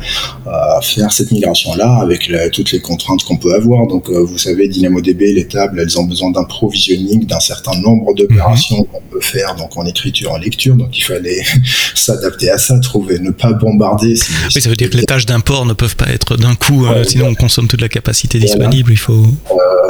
faire 0.83 1.13
cette 1.13 1.31
migration-là 1.31 2.01
avec 2.03 2.31
toutes 2.53 2.73
les 2.73 2.81
contraintes 2.81 3.23
qu'on 3.23 3.37
peut 3.37 3.55
avoir. 3.55 3.87
Donc 3.87 4.11
euh, 4.11 4.25
vous 4.25 4.37
savez, 4.37 4.67
DynamoDB, 4.67 5.33
les 5.33 5.47
tables, 5.47 5.79
elles 5.79 5.99
ont 5.99 6.05
besoin 6.05 6.33
d'un 6.33 6.43
provisioning, 6.43 7.25
d'un 7.25 7.39
certain 7.39 7.79
nombre 7.81 8.15
d'opérations 8.15 8.79
mhm. 8.79 8.87
qu'on 8.87 9.03
peut 9.13 9.21
faire 9.21 9.55
donc 9.55 9.77
en 9.77 9.87
écriture, 9.87 10.33
en 10.33 10.39
lecture. 10.39 10.75
Donc 10.75 10.99
il 10.99 11.05
fallait 11.05 11.43
s'adapter 11.95 12.51
à 12.51 12.59
ça, 12.59 12.79
trouver, 12.81 13.21
ne 13.21 13.31
pas 13.31 13.53
bombarder. 13.53 14.15
oui, 14.55 14.61
ça 14.61 14.69
veut 14.69 14.77
dire 14.77 14.91
que 14.91 14.97
les 14.97 15.05
tâches 15.05 15.27
d'import 15.27 15.67
ne 15.67 15.73
peuvent 15.73 15.97
pas 15.97 16.09
être 16.09 16.37
d'un 16.37 16.57
coup, 16.57 16.87
euh, 16.87 17.05
sinon 17.05 17.29
on 17.29 17.35
consomme 17.37 17.69
toute 17.69 17.81
la 17.81 17.89
capacité 17.89 18.41
disponible. 18.41 18.91
Il 18.91 18.99
faut. 18.99 19.27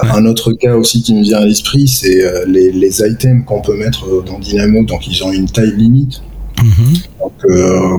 Un 0.03 0.27
autre 0.27 0.53
cas 0.53 0.75
aussi 0.77 1.03
qui 1.03 1.15
me 1.15 1.23
vient 1.23 1.39
à 1.39 1.47
l'esprit, 1.47 1.89
c'est 1.89 2.23
les, 2.47 2.71
les 2.71 2.98
items 3.01 3.45
qu'on 3.45 3.61
peut 3.61 3.77
mettre 3.77 4.07
euh, 4.07 4.25
dans 4.27 4.39
Dynamo, 4.39 4.85
donc 4.85 5.07
ils 5.07 5.23
ont 5.25 5.33
une 5.33 5.49
taille 5.49 5.75
limite. 5.77 6.23
Donc, 7.21 7.33
euh, 7.45 7.99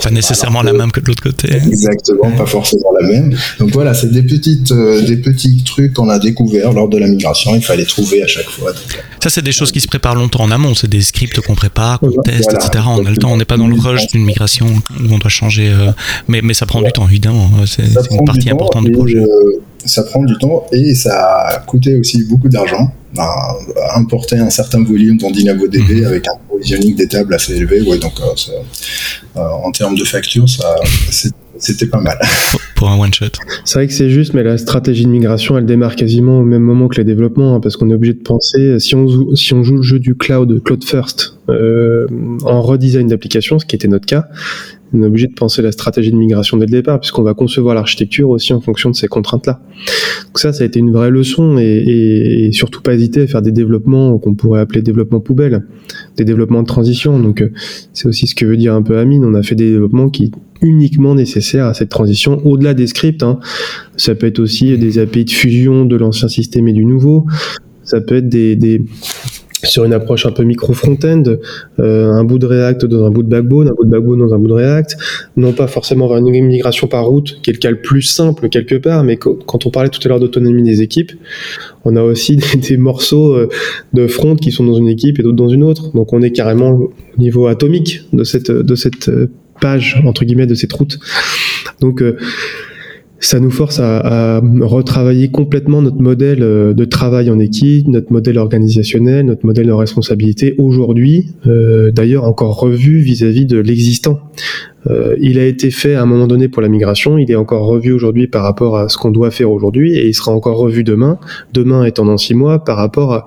pas 0.00 0.10
nécessairement 0.10 0.62
la 0.62 0.72
même 0.72 0.92
que 0.92 1.00
de 1.00 1.06
l'autre 1.06 1.22
côté. 1.22 1.52
Exactement, 1.52 2.30
pas 2.30 2.46
forcément 2.46 2.92
la 3.00 3.08
même. 3.08 3.36
Donc 3.58 3.72
voilà, 3.72 3.92
c'est 3.92 4.12
des 4.12 4.22
petites, 4.22 4.70
euh, 4.70 5.02
des 5.02 5.16
petits 5.16 5.64
trucs 5.64 5.94
qu'on 5.94 6.08
a 6.08 6.20
découvert 6.20 6.72
lors 6.72 6.88
de 6.88 6.96
la 6.96 7.08
migration. 7.08 7.56
Il 7.56 7.62
fallait 7.62 7.84
trouver 7.84 8.22
à 8.22 8.28
chaque 8.28 8.48
fois. 8.48 8.72
ça, 9.20 9.30
c'est 9.30 9.42
des 9.42 9.50
choses 9.50 9.72
qui 9.72 9.80
se 9.80 9.88
préparent 9.88 10.14
longtemps 10.14 10.44
en 10.44 10.52
amont. 10.52 10.76
C'est 10.76 10.88
des 10.88 11.02
scripts 11.02 11.40
qu'on 11.40 11.56
prépare, 11.56 11.98
qu'on 11.98 12.12
teste, 12.22 12.52
etc. 12.52 12.84
On 12.86 13.04
a 13.04 13.10
le 13.10 13.16
temps. 13.16 13.32
On 13.32 13.36
n'est 13.36 13.44
pas 13.44 13.56
dans 13.56 13.66
le 13.66 13.76
rush 13.76 14.06
d'une 14.06 14.24
migration 14.24 14.66
où 14.66 15.12
on 15.12 15.18
doit 15.18 15.28
changer. 15.28 15.74
mais, 16.28 16.40
mais 16.40 16.54
ça 16.54 16.66
prend 16.66 16.80
du 16.82 16.92
temps, 16.92 17.08
évidemment. 17.08 17.50
C'est 17.66 17.82
une 18.12 18.24
partie 18.24 18.50
importante 18.50 18.84
du 18.84 18.92
projet 18.92 19.24
ça 19.84 20.02
prend 20.02 20.24
du 20.24 20.36
temps 20.38 20.66
et 20.72 20.94
ça 20.94 21.48
a 21.48 21.58
coûté 21.60 21.96
aussi 21.96 22.24
beaucoup 22.24 22.48
d'argent. 22.48 22.92
Ben, 23.14 23.24
importer 23.94 24.36
un 24.36 24.50
certain 24.50 24.84
volume 24.84 25.16
dans 25.16 25.30
DynamoDB 25.30 26.00
mhm. 26.00 26.04
avec 26.04 26.28
un 26.28 26.34
provisioning 26.46 26.94
des 26.94 27.08
tables 27.08 27.32
assez 27.32 27.56
élevé, 27.56 27.80
ouais, 27.80 27.98
donc 27.98 28.12
euh, 28.20 28.52
euh, 29.36 29.40
en 29.40 29.72
termes 29.72 29.96
de 29.96 30.04
facture, 30.04 30.44
c'était 31.58 31.86
pas 31.86 32.00
mal. 32.00 32.18
Pour 32.76 32.90
un 32.90 32.98
one 32.98 33.12
shot. 33.12 33.26
C'est 33.64 33.78
vrai 33.78 33.86
que 33.86 33.94
c'est 33.94 34.10
juste, 34.10 34.34
mais 34.34 34.42
la 34.42 34.58
stratégie 34.58 35.04
de 35.04 35.10
migration, 35.10 35.56
elle 35.56 35.64
démarre 35.64 35.96
quasiment 35.96 36.40
au 36.40 36.44
même 36.44 36.62
moment 36.62 36.86
que 36.86 36.96
les 36.96 37.04
développements, 37.04 37.54
hein, 37.54 37.60
parce 37.60 37.78
qu'on 37.78 37.90
est 37.90 37.94
obligé 37.94 38.12
de 38.12 38.22
penser, 38.22 38.78
si 38.78 38.94
on, 38.94 39.08
joue, 39.08 39.34
si 39.34 39.54
on 39.54 39.62
joue 39.62 39.76
le 39.76 39.82
jeu 39.82 39.98
du 39.98 40.14
cloud, 40.14 40.62
cloud 40.62 40.84
first, 40.84 41.38
euh, 41.48 42.06
en 42.44 42.60
redesign 42.60 43.08
d'application, 43.08 43.58
ce 43.58 43.64
qui 43.64 43.74
était 43.74 43.88
notre 43.88 44.06
cas, 44.06 44.26
on 44.92 45.02
est 45.02 45.06
obligé 45.06 45.26
de 45.26 45.34
penser 45.34 45.60
la 45.60 45.72
stratégie 45.72 46.10
de 46.10 46.16
migration 46.16 46.56
dès 46.56 46.66
le 46.66 46.70
départ, 46.70 47.00
puisqu'on 47.00 47.22
va 47.22 47.34
concevoir 47.34 47.74
l'architecture 47.74 48.30
aussi 48.30 48.52
en 48.52 48.60
fonction 48.60 48.90
de 48.90 48.96
ces 48.96 49.08
contraintes-là. 49.08 49.60
Donc 50.26 50.38
ça, 50.38 50.52
ça 50.52 50.62
a 50.62 50.66
été 50.66 50.78
une 50.78 50.92
vraie 50.92 51.10
leçon, 51.10 51.58
et, 51.58 52.50
surtout 52.52 52.80
pas 52.80 52.94
hésiter 52.94 53.22
à 53.22 53.26
faire 53.26 53.42
des 53.42 53.52
développements 53.52 54.18
qu'on 54.18 54.34
pourrait 54.34 54.60
appeler 54.60 54.82
développement 54.82 55.20
poubelle, 55.20 55.66
des 56.16 56.24
développements 56.24 56.62
de 56.62 56.66
transition. 56.66 57.18
Donc 57.18 57.42
euh, 57.42 57.52
c'est 57.92 58.08
aussi 58.08 58.26
ce 58.26 58.34
que 58.34 58.46
veut 58.46 58.56
dire 58.56 58.74
un 58.74 58.82
peu 58.82 58.98
Amine. 58.98 59.24
On 59.24 59.34
a 59.34 59.42
fait 59.42 59.54
des 59.54 59.70
développements 59.70 60.08
qui 60.08 60.32
uniquement 60.62 61.14
nécessaires 61.14 61.66
à 61.66 61.74
cette 61.74 61.90
transition, 61.90 62.44
au-delà 62.44 62.74
des 62.74 62.86
scripts. 62.86 63.22
Hein. 63.22 63.38
Ça 63.96 64.14
peut 64.14 64.26
être 64.26 64.40
aussi 64.40 64.76
des 64.78 64.98
API 64.98 65.24
de 65.24 65.30
fusion 65.30 65.84
de 65.84 65.96
l'ancien 65.96 66.28
système 66.28 66.66
et 66.68 66.72
du 66.72 66.84
nouveau. 66.84 67.26
Ça 67.84 68.00
peut 68.00 68.16
être 68.16 68.28
des 68.28 68.56
sur 69.64 69.84
une 69.84 69.92
approche 69.92 70.26
un 70.26 70.30
peu 70.30 70.44
micro 70.44 70.72
front-end, 70.72 71.22
euh, 71.78 72.12
un 72.12 72.24
bout 72.24 72.38
de 72.38 72.46
React 72.46 72.86
dans 72.86 73.06
un 73.06 73.10
bout 73.10 73.22
de 73.22 73.28
Backbone, 73.28 73.68
un 73.68 73.74
bout 73.74 73.84
de 73.84 73.90
Backbone 73.90 74.20
dans 74.20 74.34
un 74.34 74.38
bout 74.38 74.48
de 74.48 74.52
React, 74.52 74.96
non 75.36 75.52
pas 75.52 75.66
forcément 75.66 76.06
vers 76.08 76.18
une 76.18 76.30
migration 76.46 76.86
par 76.86 77.06
route, 77.06 77.40
qui 77.42 77.50
est 77.50 77.52
le 77.54 77.58
cas 77.58 77.70
le 77.70 77.80
plus 77.80 78.02
simple 78.02 78.48
quelque 78.48 78.76
part, 78.76 79.02
mais 79.04 79.16
quand 79.16 79.66
on 79.66 79.70
parlait 79.70 79.88
tout 79.88 80.00
à 80.04 80.08
l'heure 80.08 80.20
d'autonomie 80.20 80.62
des 80.62 80.82
équipes, 80.82 81.12
on 81.84 81.96
a 81.96 82.02
aussi 82.02 82.36
des, 82.68 82.76
morceaux 82.76 83.34
euh, 83.34 83.48
de 83.92 84.06
front 84.06 84.36
qui 84.36 84.52
sont 84.52 84.64
dans 84.64 84.74
une 84.74 84.88
équipe 84.88 85.18
et 85.18 85.22
d'autres 85.22 85.36
dans 85.36 85.48
une 85.48 85.64
autre, 85.64 85.92
donc 85.92 86.12
on 86.12 86.22
est 86.22 86.30
carrément 86.30 86.70
au 86.70 86.92
niveau 87.18 87.46
atomique 87.46 88.02
de 88.12 88.24
cette 88.24 88.50
de 88.50 88.74
cette 88.74 89.08
euh, 89.08 89.30
page 89.60 90.00
entre 90.04 90.24
guillemets 90.24 90.46
de 90.46 90.54
cette 90.54 90.72
route. 90.72 90.98
Donc 91.80 92.02
ça 93.20 93.40
nous 93.40 93.50
force 93.50 93.80
à, 93.80 94.40
retravailler 94.60 95.28
complètement 95.28 95.82
notre 95.82 96.00
modèle 96.00 96.42
euh, 96.42 96.72
de 96.72 96.84
travail 96.84 97.30
en 97.30 97.38
équipe, 97.38 97.88
notre 97.88 98.12
modèle 98.12 98.38
organisationnel, 98.38 99.26
notre 99.26 99.44
modèle 99.44 99.66
de 99.66 99.72
responsabilité 99.72 100.54
aujourd'hui, 100.58 101.26
euh, 101.46 101.90
d'ailleurs 101.90 102.24
encore 102.24 102.58
revu 102.58 103.00
vis-à-vis 103.00 103.46
de 103.46 103.58
l'existant. 103.58 104.20
Euh, 104.88 105.16
il 105.20 105.38
a 105.38 105.44
été 105.44 105.70
fait 105.70 105.94
à 105.94 106.02
un 106.02 106.06
moment 106.06 106.26
donné 106.26 106.48
pour 106.48 106.62
la 106.62 106.68
migration, 106.68 107.18
il 107.18 107.30
est 107.30 107.36
encore 107.36 107.66
revu 107.66 107.92
aujourd'hui 107.92 108.28
par 108.28 108.44
rapport 108.44 108.78
à 108.78 108.88
ce 108.88 108.96
qu'on 108.96 109.10
doit 109.10 109.30
faire 109.30 109.50
aujourd'hui 109.50 109.96
et 109.96 110.06
il 110.06 110.14
sera 110.14 110.32
encore 110.32 110.58
revu 110.58 110.84
demain, 110.84 111.18
demain 111.52 111.84
étant 111.84 112.04
dans 112.04 112.16
six 112.16 112.34
mois 112.34 112.64
par 112.64 112.76
rapport 112.76 113.12
à, 113.12 113.24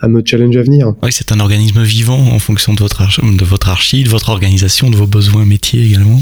à 0.00 0.08
nos 0.08 0.24
challenges 0.24 0.56
à 0.56 0.62
venir. 0.62 0.92
Oui, 1.02 1.10
c'est 1.12 1.32
un 1.32 1.40
organisme 1.40 1.82
vivant 1.82 2.18
en 2.18 2.38
fonction 2.38 2.74
de 2.74 2.80
votre, 2.80 3.02
de 3.22 3.44
votre 3.44 3.68
archi, 3.68 4.02
de 4.02 4.08
votre 4.08 4.30
organisation, 4.30 4.90
de 4.90 4.96
vos 4.96 5.06
besoins 5.06 5.44
métiers 5.44 5.84
également. 5.84 6.20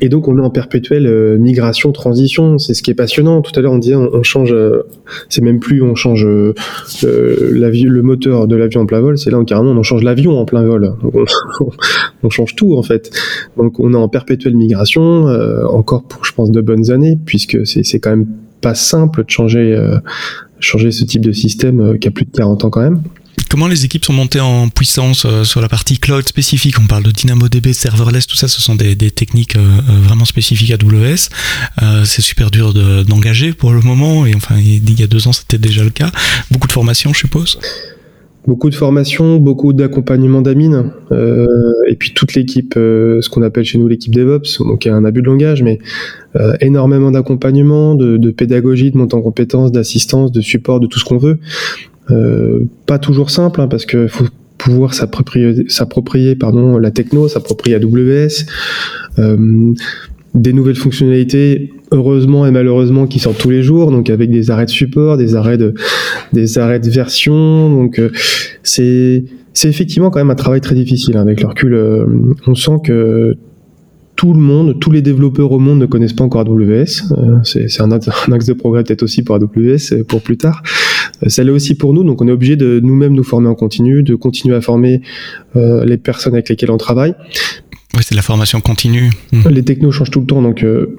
Et 0.00 0.08
donc 0.08 0.26
on 0.28 0.36
est 0.36 0.40
en 0.40 0.50
perpétuelle 0.50 1.06
euh, 1.06 1.38
migration, 1.38 1.92
transition. 1.92 2.58
C'est 2.58 2.74
ce 2.74 2.82
qui 2.82 2.90
est 2.90 2.94
passionnant. 2.94 3.40
Tout 3.40 3.52
à 3.58 3.62
l'heure 3.62 3.72
on 3.72 3.78
disait 3.78 3.94
on, 3.94 4.22
change, 4.22 4.52
euh, 4.52 4.82
c'est 5.28 5.42
même 5.42 5.60
plus 5.60 5.82
on 5.82 5.94
change 5.94 6.26
euh, 6.26 6.54
le 7.02 8.00
moteur 8.02 8.48
de 8.48 8.56
l'avion 8.56 8.82
en 8.82 8.86
plein 8.86 9.00
vol, 9.00 9.16
c'est 9.16 9.30
là 9.30 9.42
carrément 9.46 9.70
on 9.70 9.82
change 9.82 10.02
l'avion 10.02 10.38
en 10.38 10.44
plein 10.44 10.64
vol. 10.64 10.94
on, 12.22 12.30
change 12.30 12.56
tout 12.56 12.76
en 12.76 12.82
fait. 12.82 13.10
Donc 13.56 13.78
on 13.78 13.92
est 13.92 13.96
en 13.96 14.08
perpétuelle 14.08 14.56
migration, 14.56 15.26
encore 15.68 16.04
pour 16.04 16.24
je 16.24 16.32
pense 16.32 16.50
de 16.50 16.60
bonnes 16.60 16.90
années, 16.90 17.18
puisque 17.24 17.66
c'est 17.66 18.00
quand 18.00 18.10
même 18.10 18.26
pas 18.60 18.74
simple 18.74 19.24
de 19.24 19.30
changer, 19.30 19.76
changer 20.60 20.90
ce 20.90 21.04
type 21.04 21.22
de 21.22 21.32
système 21.32 21.98
qui 21.98 22.08
a 22.08 22.10
plus 22.10 22.24
de 22.24 22.30
40 22.30 22.64
ans 22.64 22.70
quand 22.70 22.82
même. 22.82 23.02
Comment 23.52 23.68
les 23.68 23.84
équipes 23.84 24.06
sont 24.06 24.14
montées 24.14 24.40
en 24.40 24.70
puissance 24.70 25.26
euh, 25.26 25.44
sur 25.44 25.60
la 25.60 25.68
partie 25.68 25.98
cloud 25.98 26.26
spécifique? 26.26 26.76
On 26.82 26.86
parle 26.86 27.02
de 27.02 27.10
DynamoDB, 27.10 27.74
serverless, 27.74 28.26
tout 28.26 28.34
ça, 28.34 28.48
ce 28.48 28.62
sont 28.62 28.76
des, 28.76 28.96
techniques 29.10 29.56
euh, 29.56 29.58
euh, 29.60 29.92
vraiment 30.02 30.24
spécifiques 30.24 30.70
à 30.70 30.76
AWS. 30.76 31.28
c'est 32.06 32.22
super 32.22 32.50
dur 32.50 32.72
d'engager 32.72 33.52
pour 33.52 33.72
le 33.72 33.82
moment, 33.82 34.24
et 34.24 34.34
enfin, 34.34 34.54
il 34.56 34.98
y 34.98 35.02
a 35.02 35.06
deux 35.06 35.28
ans, 35.28 35.34
c'était 35.34 35.58
déjà 35.58 35.84
le 35.84 35.90
cas. 35.90 36.10
Beaucoup 36.50 36.66
de 36.66 36.72
formations, 36.72 37.12
je 37.12 37.18
suppose? 37.18 37.58
Beaucoup 38.44 38.70
de 38.70 38.74
formation, 38.74 39.36
beaucoup 39.36 39.72
d'accompagnement 39.72 40.42
d'Amine, 40.42 40.90
euh, 41.12 41.46
et 41.88 41.94
puis 41.94 42.12
toute 42.12 42.34
l'équipe, 42.34 42.74
euh, 42.76 43.20
ce 43.20 43.30
qu'on 43.30 43.42
appelle 43.42 43.62
chez 43.62 43.78
nous 43.78 43.86
l'équipe 43.86 44.12
DevOps, 44.12 44.58
donc 44.58 44.84
il 44.84 44.88
y 44.88 44.90
a 44.90 44.96
un 44.96 45.04
abus 45.04 45.22
de 45.22 45.26
langage, 45.26 45.62
mais 45.62 45.78
euh, 46.34 46.54
énormément 46.60 47.12
d'accompagnement, 47.12 47.94
de, 47.94 48.16
de, 48.16 48.30
pédagogie, 48.32 48.90
de 48.90 48.98
montée 48.98 49.14
en 49.14 49.22
compétences, 49.22 49.70
d'assistance, 49.70 50.32
de 50.32 50.40
support, 50.40 50.80
de 50.80 50.88
tout 50.88 50.98
ce 50.98 51.04
qu'on 51.04 51.18
veut. 51.18 51.38
Euh, 52.10 52.60
pas 52.86 52.98
toujours 52.98 53.30
simple, 53.30 53.60
hein, 53.60 53.68
parce 53.68 53.86
qu'il 53.86 54.08
faut 54.08 54.26
pouvoir 54.58 54.94
s'approprier 54.94 56.34
pardon 56.36 56.78
la 56.78 56.90
techno, 56.90 57.28
s'approprier 57.28 57.76
AWS, 57.76 58.46
euh, 59.18 59.74
des 60.34 60.52
nouvelles 60.52 60.76
fonctionnalités 60.76 61.72
heureusement 61.90 62.46
et 62.46 62.50
malheureusement 62.50 63.06
qui 63.06 63.18
sortent 63.18 63.38
tous 63.38 63.50
les 63.50 63.62
jours 63.62 63.90
donc 63.90 64.08
avec 64.08 64.30
des 64.30 64.50
arrêts 64.50 64.64
de 64.64 64.70
support 64.70 65.18
des 65.18 65.34
arrêts 65.34 65.58
de 65.58 65.74
des 66.32 66.58
arrêts 66.58 66.80
de 66.80 66.90
version 66.90 67.70
donc 67.70 67.98
euh, 67.98 68.10
c'est 68.62 69.24
c'est 69.52 69.68
effectivement 69.68 70.10
quand 70.10 70.20
même 70.20 70.30
un 70.30 70.34
travail 70.34 70.62
très 70.62 70.74
difficile 70.74 71.18
hein, 71.18 71.22
avec 71.22 71.42
le 71.42 71.48
recul 71.48 71.74
euh, 71.74 72.06
on 72.46 72.54
sent 72.54 72.78
que 72.84 73.36
tout 74.14 74.34
le 74.34 74.40
monde, 74.40 74.78
tous 74.78 74.92
les 74.92 75.02
développeurs 75.02 75.50
au 75.50 75.58
monde 75.58 75.80
ne 75.80 75.86
connaissent 75.86 76.12
pas 76.12 76.22
encore 76.22 76.42
AWS. 76.42 77.10
Euh, 77.18 77.38
c'est 77.42 77.80
un, 77.80 77.90
un, 77.90 78.32
axe 78.32 78.46
de 78.46 78.52
progrès 78.52 78.84
peut-être 78.84 79.02
aussi 79.02 79.22
pour 79.22 79.34
AWS 79.34 80.04
pour 80.06 80.20
plus 80.20 80.36
tard. 80.36 80.62
Ça 81.28 81.44
l'est 81.44 81.50
aussi 81.50 81.74
pour 81.74 81.92
nous, 81.92 82.04
donc 82.04 82.20
on 82.20 82.28
est 82.28 82.32
obligé 82.32 82.56
de 82.56 82.80
nous-mêmes 82.82 83.14
nous 83.14 83.24
former 83.24 83.48
en 83.48 83.54
continu, 83.54 84.02
de 84.02 84.14
continuer 84.14 84.56
à 84.56 84.60
former 84.60 85.02
euh, 85.56 85.84
les 85.84 85.96
personnes 85.96 86.34
avec 86.34 86.48
lesquelles 86.48 86.70
on 86.70 86.78
travaille. 86.78 87.14
Oui, 87.94 88.00
c'est 88.02 88.14
de 88.14 88.16
la 88.16 88.22
formation 88.22 88.60
continue. 88.60 89.10
Mmh. 89.32 89.48
Les 89.50 89.62
technos 89.62 89.92
changent 89.92 90.10
tout 90.10 90.20
le 90.20 90.26
temps, 90.26 90.42
donc 90.42 90.64
euh, 90.64 90.98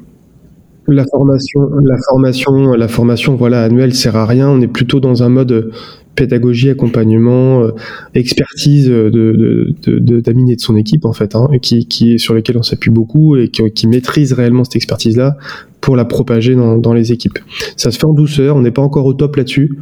la 0.88 1.06
formation, 1.06 1.62
la 1.84 1.98
formation, 2.10 2.74
la 2.74 2.88
formation, 2.88 3.36
voilà, 3.36 3.64
annuelle 3.64 3.94
sert 3.94 4.16
à 4.16 4.26
rien. 4.26 4.50
On 4.50 4.62
est 4.62 4.68
plutôt 4.68 5.00
dans 5.00 5.24
un 5.24 5.30
mode 5.30 5.72
pédagogie, 6.16 6.70
accompagnement, 6.70 7.64
euh, 7.64 7.72
expertise 8.16 8.88
de, 8.88 9.10
de, 9.10 9.76
de, 10.00 10.52
et 10.52 10.56
de 10.56 10.62
son 10.62 10.76
équipe 10.76 11.06
en 11.06 11.14
fait, 11.14 11.36
hein, 11.36 11.48
qui, 11.62 11.88
qui 11.88 12.20
sur 12.20 12.34
lesquels 12.34 12.58
on 12.58 12.64
s'appuie 12.64 12.92
beaucoup 12.92 13.36
et 13.36 13.50
qui, 13.50 13.88
maîtrise 13.88 14.34
réellement 14.34 14.64
cette 14.64 14.76
expertise-là 14.76 15.38
pour 15.82 15.96
la 15.96 16.06
propager 16.06 16.56
dans, 16.56 16.78
dans 16.78 16.94
les 16.94 17.12
équipes. 17.12 17.40
Ça 17.76 17.92
se 17.92 18.00
fait 18.00 18.06
en 18.06 18.14
douceur, 18.14 18.56
on 18.56 18.62
n'est 18.62 18.72
pas 18.72 18.82
encore 18.82 19.06
au 19.06 19.14
top 19.14 19.36
là-dessus. 19.36 19.78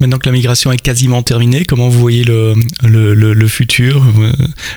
Maintenant 0.00 0.18
que 0.18 0.26
la 0.26 0.32
migration 0.32 0.70
est 0.70 0.80
quasiment 0.80 1.22
terminée, 1.22 1.64
comment 1.64 1.88
vous 1.88 1.98
voyez 1.98 2.22
le, 2.22 2.54
le, 2.84 3.14
le, 3.14 3.48
futur? 3.48 4.04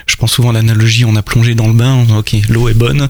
Je 0.06 0.16
prends 0.16 0.26
souvent 0.26 0.50
l'analogie, 0.50 1.04
on 1.04 1.14
a 1.14 1.22
plongé 1.22 1.54
dans 1.54 1.68
le 1.68 1.74
bain, 1.74 2.04
ok, 2.18 2.34
l'eau 2.48 2.68
est 2.68 2.74
bonne, 2.74 3.06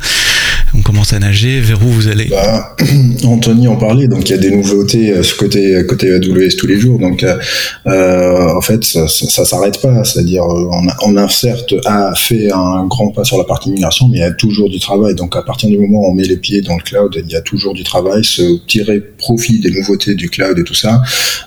on 0.75 0.83
commence 0.83 1.13
à 1.13 1.19
nager, 1.19 1.61
vers 1.61 1.83
où 1.83 1.89
vous 1.89 2.09
allez? 2.09 2.27
Bah, 2.27 2.77
Anthony 3.25 3.69
en 3.69 3.77
parlait, 3.77 4.09
donc 4.09 4.29
il 4.29 4.33
y 4.33 4.35
a 4.35 4.39
des 4.39 4.51
nouveautés 4.51 5.13
euh, 5.13 5.23
côté, 5.39 5.85
côté 5.87 6.13
AWS 6.13 6.57
tous 6.59 6.67
les 6.67 6.79
jours, 6.79 6.99
donc 6.99 7.25
euh, 7.25 8.57
en 8.57 8.61
fait 8.61 8.85
ça, 8.85 9.07
ça, 9.09 9.45
s'arrête 9.45 9.81
pas, 9.81 10.05
c'est-à-dire 10.05 10.45
euh, 10.45 10.69
on 10.73 10.89
a, 10.89 10.97
on 11.05 11.17
a 11.17 11.29
certes 11.29 11.75
a 11.85 12.15
fait 12.15 12.51
un 12.53 12.87
grand 12.87 13.09
pas 13.09 13.25
sur 13.25 13.39
la 13.39 13.45
partie 13.45 13.71
migration, 13.71 14.09
mais 14.09 14.19
il 14.19 14.21
y 14.21 14.25
a 14.25 14.33
toujours 14.33 14.69
du 14.69 14.79
travail, 14.79 15.15
donc 15.15 15.37
à 15.37 15.43
partir 15.43 15.69
du 15.69 15.79
moment 15.79 16.01
où 16.01 16.11
on 16.11 16.15
met 16.15 16.25
les 16.25 16.37
pieds 16.37 16.63
dans 16.63 16.77
le 16.77 16.83
cloud, 16.83 17.23
il 17.25 17.31
y 17.31 17.37
a 17.37 17.43
toujours 17.43 17.75
du 17.75 17.85
travail, 17.85 18.25
se 18.25 18.65
tirer 18.67 19.01
profit 19.01 19.61
des 19.61 19.71
nouveautés 19.71 20.15
du 20.15 20.29
cloud 20.29 20.59
et 20.59 20.65
tout 20.65 20.75
ça, 20.75 21.03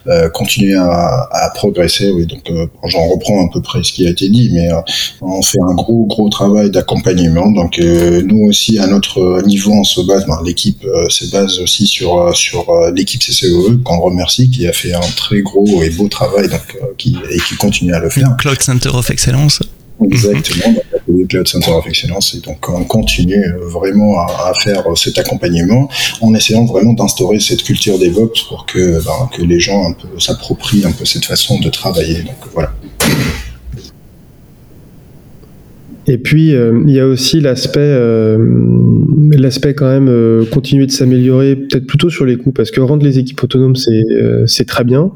euh, 0.08 0.30
continuer 0.30 0.76
à, 0.76 1.28
à, 1.32 1.50
progresser. 1.54 2.12
Oui, 2.12 2.26
donc 2.26 2.50
euh, 2.50 2.68
j'en 2.86 3.08
reprends 3.08 3.46
à 3.46 3.50
peu 3.52 3.62
près 3.62 3.84
ce 3.84 3.92
qui 3.92 4.06
a 4.08 4.10
été 4.10 4.30
dit, 4.30 4.50
mais 4.54 4.72
euh, 4.72 4.82
on 5.22 5.42
fait 5.42 5.62
un 5.62 5.74
gros 5.74 6.06
gros 6.06 6.30
travail 6.30 6.70
d'accompagnement. 6.70 7.52
Donc 7.52 7.80
euh, 7.80 8.22
nous 8.24 8.46
aussi 8.46 8.80
à 8.80 8.88
notre 8.88 9.14
niveau, 9.18 9.72
on 9.72 9.84
se 9.84 10.01
base, 10.01 10.26
ben, 10.28 10.39
l'équipe 10.45 10.86
se 11.09 11.26
base 11.32 11.59
aussi 11.59 11.88
sur 11.88 12.36
sur 12.36 12.66
l'équipe 12.93 13.22
CCE 13.22 13.84
qu'on 13.84 13.99
remercie, 13.99 14.49
qui 14.49 14.68
a 14.68 14.74
fait 14.74 14.93
un 14.93 15.09
très 15.16 15.41
gros 15.41 15.82
et 15.82 15.89
beau 15.89 16.07
travail, 16.07 16.49
donc 16.49 16.78
qui 16.97 17.18
et 17.32 17.39
qui 17.39 17.55
continue 17.55 17.93
à 17.93 17.99
le 17.99 18.09
faire. 18.09 18.36
Cloud 18.38 18.61
Center 18.61 18.89
of 18.93 19.09
Excellence. 19.09 19.59
Exactement, 20.03 20.74
donc 20.74 20.84
le 21.07 21.26
Cloud 21.26 21.47
Center 21.47 21.72
of 21.72 21.88
Excellence. 21.88 22.36
Et 22.36 22.39
donc, 22.39 22.68
on 22.70 22.84
continue 22.84 23.45
vraiment 23.61 24.20
à, 24.20 24.49
à, 24.49 24.53
faire 24.53 24.84
cet 24.95 25.18
accompagnement 25.18 25.89
en 26.22 26.34
essayant 26.34 26.66
vraiment 26.66 26.93
d'instaurer 26.93 27.39
cette 27.39 27.63
culture 27.63 27.97
DevOps 27.97 28.47
pour 28.49 28.66
que, 28.66 29.01
ben, 29.03 29.30
que 29.36 29.41
les 29.41 29.59
gens 29.59 29.95
s'approprient 30.20 30.86
un 30.86 30.91
peu 30.91 31.05
cette 31.05 31.26
façon 31.26 31.59
de 31.59 31.70
travailler. 31.70 32.24
Donc, 32.24 32.36
voilà. 32.53 32.74
Et 36.08 36.18
puis 36.18 36.53
euh, 36.53 36.82
il 36.86 36.93
y 36.93 36.99
a 36.99 37.08
aussi 37.08 37.39
l'aspect, 37.39 37.80
euh, 37.80 38.38
l'aspect 39.32 39.74
quand 39.74 39.88
même 39.88 40.08
euh, 40.08 40.45
continuer 40.45 40.86
de 40.86 40.91
s'améliorer, 40.91 41.56
peut-être 41.56 41.88
plutôt 41.88 42.10
sur 42.10 42.26
les 42.26 42.38
coûts, 42.38 42.51
parce 42.51 42.72
que 42.72 42.80
rendre 42.80 43.03
les 43.03 43.20
équipes 43.20 43.43
autonomes 43.43 43.76
c'est 43.76 44.03
c'est 44.45 44.66
très 44.66 44.84
bien 44.84 45.12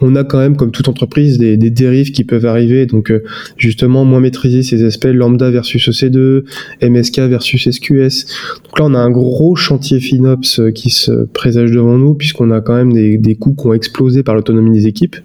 on 0.00 0.14
a 0.16 0.24
quand 0.24 0.38
même, 0.38 0.56
comme 0.56 0.70
toute 0.70 0.88
entreprise, 0.88 1.38
des, 1.38 1.56
des 1.56 1.70
dérives 1.70 2.12
qui 2.12 2.24
peuvent 2.24 2.46
arriver. 2.46 2.86
Donc, 2.86 3.10
euh, 3.10 3.22
justement, 3.56 4.04
moins 4.04 4.20
maîtriser 4.20 4.62
ces 4.62 4.84
aspects 4.84 5.06
lambda 5.06 5.50
versus 5.50 5.88
EC2, 5.88 6.44
MSK 6.82 7.20
versus 7.20 7.70
SQS. 7.70 8.26
Donc 8.64 8.78
là, 8.78 8.84
on 8.84 8.94
a 8.94 8.98
un 8.98 9.10
gros 9.10 9.56
chantier 9.56 10.00
FinOps 10.00 10.60
euh, 10.60 10.70
qui 10.70 10.90
se 10.90 11.24
présage 11.26 11.72
devant 11.72 11.98
nous, 11.98 12.14
puisqu'on 12.14 12.50
a 12.50 12.60
quand 12.60 12.74
même 12.74 12.92
des, 12.92 13.18
des 13.18 13.34
coûts 13.34 13.54
qui 13.54 13.66
ont 13.66 13.74
explosé 13.74 14.22
par 14.22 14.34
l'autonomie 14.34 14.72
des 14.72 14.86
équipes. 14.86 15.16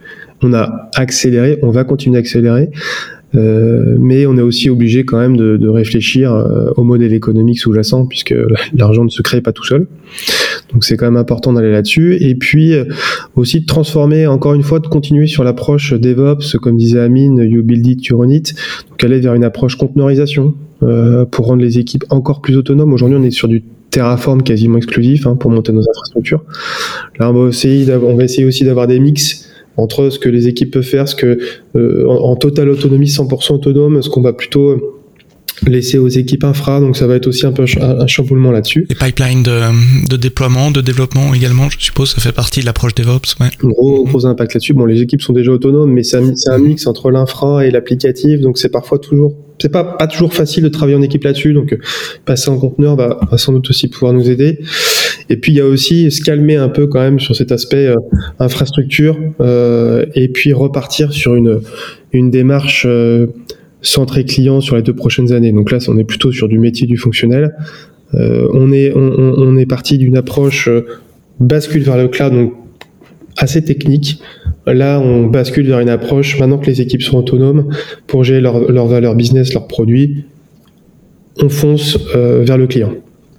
On 0.41 0.53
a 0.53 0.89
accéléré, 0.95 1.59
on 1.61 1.69
va 1.69 1.83
continuer 1.83 2.17
d'accélérer. 2.17 2.69
Euh, 3.35 3.95
mais 3.99 4.25
on 4.25 4.37
est 4.37 4.41
aussi 4.41 4.69
obligé 4.69 5.05
quand 5.05 5.17
même 5.17 5.35
de, 5.35 5.57
de 5.57 5.67
réfléchir 5.67 6.33
euh, 6.33 6.69
au 6.77 6.83
modèle 6.83 7.13
économique 7.13 7.59
sous-jacent 7.59 8.05
puisque 8.05 8.35
l'argent 8.73 9.03
ne 9.03 9.09
se 9.09 9.21
crée 9.21 9.41
pas 9.41 9.51
tout 9.51 9.65
seul. 9.65 9.87
Donc 10.71 10.83
c'est 10.83 10.97
quand 10.97 11.05
même 11.05 11.17
important 11.17 11.53
d'aller 11.53 11.71
là-dessus. 11.71 12.17
Et 12.21 12.35
puis 12.35 12.73
euh, 12.73 12.85
aussi 13.35 13.61
de 13.61 13.65
transformer, 13.65 14.27
encore 14.27 14.53
une 14.53 14.63
fois, 14.63 14.79
de 14.79 14.87
continuer 14.87 15.27
sur 15.27 15.43
l'approche 15.43 15.93
DevOps, 15.93 16.57
comme 16.61 16.77
disait 16.77 16.99
Amine, 16.99 17.39
You 17.39 17.63
Build 17.63 17.85
It, 17.87 18.05
You 18.05 18.17
Run 18.17 18.29
It. 18.29 18.53
Donc 18.89 19.03
aller 19.03 19.19
vers 19.19 19.33
une 19.33 19.43
approche 19.43 19.75
conteneurisation 19.75 20.53
euh, 20.83 21.25
pour 21.25 21.47
rendre 21.47 21.61
les 21.61 21.79
équipes 21.79 22.03
encore 22.09 22.41
plus 22.41 22.57
autonomes. 22.57 22.93
Aujourd'hui, 22.93 23.17
on 23.19 23.23
est 23.23 23.31
sur 23.31 23.47
du 23.47 23.63
Terraform 23.89 24.41
quasiment 24.41 24.77
exclusif 24.77 25.27
hein, 25.27 25.35
pour 25.35 25.51
monter 25.51 25.71
nos 25.71 25.87
infrastructures. 25.87 26.43
Là, 27.19 27.29
on 27.29 27.43
va 27.43 27.49
essayer, 27.49 27.93
on 27.93 28.15
va 28.15 28.23
essayer 28.23 28.45
aussi 28.45 28.63
d'avoir 28.65 28.87
des 28.87 28.99
mix 28.99 29.42
entre 29.77 30.09
ce 30.09 30.19
que 30.19 30.29
les 30.29 30.47
équipes 30.47 30.71
peuvent 30.71 30.83
faire, 30.83 31.07
ce 31.07 31.15
que 31.15 31.39
euh, 31.75 32.07
en, 32.07 32.31
en, 32.31 32.35
totale 32.35 32.69
autonomie, 32.69 33.07
100% 33.07 33.53
autonome, 33.53 34.01
ce 34.01 34.09
qu'on 34.09 34.21
va 34.21 34.33
plutôt 34.33 34.99
laisser 35.67 35.97
aux 35.97 36.07
équipes 36.07 36.43
infra, 36.43 36.79
donc 36.79 36.97
ça 36.97 37.07
va 37.07 37.15
être 37.15 37.27
aussi 37.27 37.45
un 37.45 37.51
peu 37.51 37.65
un, 37.79 37.99
un 38.01 38.07
chamboulement 38.07 38.51
là-dessus. 38.51 38.85
Les 38.89 38.95
pipelines 38.95 39.43
de, 39.43 39.59
de, 40.09 40.17
déploiement, 40.17 40.71
de 40.71 40.81
développement 40.81 41.33
également, 41.33 41.69
je 41.69 41.77
suppose, 41.79 42.11
ça 42.13 42.21
fait 42.21 42.31
partie 42.31 42.61
de 42.61 42.65
l'approche 42.65 42.95
DevOps. 42.95 43.35
Ouais. 43.39 43.49
Gros, 43.59 44.03
gros 44.03 44.25
impact 44.25 44.55
là-dessus. 44.55 44.73
Bon, 44.73 44.85
les 44.85 45.01
équipes 45.01 45.21
sont 45.21 45.33
déjà 45.33 45.51
autonomes, 45.51 45.91
mais 45.91 46.03
c'est 46.03 46.17
un, 46.17 46.33
un, 46.47 46.57
mix 46.57 46.87
entre 46.87 47.11
l'infra 47.11 47.65
et 47.65 47.71
l'applicatif, 47.71 48.41
donc 48.41 48.57
c'est 48.57 48.69
parfois 48.69 48.99
toujours, 48.99 49.35
c'est 49.59 49.71
pas, 49.71 49.83
pas 49.83 50.07
toujours 50.07 50.33
facile 50.33 50.63
de 50.63 50.69
travailler 50.69 50.97
en 50.97 51.01
équipe 51.01 51.23
là-dessus, 51.23 51.53
donc 51.53 51.77
passer 52.25 52.49
en 52.49 52.57
conteneur 52.57 52.95
va, 52.95 53.19
va, 53.29 53.37
sans 53.37 53.53
doute 53.53 53.69
aussi 53.69 53.87
pouvoir 53.87 54.13
nous 54.13 54.29
aider. 54.29 54.59
Et 55.29 55.37
puis 55.37 55.53
il 55.53 55.55
y 55.55 55.61
a 55.61 55.65
aussi 55.65 56.11
se 56.11 56.21
calmer 56.21 56.57
un 56.57 56.69
peu 56.69 56.87
quand 56.87 56.99
même 56.99 57.19
sur 57.19 57.35
cet 57.35 57.51
aspect 57.51 57.87
euh, 57.87 57.95
infrastructure, 58.39 59.17
euh, 59.39 60.05
et 60.15 60.27
puis 60.27 60.51
repartir 60.53 61.13
sur 61.13 61.35
une, 61.35 61.61
une 62.11 62.29
démarche 62.29 62.85
euh, 62.89 63.27
centré 63.81 64.25
client 64.25 64.59
sur 64.61 64.75
les 64.75 64.81
deux 64.81 64.95
prochaines 64.95 65.31
années. 65.31 65.51
Donc 65.51 65.71
là, 65.71 65.77
on 65.87 65.97
est 65.97 66.03
plutôt 66.03 66.31
sur 66.31 66.47
du 66.47 66.59
métier 66.59 66.87
du 66.87 66.97
fonctionnel. 66.97 67.55
Euh, 68.13 68.47
on 68.53 68.71
est 68.71 68.91
on, 68.95 68.99
on 69.37 69.57
est 69.57 69.65
parti 69.65 69.97
d'une 69.97 70.17
approche 70.17 70.67
euh, 70.67 70.85
bascule 71.39 71.81
vers 71.83 71.97
le 71.97 72.07
cloud, 72.07 72.33
donc 72.33 72.53
assez 73.37 73.63
technique. 73.63 74.19
Là, 74.65 74.99
on 74.99 75.27
bascule 75.27 75.67
vers 75.67 75.79
une 75.79 75.89
approche 75.89 76.39
maintenant 76.39 76.57
que 76.57 76.67
les 76.67 76.81
équipes 76.81 77.01
sont 77.01 77.17
autonomes 77.17 77.69
pour 78.07 78.23
gérer 78.23 78.39
leur, 78.39 78.71
leur 78.71 78.87
valeur 78.87 79.15
business, 79.15 79.53
leurs 79.53 79.67
produits. 79.67 80.23
On 81.41 81.49
fonce 81.49 81.97
euh, 82.15 82.43
vers 82.45 82.57
le 82.57 82.67
client 82.67 82.93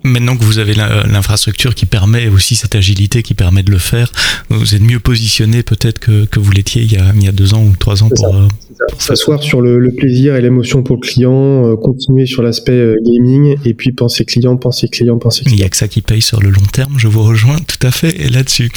maintenant 0.04 0.36
que 0.36 0.44
vous 0.44 0.58
avez 0.58 0.74
l'infrastructure 0.74 1.74
qui 1.74 1.86
permet 1.86 2.28
aussi 2.28 2.56
cette 2.56 2.74
agilité, 2.74 3.22
qui 3.22 3.34
permet 3.34 3.62
de 3.62 3.70
le 3.70 3.78
faire, 3.78 4.12
vous 4.50 4.74
êtes 4.74 4.82
mieux 4.82 5.00
positionné 5.00 5.62
peut-être 5.62 5.98
que, 5.98 6.26
que 6.26 6.38
vous 6.38 6.52
l'étiez 6.52 6.82
il, 6.82 6.92
il, 7.16 7.24
y 7.24 7.28
a 7.28 7.32
deux 7.32 7.54
ans 7.54 7.62
ou 7.62 7.74
trois 7.78 8.02
ans 8.02 8.10
pour, 8.14 8.34
euh, 8.34 8.46
pour 8.90 9.02
s'asseoir 9.02 9.42
sur 9.42 9.62
le, 9.62 9.78
le, 9.78 9.92
plaisir 9.92 10.36
et 10.36 10.42
l'émotion 10.42 10.82
pour 10.82 10.96
le 10.96 11.00
client, 11.00 11.66
euh, 11.66 11.76
continuer 11.76 12.26
sur 12.26 12.42
l'aspect 12.42 12.72
euh, 12.72 12.96
gaming 13.02 13.56
et 13.64 13.72
puis 13.72 13.92
penser 13.92 14.24
client, 14.24 14.56
penser 14.56 14.88
client, 14.88 15.18
penser 15.18 15.44
client. 15.44 15.56
Il 15.56 15.60
n'y 15.60 15.64
a 15.64 15.68
que 15.68 15.76
ça 15.76 15.88
qui 15.88 16.02
paye 16.02 16.20
sur 16.22 16.40
le 16.40 16.50
long 16.50 16.66
terme, 16.72 16.98
je 16.98 17.08
vous 17.08 17.22
rejoins 17.22 17.56
tout 17.56 17.86
à 17.86 17.90
fait 17.90 18.30
là-dessus. 18.30 18.70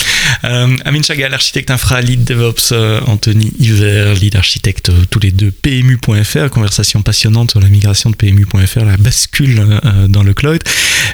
Euh, 0.45 0.67
Amin 0.85 1.01
Chagal, 1.01 1.33
architecte 1.33 1.71
infra, 1.71 2.01
lead 2.01 2.23
DevOps, 2.23 2.73
Anthony 3.07 3.51
Hiver, 3.59 4.13
lead 4.15 4.35
architecte, 4.35 4.91
tous 5.09 5.19
les 5.19 5.31
deux 5.31 5.51
PMU.fr, 5.51 6.49
conversation 6.49 7.01
passionnante 7.01 7.51
sur 7.51 7.59
la 7.59 7.69
migration 7.69 8.09
de 8.09 8.15
PMU.fr, 8.15 8.85
la 8.85 8.97
bascule 8.97 9.61
dans 10.07 10.23
le 10.23 10.33
cloud. 10.33 10.61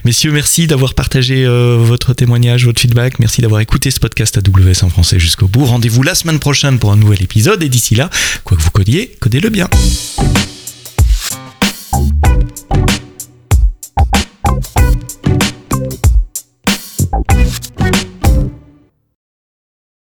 Messieurs, 0.05 0.33
merci 0.33 0.67
d'avoir 0.67 0.95
partagé 0.95 1.45
euh, 1.45 1.77
votre 1.79 2.13
témoignage, 2.13 2.65
votre 2.65 2.81
feedback. 2.81 3.19
Merci 3.19 3.41
d'avoir 3.41 3.61
écouté 3.61 3.89
ce 3.89 4.01
podcast 4.01 4.37
AWS 4.37 4.83
en 4.83 4.89
français 4.89 5.17
jusqu'au 5.17 5.47
bout. 5.47 5.63
Rendez-vous 5.63 6.03
la 6.03 6.13
semaine 6.13 6.39
prochaine 6.39 6.77
pour 6.77 6.91
un 6.91 6.97
nouvel 6.97 7.23
épisode. 7.23 7.63
Et 7.63 7.69
d'ici 7.69 7.95
là, 7.95 8.09
quoi 8.43 8.57
que 8.57 8.61
vous 8.61 8.71
codiez, 8.71 9.15
codez-le 9.21 9.49
bien. 9.49 9.69